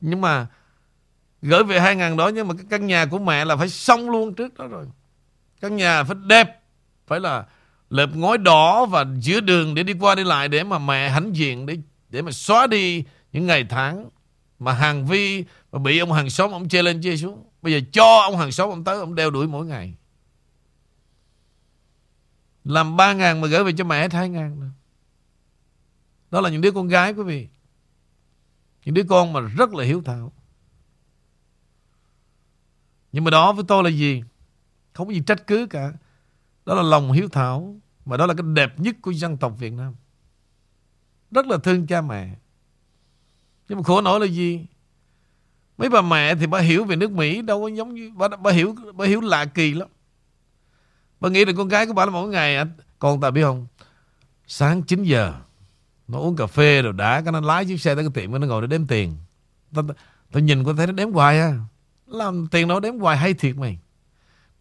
[0.02, 0.48] Nhưng mà
[1.42, 4.10] gửi về 2 ngàn đó, nhưng mà cái căn nhà của mẹ là phải xong
[4.10, 4.86] luôn trước đó rồi.
[5.62, 6.62] Căn nhà phải đẹp.
[7.08, 7.46] Phải là
[7.90, 11.36] lợp ngói đỏ và giữa đường để đi qua đi lại để mà mẹ hãnh
[11.36, 11.78] diện, để
[12.10, 14.10] để mà xóa đi những ngày tháng
[14.60, 17.44] mà hàng vi mà bị ông hàng xóm ông chê lên chê xuống.
[17.62, 19.94] Bây giờ cho ông hàng xóm ông tới, ông đeo đuổi mỗi ngày.
[22.64, 24.72] Làm 3 ngàn mà gửi về cho mẹ hết 2 ngàn.
[26.32, 27.48] Đó là những đứa con gái quý vị.
[28.86, 30.32] Những đứa con mà rất là hiếu thảo.
[33.12, 34.24] Nhưng mà đó với tôi là gì?
[34.94, 35.94] Không có gì trách cứ cả.
[36.66, 37.76] Đó là lòng hiếu thảo.
[38.06, 39.96] mà đó là cái đẹp nhất của dân tộc Việt Nam.
[41.32, 42.36] Rất là thương cha mẹ.
[43.70, 44.66] Nhưng mà khổ nổi là gì?
[45.78, 48.52] Mấy bà mẹ thì bà hiểu về nước Mỹ đâu có giống như bà, bà
[48.52, 49.88] hiểu bà hiểu lạ kỳ lắm.
[51.20, 52.66] Bà nghĩ là con gái của bà là mỗi ngày à.
[53.00, 53.68] con ta biết không?
[54.48, 55.34] Sáng 9 giờ
[56.08, 58.48] nó uống cà phê rồi đã cái nó lái chiếc xe tới cái tiệm nó
[58.48, 59.16] ngồi để đếm tiền.
[59.74, 59.84] Tao
[60.32, 61.54] ta, nhìn con thấy nó đếm hoài á.
[62.08, 63.80] Làm tiền nó đếm hoài hay thiệt mày.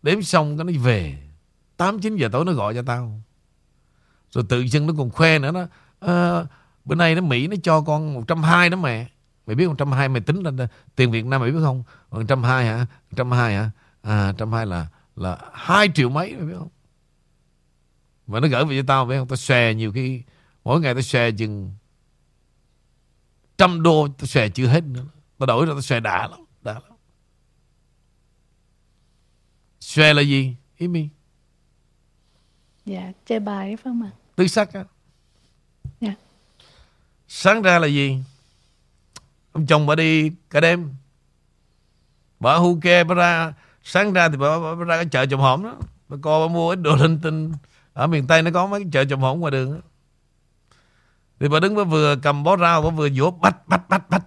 [0.02, 1.18] Đếm xong cái nó về.
[1.76, 3.20] 8 9 giờ tối nó gọi cho tao.
[4.30, 5.68] Rồi tự dưng nó còn khoe nữa nó à,
[5.98, 6.46] ờ,
[6.84, 9.06] bữa nay nó Mỹ nó cho con 120 đó mẹ.
[9.46, 10.56] Mày biết 120 mày tính lên
[10.96, 11.82] tiền Việt Nam mày biết không?
[12.10, 12.86] 120 hả?
[13.10, 13.70] 120 hả?
[14.02, 14.86] À 120 là
[15.16, 16.68] là 2 triệu mấy mày biết không?
[18.26, 19.28] Mà nó gửi về cho tao biết không?
[19.28, 20.22] Tao xòe nhiều khi
[20.64, 21.72] mỗi ngày tao xòe chừng
[23.58, 25.04] trăm đô tao xòe chưa hết nữa.
[25.38, 26.82] Tao đổi ra tao xòe đã lắm, đã lắm.
[29.86, 30.56] Xòe là gì?
[30.76, 31.08] Ý mi?
[32.86, 34.10] Dạ, chơi bài phải không ạ?
[34.36, 34.84] Tư sắc á.
[36.00, 36.14] Dạ.
[37.28, 38.18] Sáng ra là gì?
[39.52, 40.94] Ông chồng bà đi cả đêm.
[42.40, 45.40] Bà hu kê bà ra sáng ra thì bà, bà, bà ra cái chợ trồng
[45.40, 45.76] hổm đó.
[46.08, 47.52] Bà coi bà mua ít đồ linh tinh.
[47.92, 49.80] Ở miền Tây nó có mấy cái chợ trồng hổm ngoài đường đó.
[51.40, 54.24] Thì bà đứng bà vừa cầm bó rau bà vừa vỗ bạch bạch bạch bạch.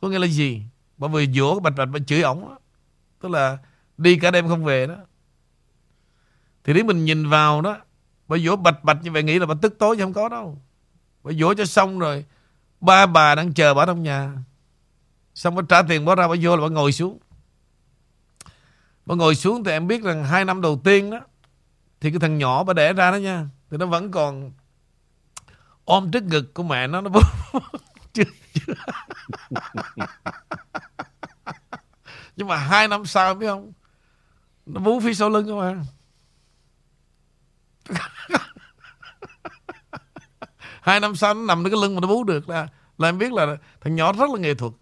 [0.00, 0.62] Có nghĩa là gì?
[0.96, 2.54] Bà vừa vỗ bạch bạch bà chửi ổng.
[3.20, 3.58] Tức là
[3.98, 4.94] đi cả đêm không về đó.
[6.64, 7.76] Thì nếu mình nhìn vào đó
[8.28, 10.58] Bà vỗ bạch bạch như vậy nghĩ là bà tức tối chứ không có đâu
[11.22, 12.24] Bà vỗ cho xong rồi
[12.80, 14.32] Ba bà đang chờ bà trong nhà
[15.34, 17.18] Xong bà trả tiền bỏ ra bà vô là bà ngồi xuống
[19.06, 21.20] Bà ngồi xuống thì em biết rằng hai năm đầu tiên đó
[22.00, 24.52] Thì cái thằng nhỏ bà đẻ ra đó nha Thì nó vẫn còn
[25.84, 27.10] Ôm trước ngực của mẹ nó Nó
[28.12, 28.22] chưa,
[28.52, 28.74] chưa.
[32.36, 33.72] Nhưng mà hai năm sau biết không
[34.68, 35.84] nó bú phía sau lưng các bạn
[40.80, 43.18] hai năm sau nó nằm trên cái lưng mà nó bú được là là em
[43.18, 44.72] biết là thằng nhỏ rất là nghệ thuật.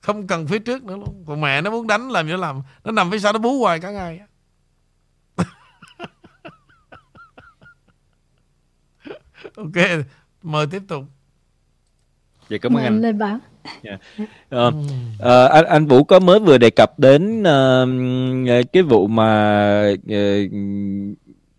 [0.00, 1.24] Không cần phía trước nữa luôn.
[1.26, 2.62] Còn mẹ nó muốn đánh làm gì nó làm.
[2.84, 4.20] Nó nằm phía sau nó bú hoài cả ngày.
[9.56, 10.04] Ok
[10.42, 11.04] mời tiếp tục.
[12.48, 13.00] Dạ cảm ơn anh.
[13.00, 13.38] Lên báo.
[13.82, 14.00] Yeah.
[14.54, 14.74] Uh,
[15.18, 20.52] uh, anh anh Vũ có mới vừa đề cập đến uh, cái vụ mà uh,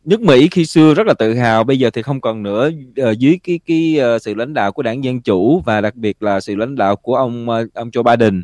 [0.05, 2.69] nước Mỹ khi xưa rất là tự hào bây giờ thì không còn nữa
[3.09, 6.23] uh, dưới cái cái uh, sự lãnh đạo của đảng dân chủ và đặc biệt
[6.23, 8.43] là sự lãnh đạo của ông uh, ông Joe Biden.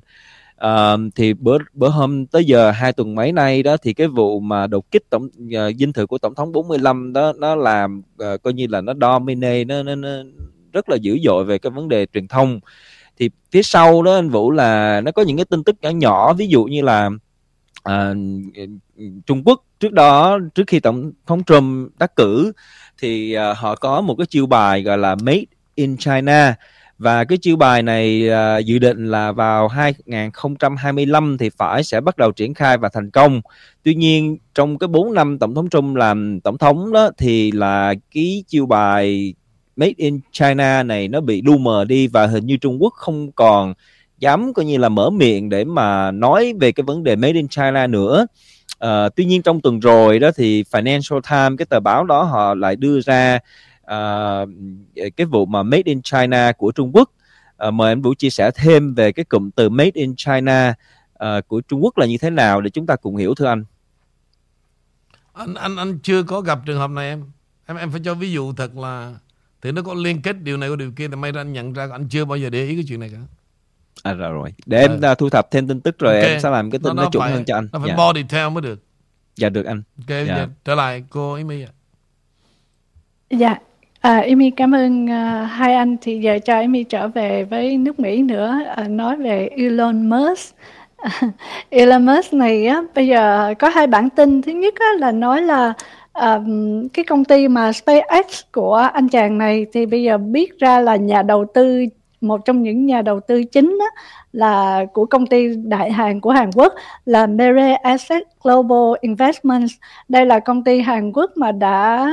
[0.66, 4.40] Uh, thì bữa bữa hôm tới giờ hai tuần mấy nay đó thì cái vụ
[4.40, 8.02] mà đột kích tổng uh, dinh thự của tổng thống 45 đó nó làm
[8.34, 10.10] uh, coi như là nó dominate nó, nó, nó
[10.74, 12.60] rất là dữ dội về cái vấn đề truyền thông
[13.20, 16.34] thì phía sau đó anh Vũ là nó có những cái tin tức nhỏ nhỏ
[16.34, 17.10] ví dụ như là
[17.84, 18.14] à,
[19.26, 22.52] Trung Quốc trước đó trước khi tổng thống Trump đắc cử
[23.02, 25.44] thì à, họ có một cái chiêu bài gọi là Made
[25.76, 26.56] in China
[26.98, 32.18] và cái chiêu bài này à, dự định là vào 2025 thì phải sẽ bắt
[32.18, 33.42] đầu triển khai và thành công.
[33.84, 37.94] Tuy nhiên trong cái 4 năm tổng thống Trump làm tổng thống đó thì là
[38.14, 39.34] cái chiêu bài
[39.78, 43.32] Made in China này nó bị lu mờ đi và hình như Trung Quốc không
[43.32, 43.74] còn
[44.20, 47.48] dám coi như là mở miệng để mà nói về cái vấn đề Made in
[47.48, 48.28] China nữa.
[48.86, 52.54] Uh, tuy nhiên trong tuần rồi đó thì Financial Times cái tờ báo đó họ
[52.54, 53.40] lại đưa ra
[53.82, 54.50] uh,
[55.18, 57.12] cái vụ mà Made in China của Trung Quốc.
[57.68, 60.74] Uh, mời anh Vũ chia sẻ thêm về cái cụm từ Made in China
[61.14, 63.64] uh, của Trung Quốc là như thế nào để chúng ta cùng hiểu thưa anh.
[65.34, 67.24] Anh anh anh chưa có gặp trường hợp này em.
[67.66, 69.16] Em em phải cho ví dụ thật là
[69.62, 71.74] thì nó có liên kết điều này có điều kia thì may ra anh nhận
[71.74, 73.18] ra anh chưa bao giờ để ý cái chuyện này cả.
[74.04, 74.54] À rồi rồi.
[74.66, 75.16] Để em à.
[75.16, 76.30] thu thập thêm tin tức rồi okay.
[76.30, 77.68] em sẽ làm cái tin nó, nó chuẩn phải, hơn cho anh.
[77.74, 77.96] Nó phải dạ.
[77.96, 78.84] body theo mới được.
[79.36, 79.82] Dạ được anh.
[79.98, 80.48] Ok, dạ.
[80.66, 81.72] trở lại cô Amy ạ.
[83.30, 83.56] Dạ,
[84.00, 85.98] à, Amy cảm ơn uh, hai anh.
[86.02, 90.56] Thì giờ cho Amy trở về với nước Mỹ nữa, uh, nói về Elon Musk.
[91.70, 94.42] Elon Musk này á, bây giờ có hai bản tin.
[94.42, 95.74] Thứ nhất á, là nói là
[96.22, 100.80] um, cái công ty mà SpaceX của anh chàng này thì bây giờ biết ra
[100.80, 101.86] là nhà đầu tư
[102.22, 103.86] một trong những nhà đầu tư chính đó,
[104.32, 106.74] là của công ty đại hàng của Hàn Quốc
[107.06, 109.74] là Mere Asset Global Investments.
[110.10, 112.12] Đây là công ty Hàn Quốc mà đã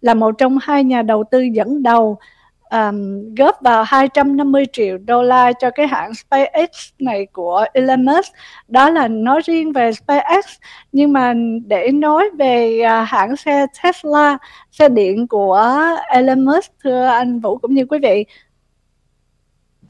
[0.00, 2.18] là một trong hai nhà đầu tư dẫn đầu
[2.70, 8.32] um, góp vào 250 triệu đô la cho cái hãng SpaceX này của Elon Musk.
[8.68, 10.44] Đó là nói riêng về SpaceX.
[10.92, 11.34] Nhưng mà
[11.66, 14.38] để nói về uh, hãng xe Tesla,
[14.70, 15.62] xe điện của
[16.08, 18.24] Elon Musk, thưa anh Vũ cũng như quý vị,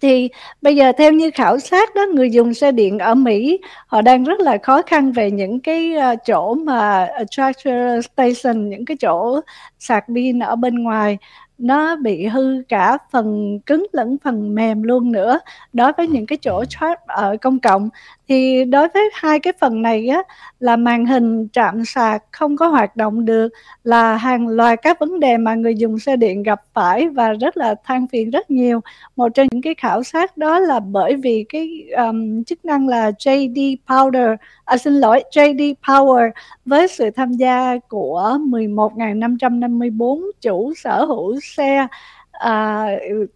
[0.00, 0.28] thì
[0.62, 4.24] bây giờ theo như khảo sát đó người dùng xe điện ở Mỹ họ đang
[4.24, 8.96] rất là khó khăn về những cái à, chỗ mà à, charger station những cái
[9.00, 9.40] chỗ
[9.78, 11.18] sạc pin ở bên ngoài
[11.58, 15.38] nó bị hư cả phần cứng lẫn phần mềm luôn nữa.
[15.72, 17.88] Đối với những cái chỗ thoát ở công cộng
[18.28, 20.22] thì đối với hai cái phần này á
[20.60, 23.48] là màn hình trạm sạc không có hoạt động được
[23.84, 27.56] là hàng loạt các vấn đề mà người dùng xe điện gặp phải và rất
[27.56, 28.80] là than phiền rất nhiều.
[29.16, 33.10] Một trong những cái khảo sát đó là bởi vì cái um, chức năng là
[33.10, 34.36] JD Powder.
[34.64, 36.30] À, xin lỗi JD Power
[36.64, 41.86] với sự tham gia của 11.554 chủ sở hữu xe
[42.32, 42.86] à,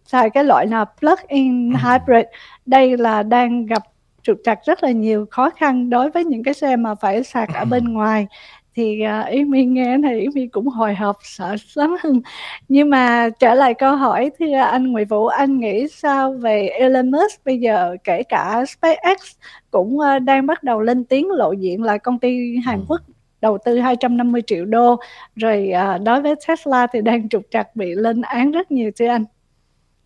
[0.05, 2.25] xài cái loại là plug-in hybrid.
[2.65, 3.83] Đây là đang gặp
[4.23, 7.49] trục trặc rất là nhiều khó khăn đối với những cái xe mà phải sạc
[7.53, 8.27] ở bên ngoài.
[8.75, 11.95] Thì uh, ý mi nghe này ý mi cũng hồi hộp sợ lắm.
[12.67, 17.11] Nhưng mà trở lại câu hỏi thì anh Nguyễn Vũ anh nghĩ sao về Elon
[17.11, 17.45] Musk?
[17.45, 19.35] Bây giờ kể cả SpaceX
[19.71, 22.85] cũng uh, đang bắt đầu lên tiếng lộ diện là công ty Hàn ừ.
[22.87, 23.01] Quốc
[23.41, 24.99] đầu tư 250 triệu đô.
[25.35, 29.07] Rồi uh, đối với Tesla thì đang trục trặc bị lên án rất nhiều thưa
[29.07, 29.25] anh.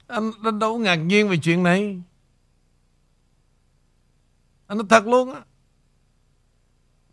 [0.08, 1.98] Anh đâu ngạc nhiên về chuyện này
[4.68, 5.42] anh nói thật luôn á.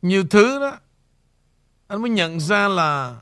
[0.02, 0.78] Nhiều thứ đó
[1.86, 3.20] anh mới nhận ra là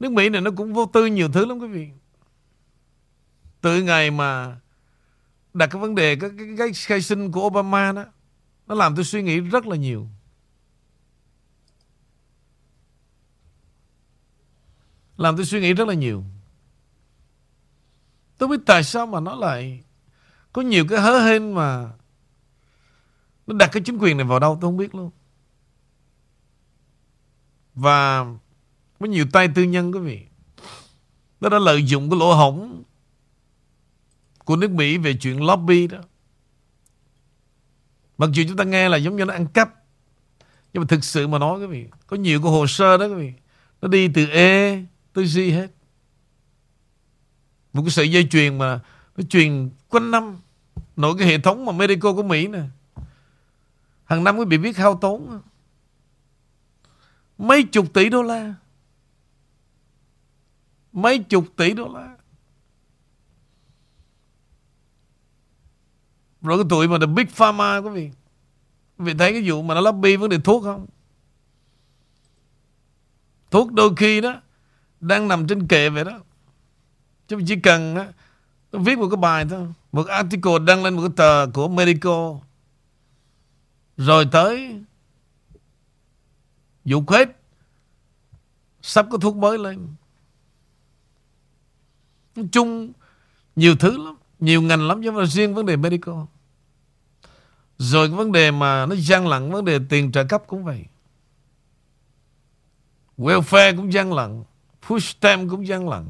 [0.00, 1.88] nước Mỹ này nó cũng vô tư nhiều thứ lắm quý vị.
[3.60, 4.60] Từ ngày mà
[5.54, 8.04] đặt cái vấn đề cái, cái, cái khai sinh của Obama đó
[8.66, 10.06] nó làm tôi suy nghĩ rất là nhiều.
[15.16, 16.24] Làm tôi suy nghĩ rất là nhiều.
[18.38, 19.84] Tôi biết tại sao mà nó lại
[20.52, 21.92] có nhiều cái hớ hên mà
[23.48, 25.10] nó đặt cái chính quyền này vào đâu tôi không biết luôn.
[27.74, 28.26] Và
[29.00, 30.26] Có nhiều tay tư nhân quý vị.
[31.40, 32.82] Nó đã lợi dụng cái lỗ hổng
[34.44, 35.98] Của nước Mỹ về chuyện lobby đó.
[38.18, 39.74] Mặc dù chúng ta nghe là giống như nó ăn cắp,
[40.72, 43.14] Nhưng mà thực sự mà nói quý vị, Có nhiều cái hồ sơ đó quý
[43.14, 43.32] vị.
[43.82, 44.82] Nó đi từ E
[45.12, 45.70] tới Z hết.
[47.72, 48.80] Một cái sợi dây chuyền mà
[49.16, 50.36] Nó truyền quanh năm.
[50.96, 52.62] Nội cái hệ thống mà medical của Mỹ nè.
[54.08, 55.40] Hàng năm quý vị biết hao tốn
[57.38, 58.54] Mấy chục tỷ đô la.
[60.92, 62.16] Mấy chục tỷ đô la.
[66.42, 68.10] Rồi cái tụi mà The Big Pharma quý vị.
[68.98, 70.86] Quý vị thấy cái vụ mà nó lobby vấn đề thuốc không?
[73.50, 74.40] Thuốc đôi khi đó
[75.00, 76.20] Đang nằm trên kệ vậy đó.
[77.28, 78.12] Chứ chỉ cần á
[78.72, 79.66] Viết một cái bài thôi.
[79.92, 82.47] Một article đăng lên một cái tờ của Medical
[83.98, 84.80] rồi tới
[86.84, 87.28] vụ hết
[88.82, 89.88] Sắp có thuốc mới lên.
[92.36, 92.92] Nói chung
[93.56, 94.16] Nhiều thứ lắm.
[94.40, 96.14] Nhiều ngành lắm chứ mà riêng vấn đề medical.
[97.78, 100.84] Rồi cái vấn đề mà Nó gian lận Vấn đề tiền trợ cấp cũng vậy.
[103.18, 104.44] Welfare cũng gian lận.
[104.86, 106.04] Food stamp cũng gian lận.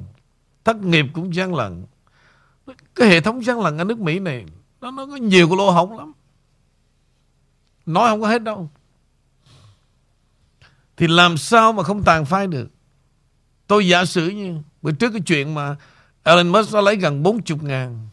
[0.64, 1.84] Thất nghiệp cũng gian lận.
[2.94, 4.46] Cái hệ thống gian lận ở nước Mỹ này
[4.80, 6.12] Nó, nó có nhiều cái lỗ hổng lắm.
[7.88, 8.70] Nói không có hết đâu.
[10.96, 12.68] Thì làm sao mà không tàn phai được?
[13.66, 15.76] Tôi giả sử như, Bữa trước cái chuyện mà
[16.22, 18.08] Elon Musk nó lấy gần 40 ngàn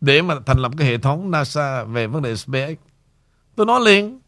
[0.00, 2.78] Để mà thành lập cái hệ thống NASA Về vấn đề SpaceX.
[3.56, 4.20] Tôi nói liền.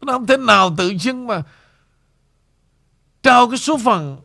[0.00, 1.42] Nó không thể nào tự dưng mà
[3.22, 4.18] Trao cái số phần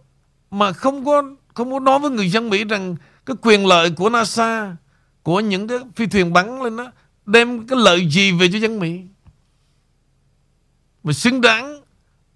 [0.52, 2.96] Mà không có Không có nói với người dân Mỹ rằng
[3.26, 4.76] Cái quyền lợi của NASA,
[5.24, 6.92] Của những cái phi thuyền bắn lên đó
[7.30, 9.02] đem cái lợi gì về cho dân Mỹ?
[11.04, 11.82] Mà xứng đáng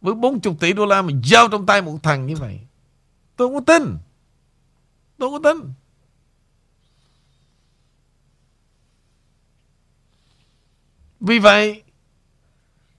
[0.02, 2.60] với 40 tỷ đô la mà giao trong tay một thằng như vậy.
[3.36, 3.98] Tôi không có tin.
[5.18, 5.74] Tôi không có tin.
[11.20, 11.84] Vì vậy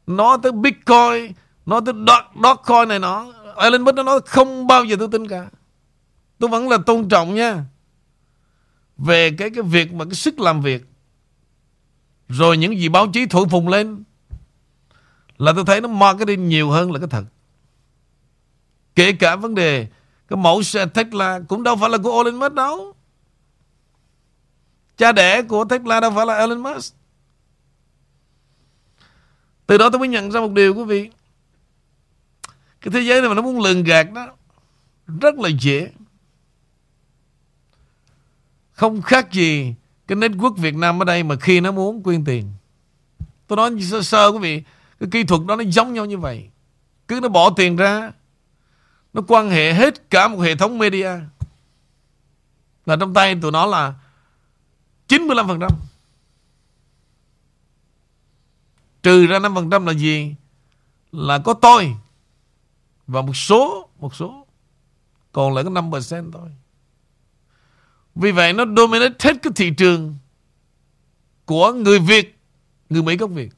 [0.07, 1.33] nó tới Bitcoin
[1.67, 1.95] nó tới
[2.43, 5.51] Dogecoin này nó Elon Musk nó nói không bao giờ tôi tin cả.
[6.39, 7.65] Tôi vẫn là tôn trọng nha.
[8.97, 10.94] Về cái cái việc mà cái sức làm việc
[12.29, 14.05] rồi những gì báo chí thổi phùng lên
[15.39, 17.25] Là tôi thấy nó marketing nhiều hơn là cái thật.
[18.95, 19.89] Kể cả vấn đề
[20.29, 22.95] Cái mẫu xe Tesla Cũng đâu phải là của Elon Musk đâu.
[24.97, 26.95] Cha đẻ của Tesla đâu phải là Elon Musk.
[29.67, 31.11] Từ đó tôi mới nhận ra một điều, quý vị.
[32.81, 34.37] Cái thế giới này mà nó muốn lường gạt đó
[35.21, 35.93] Rất là dễ.
[38.73, 39.75] Không khác gì
[40.07, 42.53] cái network Việt Nam ở đây Mà khi nó muốn quyên tiền.
[43.47, 44.63] Tôi nói sơ sơ quý vị,
[45.01, 46.49] Cái kỹ thuật đó nó giống nhau như vậy.
[47.09, 48.13] Cứ nó bỏ tiền ra,
[49.13, 51.11] Nó quan hệ hết cả một hệ thống media.
[52.87, 53.95] Là trong tay tụi nó là
[55.09, 55.69] 95%
[59.03, 60.35] Trừ ra 5% là gì?
[61.13, 61.97] Là có tôi
[63.07, 64.47] Và một số Một số.
[65.33, 66.49] Còn lại có 5% thôi.
[68.15, 70.17] Vì vậy nó dominate hết cái thị trường
[71.45, 72.39] Của người Việt
[72.91, 73.53] Người Mỹ gốc Việt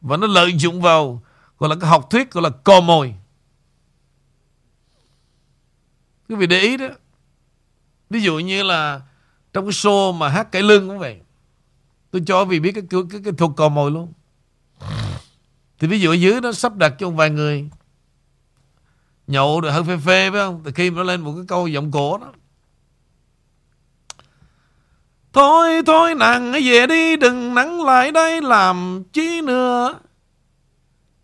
[0.00, 1.22] Và nó lợi dụng vào
[1.58, 3.14] Gọi là cái học thuyết Gọi là cò mồi
[6.28, 6.88] Quý vị để ý đó
[8.10, 9.00] Ví dụ như là
[9.52, 11.20] trong cái show mà hát cải lương cũng vậy.
[12.10, 14.12] Tôi cho vì biết cái cái, cái, cái thuật cò mồi luôn.
[15.78, 17.68] Thì ví dụ ở dưới nó sắp đặt cho một vài người
[19.28, 20.60] nhậu rồi hơi phê phê phải không?
[20.64, 22.26] Từ khi nó lên một cái câu giọng cổ đó.
[25.32, 29.94] Thôi thôi nàng về đi đừng nắng lại đây làm chi nữa.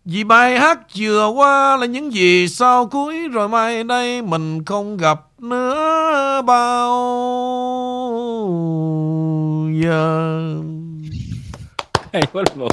[0.05, 4.97] Vì bài hát vừa qua là những gì sau cuối rồi mai đây mình không
[4.97, 6.89] gặp nữa bao
[9.83, 10.39] giờ.
[12.13, 12.67] Hay quá bộ.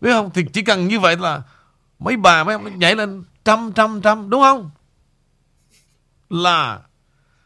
[0.00, 0.30] Biết không?
[0.34, 1.42] Thì chỉ cần như vậy là
[1.98, 4.70] mấy bà mấy ông nhảy lên trăm trăm trăm đúng không?
[6.30, 6.80] Là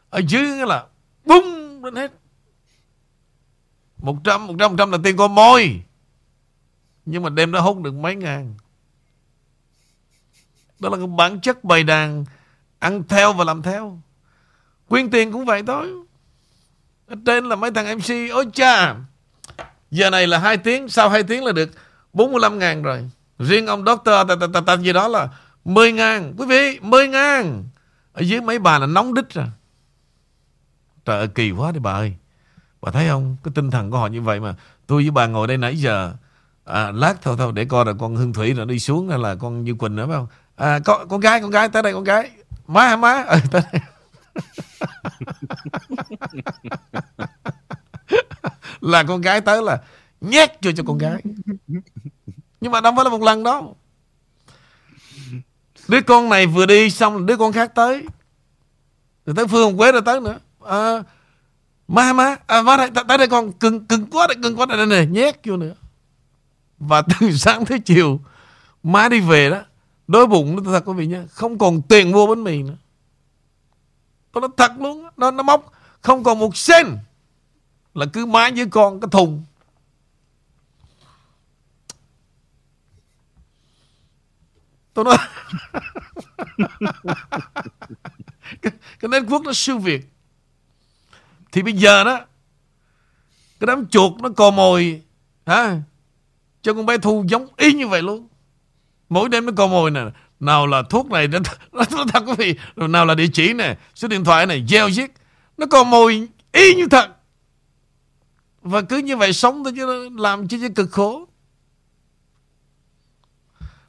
[0.09, 0.85] ở dưới là
[1.25, 2.11] bung lên hết.
[3.97, 5.81] Một trăm, một trăm, một trăm là tiền con môi.
[7.09, 8.55] Nhưng mà đêm đó hút được mấy ngàn
[10.79, 12.25] Đó là cái bản chất bày đàn
[12.79, 13.99] Ăn theo và làm theo
[14.87, 15.87] Quyên tiền cũng vậy thôi
[17.07, 18.95] Ở trên là mấy thằng MC Ôi cha
[19.91, 21.69] Giờ này là hai tiếng Sau hai tiếng là được
[22.13, 24.15] 45 ngàn rồi Riêng ông doctor
[24.53, 25.29] ta, ta, gì đó là
[25.67, 27.63] 10 ngàn Quý vị 10 ngàn.
[28.13, 29.45] Ở dưới mấy bà là nóng đít rồi.
[31.05, 32.13] Trời ơi kỳ quá đi bà ơi.
[32.81, 33.37] Bà thấy không?
[33.43, 34.55] Cái tinh thần của họ như vậy mà.
[34.87, 36.13] Tôi với bà ngồi đây nãy giờ
[36.65, 39.35] à, lát thôi thôi để coi là con Hương Thủy nó đi xuống hay là
[39.35, 40.27] con Như Quỳnh nữa phải không?
[40.55, 42.31] À, con, con gái con gái tới đây con gái.
[42.67, 43.23] Má hả má?
[43.27, 43.81] À, tới đây.
[48.81, 49.81] Là con gái tới là
[50.21, 51.21] nhét cho cho con gái.
[52.61, 53.73] Nhưng mà đâu phải là một lần đó
[55.87, 58.05] đứa con này vừa đi xong đứa con khác tới.
[59.25, 60.39] Rồi tới phương quế rồi tới nữa.
[60.65, 61.03] À,
[61.87, 64.85] má má à, má đây, tới đây con cưng cưng quá đây cưng quá đây
[64.85, 65.73] này nhét vô nữa.
[66.79, 68.19] Và từ sáng tới chiều
[68.83, 69.61] Má đi về đó
[70.07, 72.77] Đói bụng nó thật quý vị nhé Không còn tiền mua bánh mì nữa.
[74.31, 75.71] Tôi nói thật luôn Nó, nó móc
[76.01, 76.87] Không còn một sen
[77.93, 79.43] Là cứ má với con cái thùng.
[84.97, 85.17] Tôi nói.
[88.61, 90.01] Cái, cái nét quốc nó siêu việt.
[91.51, 92.19] Thì bây giờ đó
[93.59, 95.01] Cái đám chuột nó cò mồi
[95.45, 95.81] Hả?
[96.61, 98.27] Cho con bé Thu giống y như vậy luôn.
[99.09, 100.01] Mỗi đêm nó co mồi nè.
[100.39, 101.39] Nào là thuốc này Nó,
[101.71, 102.55] nó, nó thật quý vị.
[102.87, 105.11] Nào là địa chỉ nè Số điện thoại này Gieo giết.
[105.57, 107.09] Nó co mồi y như thật.
[108.61, 111.26] Và cứ như vậy sống thôi chứ Làm chứ, chứ cực khổ.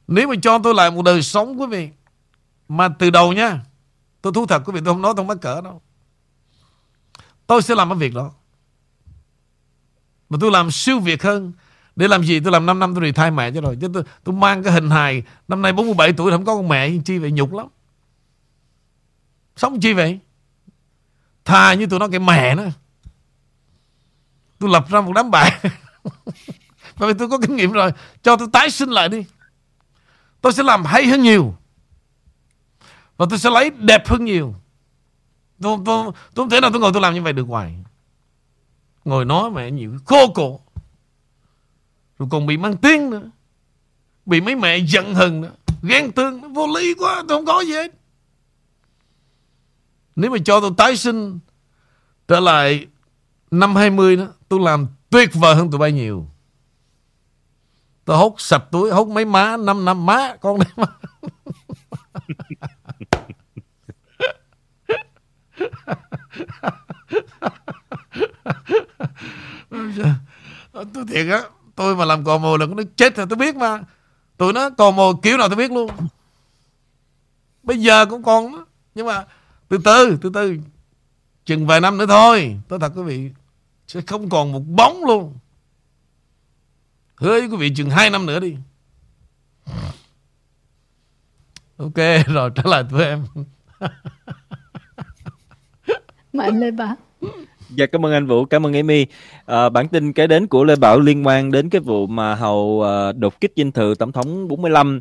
[0.09, 1.89] Nếu mà cho tôi lại một đời sống quý vị
[2.69, 3.61] Mà từ đầu nha
[4.23, 5.83] Tôi thú thật quý vị tôi không nói tôi không mắc cỡ đâu.
[7.47, 8.33] Tôi sẽ làm cái việc đó.
[10.29, 11.53] Mà tôi làm siêu việc hơn.
[11.97, 12.41] Để làm gì?
[12.41, 13.79] Tôi làm 5 năm tôi retire mẹ cho rồi.
[13.81, 16.91] Chứ tôi, tôi mang cái hình hài Năm nay 47 tuổi không có con mẹ
[17.05, 17.67] Chi vậy nhục lắm.
[19.57, 20.19] Sống chi vậy?
[21.45, 22.71] Thà như tôi nói cái mẹ nữa.
[24.59, 25.53] Tôi lập ra một đám bạn.
[26.99, 27.93] Bởi vì tôi có kinh nghiệm rồi.
[28.23, 29.25] Cho tôi tái sinh lại đi.
[30.41, 31.55] Tôi sẽ làm hay hơn nhiều.
[33.17, 34.55] Và tôi sẽ lấy đẹp hơn nhiều.
[35.63, 37.77] Tôi, tôi, tôi không thể nào tôi ngồi tôi làm như vậy được hoài.
[39.05, 40.61] Ngồi nói mẹ nhiều khô cổ.
[42.19, 43.31] Rồi còn bị mang tiếng nữa.
[44.27, 45.53] Bị mấy mẹ giận hờn nữa.
[45.83, 47.95] Ghen tương Vô lý quá Tôi không có gì hết.
[50.17, 51.39] Nếu mà cho tôi tái sinh
[52.29, 52.87] Trở lại
[53.51, 56.29] Năm 20 đó Tôi làm tuyệt vời hơn tụi bay nhiều.
[58.09, 60.87] Tôi hút sạch túi Hút mấy má, Năm năm má, Con đấy má
[71.09, 71.43] thiệt á,
[71.75, 73.81] Tôi mà làm cò mồi là nó chết rồi, tôi biết mà.
[74.37, 75.91] Tụi nó cò mồi kiểu nào tôi biết luôn.
[77.63, 78.67] Bây giờ cũng còn đó.
[78.95, 79.25] Nhưng mà
[79.69, 80.57] từ từ từ từ.
[81.45, 82.57] Chừng vài năm nữa thôi.
[82.69, 83.31] Tôi thật quý vị,
[83.89, 85.39] Sẽ không còn một bóng luôn.
[87.21, 88.57] Hứa với quý vị chừng 2 năm nữa đi
[91.77, 91.95] Ok
[92.27, 93.25] rồi trở lại tụi em
[96.33, 96.95] Mạnh Lê Bảo
[97.77, 99.07] Dạ cảm ơn anh Vũ, cảm ơn Amy.
[99.47, 102.65] À, bản tin kế đến của Lê Bảo liên quan đến cái vụ mà hầu
[102.65, 105.01] uh, đột kích dinh thự tổng thống 45.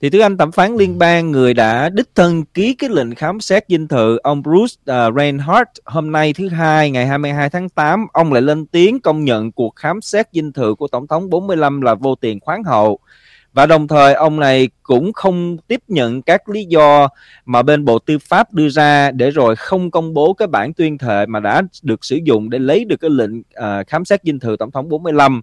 [0.00, 3.40] Thì thứ anh thẩm phán liên bang người đã đích thân ký cái lệnh khám
[3.40, 4.18] xét dinh thự.
[4.22, 4.74] Ông Bruce
[5.06, 9.24] uh, Reinhardt hôm nay thứ hai ngày 22 tháng 8 ông lại lên tiếng công
[9.24, 12.98] nhận cuộc khám xét dinh thự của tổng thống 45 là vô tiền khoáng hậu.
[13.52, 17.08] Và đồng thời ông này cũng không tiếp nhận các lý do
[17.44, 20.98] mà bên Bộ Tư pháp đưa ra để rồi không công bố cái bản tuyên
[20.98, 24.38] thệ mà đã được sử dụng để lấy được cái lệnh uh, khám xét dinh
[24.38, 25.40] thự tổng thống 45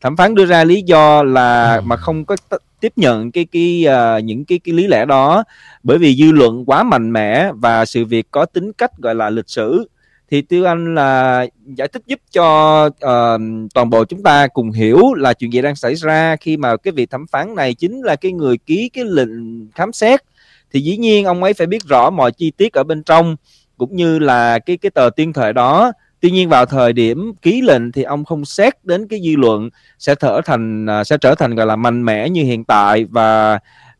[0.00, 3.86] thẩm phán đưa ra lý do là mà không có t- tiếp nhận cái cái
[3.88, 5.44] uh, những cái cái lý lẽ đó.
[5.82, 9.30] Bởi vì dư luận quá mạnh mẽ và sự việc có tính cách gọi là
[9.30, 9.88] lịch sử
[10.30, 13.40] thì tiêu anh là giải thích giúp cho uh,
[13.74, 16.92] toàn bộ chúng ta cùng hiểu là chuyện gì đang xảy ra khi mà cái
[16.92, 20.20] vị thẩm phán này chính là cái người ký cái lệnh khám xét.
[20.72, 23.36] Thì dĩ nhiên ông ấy phải biết rõ mọi chi tiết ở bên trong
[23.78, 27.60] cũng như là cái cái tờ tuyên thệ đó tuy nhiên vào thời điểm ký
[27.62, 31.34] lệnh thì ông không xét đến cái dư luận sẽ trở thành uh, sẽ trở
[31.34, 33.58] thành gọi là mạnh mẽ như hiện tại và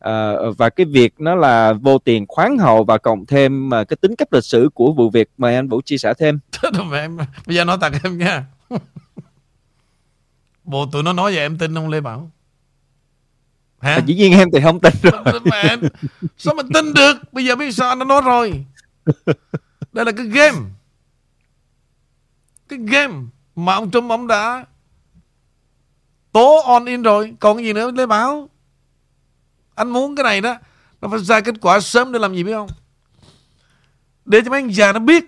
[0.09, 3.97] uh, và cái việc nó là vô tiền khoáng hậu và cộng thêm uh, cái
[4.01, 5.29] tính cách lịch sử của vụ việc.
[5.37, 6.39] Mời anh Vũ chia sẻ thêm.
[6.93, 8.45] Em bây giờ nói thật em nha.
[10.63, 12.31] Bộ tụi nó nói vậy em tin không Lê Bảo.
[13.81, 13.95] Hả?
[13.95, 15.39] À, dĩ nhiên em thì không tin rồi.
[15.45, 15.79] Mà em,
[16.37, 17.13] sao mà tin được?
[17.31, 18.65] Bây giờ biết sao anh đã nói rồi.
[19.93, 20.57] Đây là cái game
[22.71, 23.13] cái game
[23.55, 24.65] mà ông Trump ông đã
[26.31, 27.33] tố on in rồi.
[27.39, 28.49] Còn gì nữa lấy báo?
[29.75, 30.57] Anh muốn cái này đó
[31.01, 32.69] Nó phải ra kết quả sớm để làm gì biết không?
[34.25, 35.25] Để cho mấy anh già nó biết.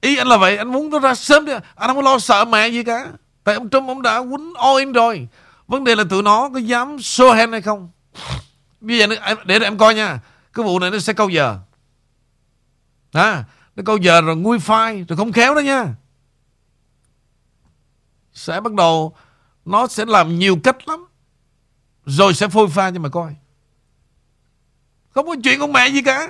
[0.00, 2.44] Ý anh là vậy Anh muốn nó ra sớm đi Anh không có lo sợ
[2.44, 3.08] mẹ gì cả.
[3.44, 5.28] Tại ông Trump ông đã quýnh all in rồi.
[5.66, 7.90] Vấn đề là tụi nó có dám show hand hay không?
[8.80, 9.06] Bây giờ
[9.44, 10.20] để em coi nha.
[10.52, 11.58] Cái vụ này nó sẽ câu giờ.
[13.12, 13.44] À,
[13.76, 15.94] nó câu giờ rồi nguôi phai, Rồi không khéo đó nha.
[18.32, 19.16] Sẽ bắt đầu,
[19.64, 21.04] Nó sẽ làm nhiều cách lắm.
[22.06, 23.34] Rồi sẽ phôi pha cho mà coi.
[25.10, 26.28] Không có chuyện con mẹ gì cả.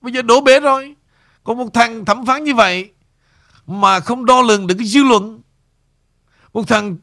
[0.00, 0.94] Bây giờ đổ bể rồi.
[1.44, 2.90] Còn một thằng thẩm phán như vậy
[3.66, 5.40] Mà không đo lường được cái dư luận.
[6.52, 6.96] Một thằng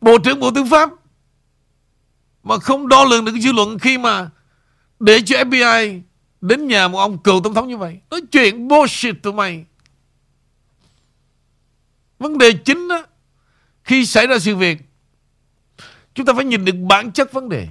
[0.00, 0.90] Bộ trưởng Bộ Tư pháp
[2.42, 4.30] Mà không đo lường được cái dư luận Khi mà
[5.00, 6.00] Để cho FBI
[6.42, 9.64] Đến nhà một ông cựu tổng thống như vậy, Nói chuyện bullshit tụi mày
[12.18, 13.06] Vấn đề chính đó
[13.84, 14.78] Khi xảy ra sự việc,
[16.14, 17.68] Chúng ta phải nhìn được bản chất vấn đề.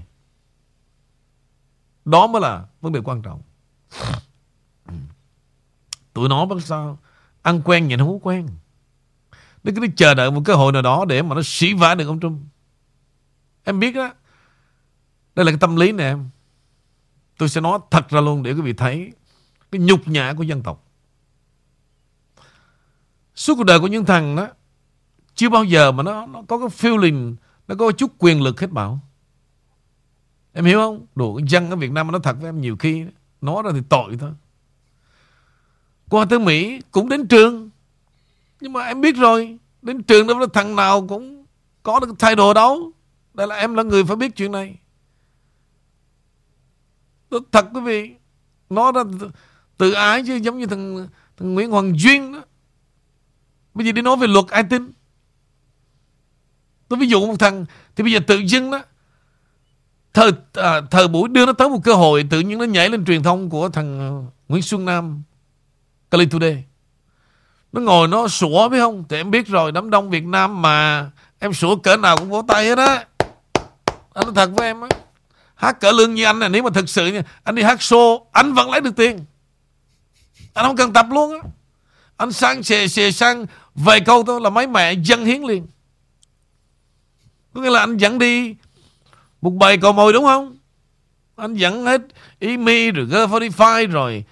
[2.05, 3.41] Đó mới là vấn đề quan trọng.
[6.13, 6.99] Tụi nó bắt sao
[7.41, 8.47] ăn quen nhìn không quen.
[9.63, 12.07] Nó cứ chờ đợi một cơ hội nào đó để mà nó sĩ vả được
[12.07, 12.41] ông Trump.
[13.63, 14.13] Em biết đó.
[15.35, 16.29] Đây là cái tâm lý này em.
[17.41, 19.11] Tôi sẽ nói thật ra luôn để quý vị thấy
[19.71, 20.87] cái nhục nhã của dân tộc.
[23.35, 24.47] Suốt cuộc đời của những thằng đó
[25.35, 27.35] chưa bao giờ mà nó, nó có cái feeling
[27.67, 28.99] nó có chút quyền lực hết bảo.
[30.53, 31.05] Em hiểu không?
[31.15, 33.05] Đồ dân ở Việt Nam nó thật với em nhiều khi
[33.41, 34.31] Nói ra thì tội thôi.
[36.09, 37.69] Qua tới Mỹ cũng đến trường.
[38.59, 41.45] Nhưng mà em biết rồi Đến trường đó thằng nào cũng
[41.83, 42.91] Có được thay đồ đâu
[43.33, 44.77] Đây là em là người phải biết chuyện này.
[47.51, 48.11] Thật quý vị
[48.69, 49.03] nó ra
[49.77, 52.41] tự ái chứ giống như thằng, thằng Nguyễn Hoàng Duyên đó.
[53.73, 54.91] Bây giờ đi nói về luật ai tin.
[56.87, 58.81] Tôi ví dụ một thằng Thì bây giờ tự dưng đó
[60.13, 63.05] Thời, à, thời buổi đưa nó tới một cơ hội Tự nhiên nó nhảy lên
[63.05, 65.23] truyền thông của thằng Nguyễn Xuân Nam
[66.11, 66.63] Cali Today.
[67.71, 69.03] Nó ngồi nó sủa biết không?
[69.09, 71.09] Thì em biết rồi đám đông Việt Nam mà
[71.39, 73.05] Em sủa cỡ nào cũng vỗ tay hết á.
[74.13, 74.89] Anh nói thật với em á.
[75.61, 78.25] Hát cỡ lương như anh này, Nếu mà thực sự nha Anh đi hát show,
[78.31, 79.25] Anh vẫn lấy được tiền
[80.53, 81.39] Anh không cần tập luôn á
[82.17, 85.67] Anh sang xề xề sang, Vài câu thôi là mấy mẹ dân hiến liền
[87.53, 88.55] có nghĩa là anh dẫn đi
[89.41, 90.57] một bài cầu mồi đúng không?
[91.35, 92.01] Anh dẫn hết
[92.41, 94.23] Amy rồi G45 rồi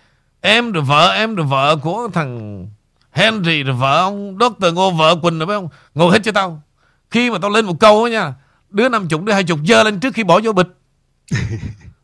[0.41, 2.65] em, rồi vợ em, rồi vợ của thằng
[3.11, 4.73] Henry, rồi vợ ông Dr.
[4.73, 5.69] Ngô, vợ Quỳnh rồi phải không?
[5.95, 6.61] Ngồi hết cho tao.
[7.09, 8.33] Khi mà tao lên một câu á nha,
[8.69, 10.67] Đứa năm chục đứa hai chục dơ lên trước khi bỏ vô bịch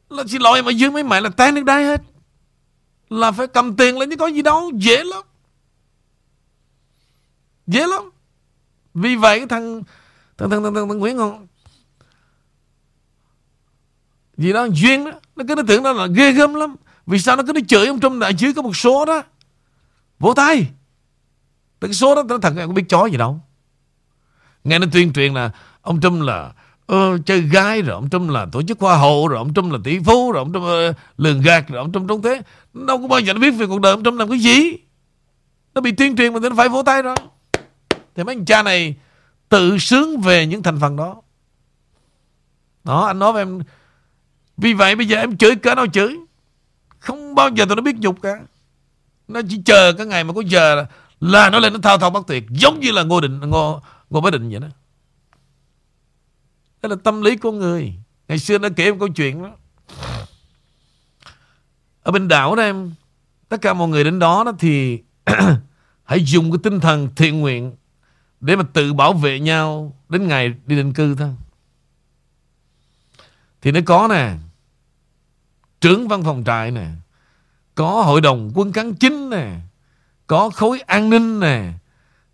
[0.10, 2.02] là xin lỗi mà dưới mấy mẹ là tan nước đáy hết.
[3.10, 5.24] Là phải cầm tiền lên chứ có gì đâu Dễ lắm.
[7.68, 8.12] Dễ lắm.
[8.94, 9.84] Vì vậy cái thằng
[10.38, 11.40] thằng thằng thằng, thằng, thằng Nguyễn Ngọc
[14.38, 16.76] gì đó duyên đó nó cứ nó tưởng đó là ghê gớm lắm.
[17.06, 19.24] Vì sao nó cứ nó chửi ông Trump đại chứ có một số đó?
[20.20, 20.70] Vỗ tay.
[21.82, 23.40] Cái số đó nó thằng em có biết chó gì đâu.
[24.64, 26.54] Nghe nó tuyên truyền là ông Trump là
[26.94, 29.80] uh, chơi gái rồi ông Trump là tổ chức hoa hậu rồi ông Trump là
[29.84, 32.42] tỷ phú rồi ông Trump uh, lường gạt rồi ông Trump trốn thế
[32.74, 34.74] nó đâu có bao giờ nó biết về cuộc đời ông Trump làm cái gì.
[35.76, 37.16] Nó bị tuyên truyền mà nó phải vỗ tay rồi.
[38.16, 38.96] Thì mấy anh cha này
[39.50, 41.22] tự sướng về những thành phần đó.
[42.84, 43.62] Đó anh nói với em
[44.58, 46.18] vì vậy bây giờ em chửi cỡ nào chửi?
[47.00, 48.40] Không bao giờ tụi nó biết nhục cả.
[49.28, 50.86] Nó chỉ chờ cái ngày mà có giờ là,
[51.20, 54.22] là nó lên nó thao thao bất tuyệt giống như là ngô định ngô ngô
[54.22, 54.68] bá định vậy đó
[56.88, 57.94] đó là tâm lý của người.
[58.28, 59.52] Ngày xưa nó kể một câu chuyện đó.
[62.04, 62.94] Ở bên đảo đó em
[63.50, 65.00] tất cả mọi người đến đó, đó thì
[66.04, 67.76] hãy dùng cái tinh thần thiện nguyện
[68.40, 71.30] để mà tự bảo vệ nhau đến ngày đi định cư thôi.
[73.62, 74.34] Thì nó có nè
[75.82, 76.88] trưởng văn phòng trại nè
[77.76, 79.56] có hội đồng quân cán chính nè
[80.28, 81.74] có khối an ninh nè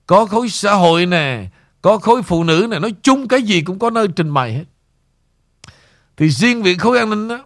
[0.08, 1.50] có khối xã hội nè
[1.82, 4.64] có khối phụ nữ này nói chung cái gì cũng có nơi trình bày hết
[6.18, 7.46] thì riêng việc khối an ninh đó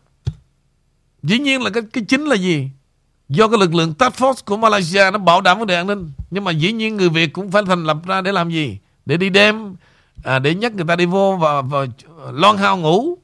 [1.23, 2.69] dĩ nhiên là cái, cái chính là gì
[3.29, 6.11] do cái lực lượng task force của Malaysia nó bảo đảm vấn đề an ninh
[6.31, 9.17] nhưng mà dĩ nhiên người Việt cũng phải thành lập ra để làm gì để
[9.17, 9.75] đi đêm
[10.23, 11.85] à, để nhắc người ta đi vô và, và
[12.31, 13.17] lon hao ngủ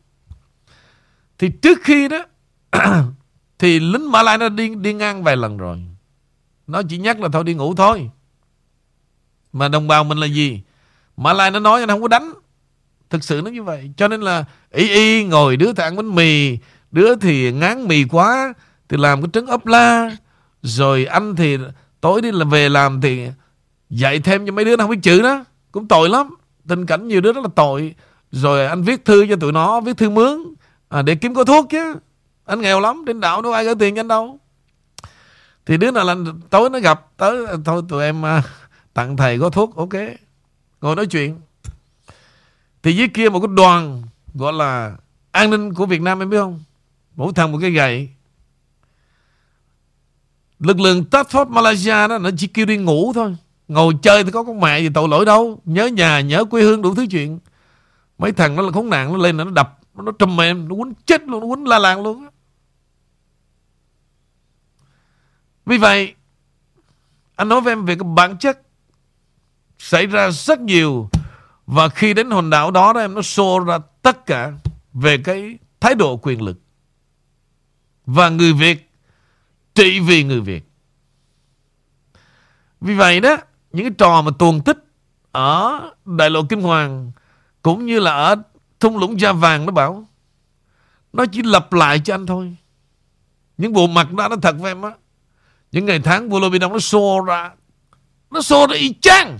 [1.41, 2.25] thì trước khi đó
[3.59, 5.77] thì lính Malay nó đi đi ngang vài lần rồi.
[6.67, 8.09] Nó chỉ nhắc là thôi đi ngủ thôi.
[9.53, 10.61] Mà đồng bào mình là gì?
[11.17, 12.33] Mà lại nó nói nó không có đánh.
[13.09, 13.91] Thực sự nó như vậy.
[13.97, 16.57] Cho nên là y y ngồi đứa thì ăn bánh mì,
[16.91, 18.53] đứa thì ngán mì quá
[18.89, 20.17] thì làm cái trứng ốp la.
[20.61, 21.57] Rồi anh thì
[22.01, 23.27] tối đi là về làm thì
[23.89, 25.45] dạy thêm cho mấy đứa nó không biết chữ đó.
[25.71, 26.35] Cũng tội lắm.
[26.67, 27.95] Tình cảnh nhiều đứa rất là tội.
[28.31, 30.39] Rồi anh viết thư cho tụi nó, viết thư mướn
[30.89, 31.95] à, để kiếm có thuốc chứ.
[32.45, 34.39] Anh nghèo lắm Trên đảo đâu ai gửi tiền cho anh đâu
[35.65, 36.15] Thì đứa nào là
[36.49, 38.43] tối nó gặp Tới à, thôi tụi em à,
[38.93, 39.93] tặng thầy có thuốc Ok
[40.81, 41.39] Ngồi nói chuyện.
[42.83, 44.01] Thì dưới kia một cái đoàn
[44.33, 44.97] Gọi là
[45.31, 46.63] an ninh của Việt Nam em biết không?
[47.15, 48.09] Mỗi thằng một cái gậy.
[50.59, 53.35] Lực lượng Task Force Malaysia đó Nó chỉ kêu đi ngủ thôi.
[53.67, 55.61] Ngồi chơi thì có con mẹ gì tội lỗi đâu.
[55.65, 57.39] Nhớ nhà, nhớ quê hương đủ thứ chuyện.
[58.17, 59.79] Mấy thằng nó là khốn nạn Nó lên nó đập.
[59.95, 62.27] Nó trùm em, nó quýnh chết luôn Nó quýnh la làng luôn
[65.65, 66.13] Vì vậy,
[67.35, 68.61] anh nói với em về cái bản chất
[69.81, 71.09] xảy ra rất nhiều
[71.65, 74.51] và khi đến hòn đảo đó, đó em nó xô ra tất cả
[74.93, 76.61] về cái thái độ quyền lực.
[78.05, 78.89] Và người Việt
[79.75, 80.63] trị vì người Việt.
[82.81, 83.37] Vì vậy đó,
[83.71, 84.77] những cái trò mà tuồn tích
[85.31, 87.11] ở đại lộ Kim Hoàng
[87.61, 88.35] cũng như là ở
[88.79, 90.05] thung lũng da vàng nó bảo
[91.13, 92.55] nó chỉ lặp lại cho anh thôi.
[93.57, 94.91] Những bộ mặt đó nó thật với em á.
[95.71, 97.51] Những ngày tháng vua Lô Bi Đông nó xô ra
[98.31, 99.39] Nó xô ra y chang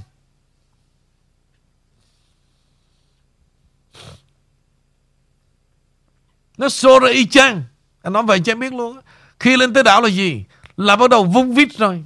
[6.62, 7.64] Nó xô ra y chang.
[8.02, 9.00] Anh nói vậy cho em biết luôn
[9.40, 10.46] Khi lên tới đảo là gì?
[10.78, 12.04] Là bắt đầu vung vít rồi.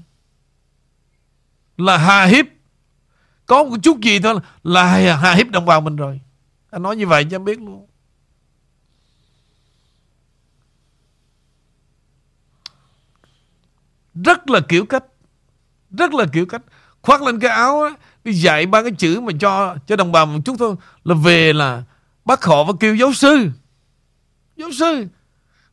[1.77, 2.45] Là hà hiếp.
[3.45, 6.19] Có một chút gì thôi Là hà hiếp đồng bào mình rồi.
[6.71, 7.87] Anh nói như vậy cho em biết luôn.
[14.13, 15.03] Rất là kiểu cách.
[15.91, 16.61] Rất là kiểu cách.
[17.01, 17.89] Khoác lên cái áo á,
[18.23, 21.53] Đi dạy ba cái chữ mà cho cho đồng bào một chút thôi Là về
[21.53, 21.83] là
[22.25, 23.51] bắt họ và kêu giáo sư.
[24.57, 25.07] Giáo sư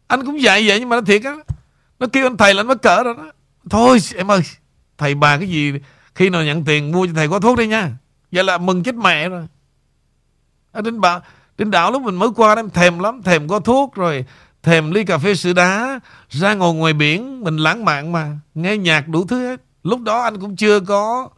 [0.07, 1.37] Anh cũng dạy vậy nhưng mà nó thiệt á
[1.99, 3.33] Nó kêu anh thầy là anh mất cỡ rồi đó.
[3.71, 4.41] Thôi em ơi
[4.99, 5.73] Thầy bà cái gì
[6.15, 7.91] Khi nào nhận tiền mua cho thầy có thuốc đi nha.
[8.33, 9.41] Vậy là mừng chết mẹ rồi.
[9.41, 9.49] À,
[10.73, 11.21] Ở trên, bà,
[11.59, 14.25] trên đảo lúc mình mới qua em thèm lắm Thèm có thuốc rồi
[14.63, 16.01] thèm ly cà phê sữa đá,
[16.31, 19.61] ra ngồi ngoài biển, mình lãng mạn mà, nghe nhạc đủ thứ hết.
[19.83, 21.29] Lúc đó anh cũng chưa có,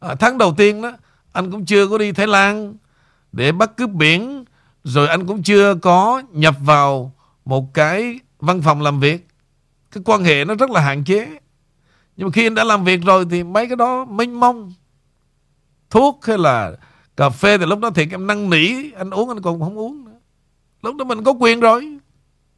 [0.00, 0.92] à, tháng đầu tiên đó,
[1.32, 2.74] anh cũng chưa có đi Thái Lan
[3.32, 4.44] để bắt cướp biển,
[4.84, 7.12] rồi anh cũng chưa có nhập vào
[7.44, 9.26] một cái văn phòng làm việc.
[9.90, 11.28] Cái quan hệ nó rất là hạn chế.
[12.16, 14.72] Nhưng mà khi anh đã làm việc rồi thì mấy cái đó mênh mông.
[15.90, 16.72] Thuốc hay là
[17.16, 20.04] cà phê thì lúc đó thì em năn nỉ, anh uống anh còn không uống
[20.04, 20.18] nữa.
[20.82, 21.98] Lúc đó mình có quyền rồi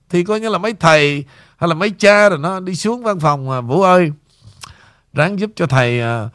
[0.09, 1.25] thì coi như là mấy thầy
[1.57, 4.13] hay là mấy cha rồi nó đi xuống văn phòng Vũ ơi
[5.13, 6.29] ráng giúp cho thầy à,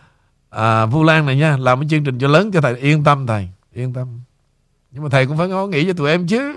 [0.49, 3.27] à, Vu Lan này nha làm cái chương trình cho lớn cho thầy yên tâm
[3.27, 4.19] thầy yên tâm
[4.91, 6.53] nhưng mà thầy cũng phải ngó nghĩ cho tụi em chứ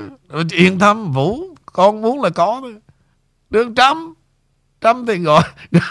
[0.50, 2.76] yên tâm, Vũ, con muốn là có thôi
[3.50, 4.14] được trăm
[4.80, 5.42] trăm thì gọi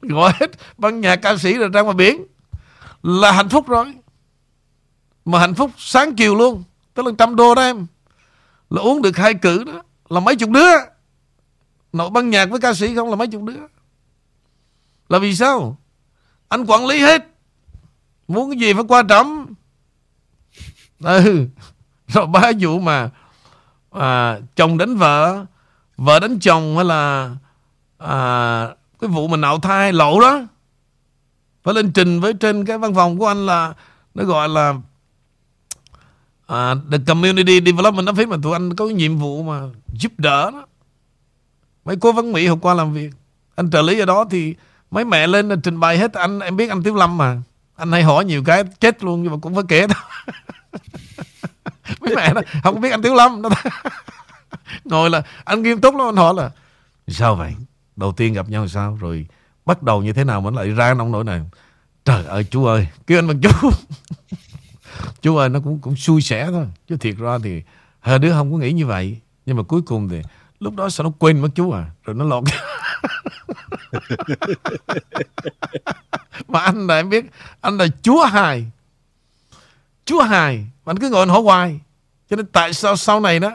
[0.00, 2.26] gọi hết ban nhạc ca sĩ rồi ra ngoài biển
[3.02, 3.94] là hạnh phúc rồi.
[5.24, 6.64] Mà hạnh phúc sáng chiều luôn.
[6.94, 7.86] Tức là trăm đô đó em.
[8.70, 9.82] Là uống được hai cử đó.
[10.08, 10.70] Là mấy chục đứa.
[11.92, 13.60] Nội băng nhạc với ca sĩ không là mấy chục đứa.
[15.08, 15.76] Là vì sao?
[16.48, 17.26] Anh quản lý hết.
[18.28, 19.54] Muốn cái gì phải qua trọng
[21.04, 21.46] Ừ.
[22.08, 23.10] Rồi ba vụ mà.
[23.90, 25.44] À, chồng đánh vợ,
[25.96, 27.30] vợ đánh chồng hay là
[27.98, 28.68] à,
[29.00, 30.40] cái vụ mà nạo thai lộ đó.
[31.62, 33.74] Phải lên trình với trên cái văn phòng của anh là
[34.14, 34.74] nó gọi là
[36.46, 39.60] à, the community development office mà tụi anh có cái nhiệm vụ mà
[39.92, 40.66] giúp đỡ đó.
[41.84, 43.10] Mấy cố vấn mỹ hôm qua làm việc.
[43.54, 44.54] Anh trợ lý ở đó thì
[44.90, 46.12] mấy mẹ lên trình bày hết.
[46.12, 47.42] Anh em biết anh Tiếu Lâm mà.
[47.76, 50.34] Anh hay hỏi nhiều cái chết luôn nhưng mà cũng phải kể thôi.
[52.00, 53.48] mấy mẹ nó không biết anh tiểu Lâm nó
[54.84, 56.50] ngồi là anh nghiêm túc lắm, anh hỏi là,
[57.08, 57.54] sao vậy?
[57.96, 58.98] Đầu tiên gặp nhau sao?
[59.00, 59.26] Rồi
[59.66, 61.40] bắt đầu như thế nào mà lại ra nông nỗi này?
[62.04, 63.70] Trời ơi, chú ơi, kêu anh bằng chú.
[65.22, 66.66] Chú ơi, nó cũng cũng xui xẻ thôi.
[66.88, 67.62] Chứ thiệt ra thì
[68.00, 69.20] hai đứa không có nghĩ như vậy.
[69.46, 70.22] Nhưng mà cuối cùng thì
[70.60, 71.90] lúc đó sao nó quên mất chú à?
[72.04, 72.44] Rồi nó lọt.
[76.48, 77.24] Mà anh là em biết,
[77.60, 78.66] anh là chúa hài.
[80.04, 81.80] Chúa hài mà anh cứ ngồi anh hỏi hoài.
[82.30, 83.50] Cho nên tại sao sau này đó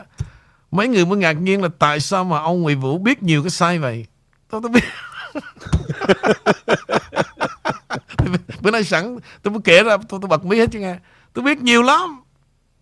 [0.70, 3.50] mấy người mới ngạc nhiên là tại sao mà ông Nguyễn Vũ biết nhiều cái
[3.50, 4.06] sai vậy?
[4.50, 4.84] Tôi tôi biết.
[8.60, 10.98] Bữa nay sẵn tôi mới kể ra tôi, tôi bật mí hết chứ nghe.
[11.32, 12.20] Tôi biết nhiều lắm.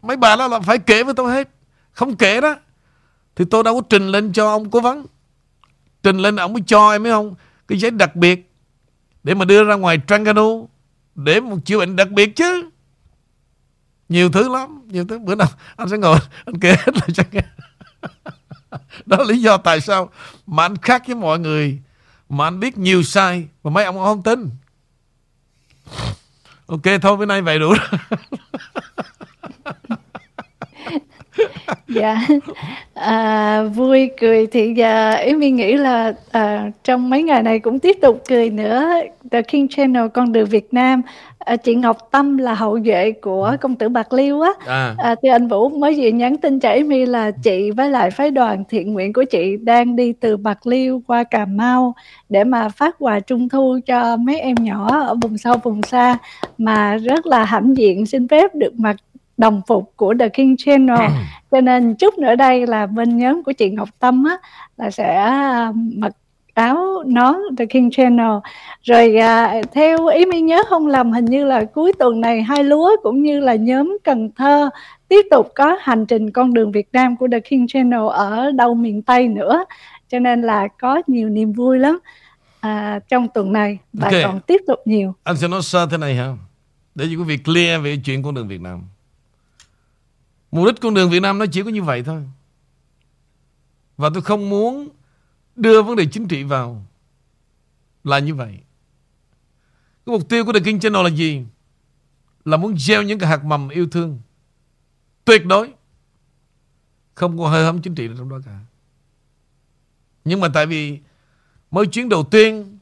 [0.02, 1.48] Mấy bà đó là phải kể với tôi hết.
[1.92, 2.56] Không kể đó
[3.36, 5.06] thì tôi đâu có trình lên cho ông cố vấn.
[6.02, 7.34] Trình lên ông mới cho em biết không?
[7.68, 8.52] Cái giấy đặc biệt
[9.22, 10.48] để mà đưa ra ngoài Trangano
[11.14, 12.71] để một chữa bệnh đặc biệt chứ
[14.08, 15.18] nhiều thứ lắm, nhiều thứ.
[15.18, 17.42] Bữa nào anh sẽ ngồi, anh kể hết lại cho nghe.
[19.06, 20.10] Đó là lý do tại sao
[20.46, 21.78] mà anh khác với mọi người,
[22.28, 24.50] mà anh biết nhiều sai mà mấy ông không tin.
[26.66, 28.00] Ok, thôi bữa nay vậy đủ rồi.
[31.88, 32.18] dạ
[32.94, 37.96] à, vui cười thì giờ em nghĩ là à, trong mấy ngày này cũng tiếp
[38.02, 38.92] tục cười nữa
[39.30, 41.02] The King Channel con đường Việt Nam
[41.38, 43.56] à, chị Ngọc Tâm là hậu duệ của ừ.
[43.60, 44.94] công tử Bạc Liêu á à.
[44.98, 48.30] à, thì anh Vũ mới vừa nhắn tin cho Amy là chị với lại phái
[48.30, 51.94] đoàn thiện nguyện của chị đang đi từ Bạc Liêu qua Cà Mau
[52.28, 56.18] để mà phát quà trung thu cho mấy em nhỏ ở vùng sâu vùng xa
[56.58, 58.96] mà rất là hãnh diện xin phép được mặc
[59.42, 61.12] đồng phục của The King Channel ừ.
[61.50, 64.36] cho nên chút nữa đây là bên nhóm của chị Ngọc Tâm á
[64.76, 66.12] là sẽ à, mặc
[66.54, 68.32] áo nón The King Channel
[68.82, 72.64] rồi à, theo ý mi nhớ không lầm hình như là cuối tuần này hai
[72.64, 74.70] lúa cũng như là nhóm Cần Thơ
[75.08, 78.74] tiếp tục có hành trình con đường Việt Nam của The King Channel ở đâu
[78.74, 79.64] miền Tây nữa.
[80.08, 81.98] Cho nên là có nhiều niềm vui lắm
[82.60, 84.22] à, trong tuần này và okay.
[84.22, 85.14] còn tiếp tục nhiều.
[85.24, 86.32] Anh sẽ nói sơ thế này ha
[86.94, 88.82] để cho quý vị clear về chuyện con đường Việt Nam
[90.52, 92.22] Mục đích con đường Việt Nam nó chỉ có như vậy thôi.
[93.96, 94.88] Và tôi không muốn
[95.56, 96.86] đưa vấn đề chính trị vào
[98.04, 98.58] là như vậy.
[100.06, 101.44] Cái mục tiêu của The King Channel là gì?
[102.44, 104.20] Là muốn gieo những cái hạt mầm yêu thương
[105.24, 105.72] tuyệt đối
[107.14, 108.58] không có hơi hấm chính trị trong đó cả.
[110.24, 110.98] Nhưng mà tại vì
[111.70, 112.78] mới chuyến đầu tiên,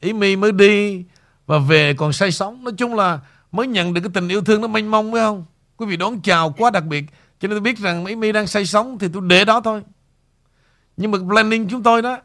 [0.00, 1.04] Ý mi mới đi
[1.46, 2.64] và về còn say sóng.
[2.64, 3.20] Nói chung là
[3.52, 5.44] mới nhận được cái tình yêu thương nó mênh mông, phải không?
[5.82, 7.04] Quý vị đón chào quá đặc biệt.
[7.40, 9.82] Cho nên tôi biết rằng mấy mi đang say sóng Thì tôi để đó thôi.
[10.96, 12.18] Nhưng mà planning chúng tôi đó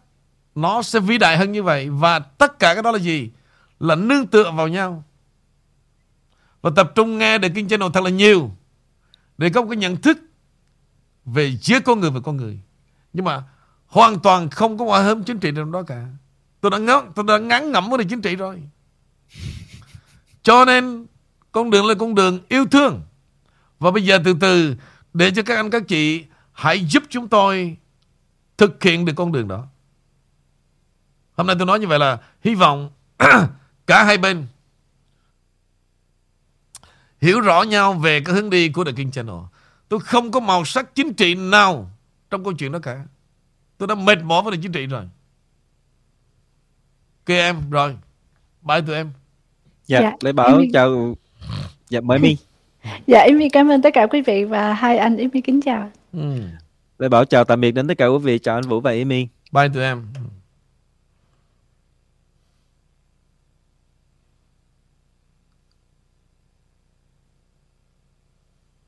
[0.56, 1.90] Nó sẽ vĩ đại hơn như vậy.
[1.90, 3.32] Và tất cả cái đó là gì?
[3.80, 5.04] Là nương tựa vào nhau.
[6.62, 8.52] Và tập trung nghe The King Channel thật là nhiều
[9.38, 10.18] Để có một cái nhận thức
[11.26, 12.60] Về giữa con người và con người.
[13.14, 13.44] Nhưng mà
[13.88, 16.06] hoàn toàn không có ngoại hớm chính trị trong đó cả.
[16.62, 18.62] Tôi đã ngắn, tôi đã ngắn ngẩm vấn đề chính trị rồi.
[20.44, 21.06] Cho nên
[21.52, 23.02] con đường là con đường yêu thương
[23.80, 24.76] và bây giờ từ từ
[25.14, 27.78] để cho các anh các chị hãy giúp chúng tôi
[28.58, 29.68] thực hiện được con đường đó.
[31.38, 32.90] Hôm nay tôi nói như vậy là hy vọng
[33.88, 34.48] cả hai bên
[37.22, 39.36] hiểu rõ nhau về cái hướng đi của The King Channel.
[39.90, 41.92] Tôi không có màu sắc chính trị nào
[42.30, 43.06] trong câu chuyện đó cả.
[43.78, 45.04] Tôi đã mệt mỏi với chính trị rồi.
[47.26, 47.98] Ok em, rồi.
[48.62, 49.12] Bye tụi em.
[49.86, 51.16] Dạ, dạ Lê Bảo chào.
[51.90, 52.38] Dạ, mời mi.
[53.08, 55.90] Dạ, em cảm ơn tất cả quý vị và hai anh em kính chào.
[56.14, 56.42] Ừ.
[57.00, 59.28] Lê Bảo chào tạm biệt đến tất cả quý vị, chào anh Vũ và Amy.
[59.52, 60.06] Bye tụi em.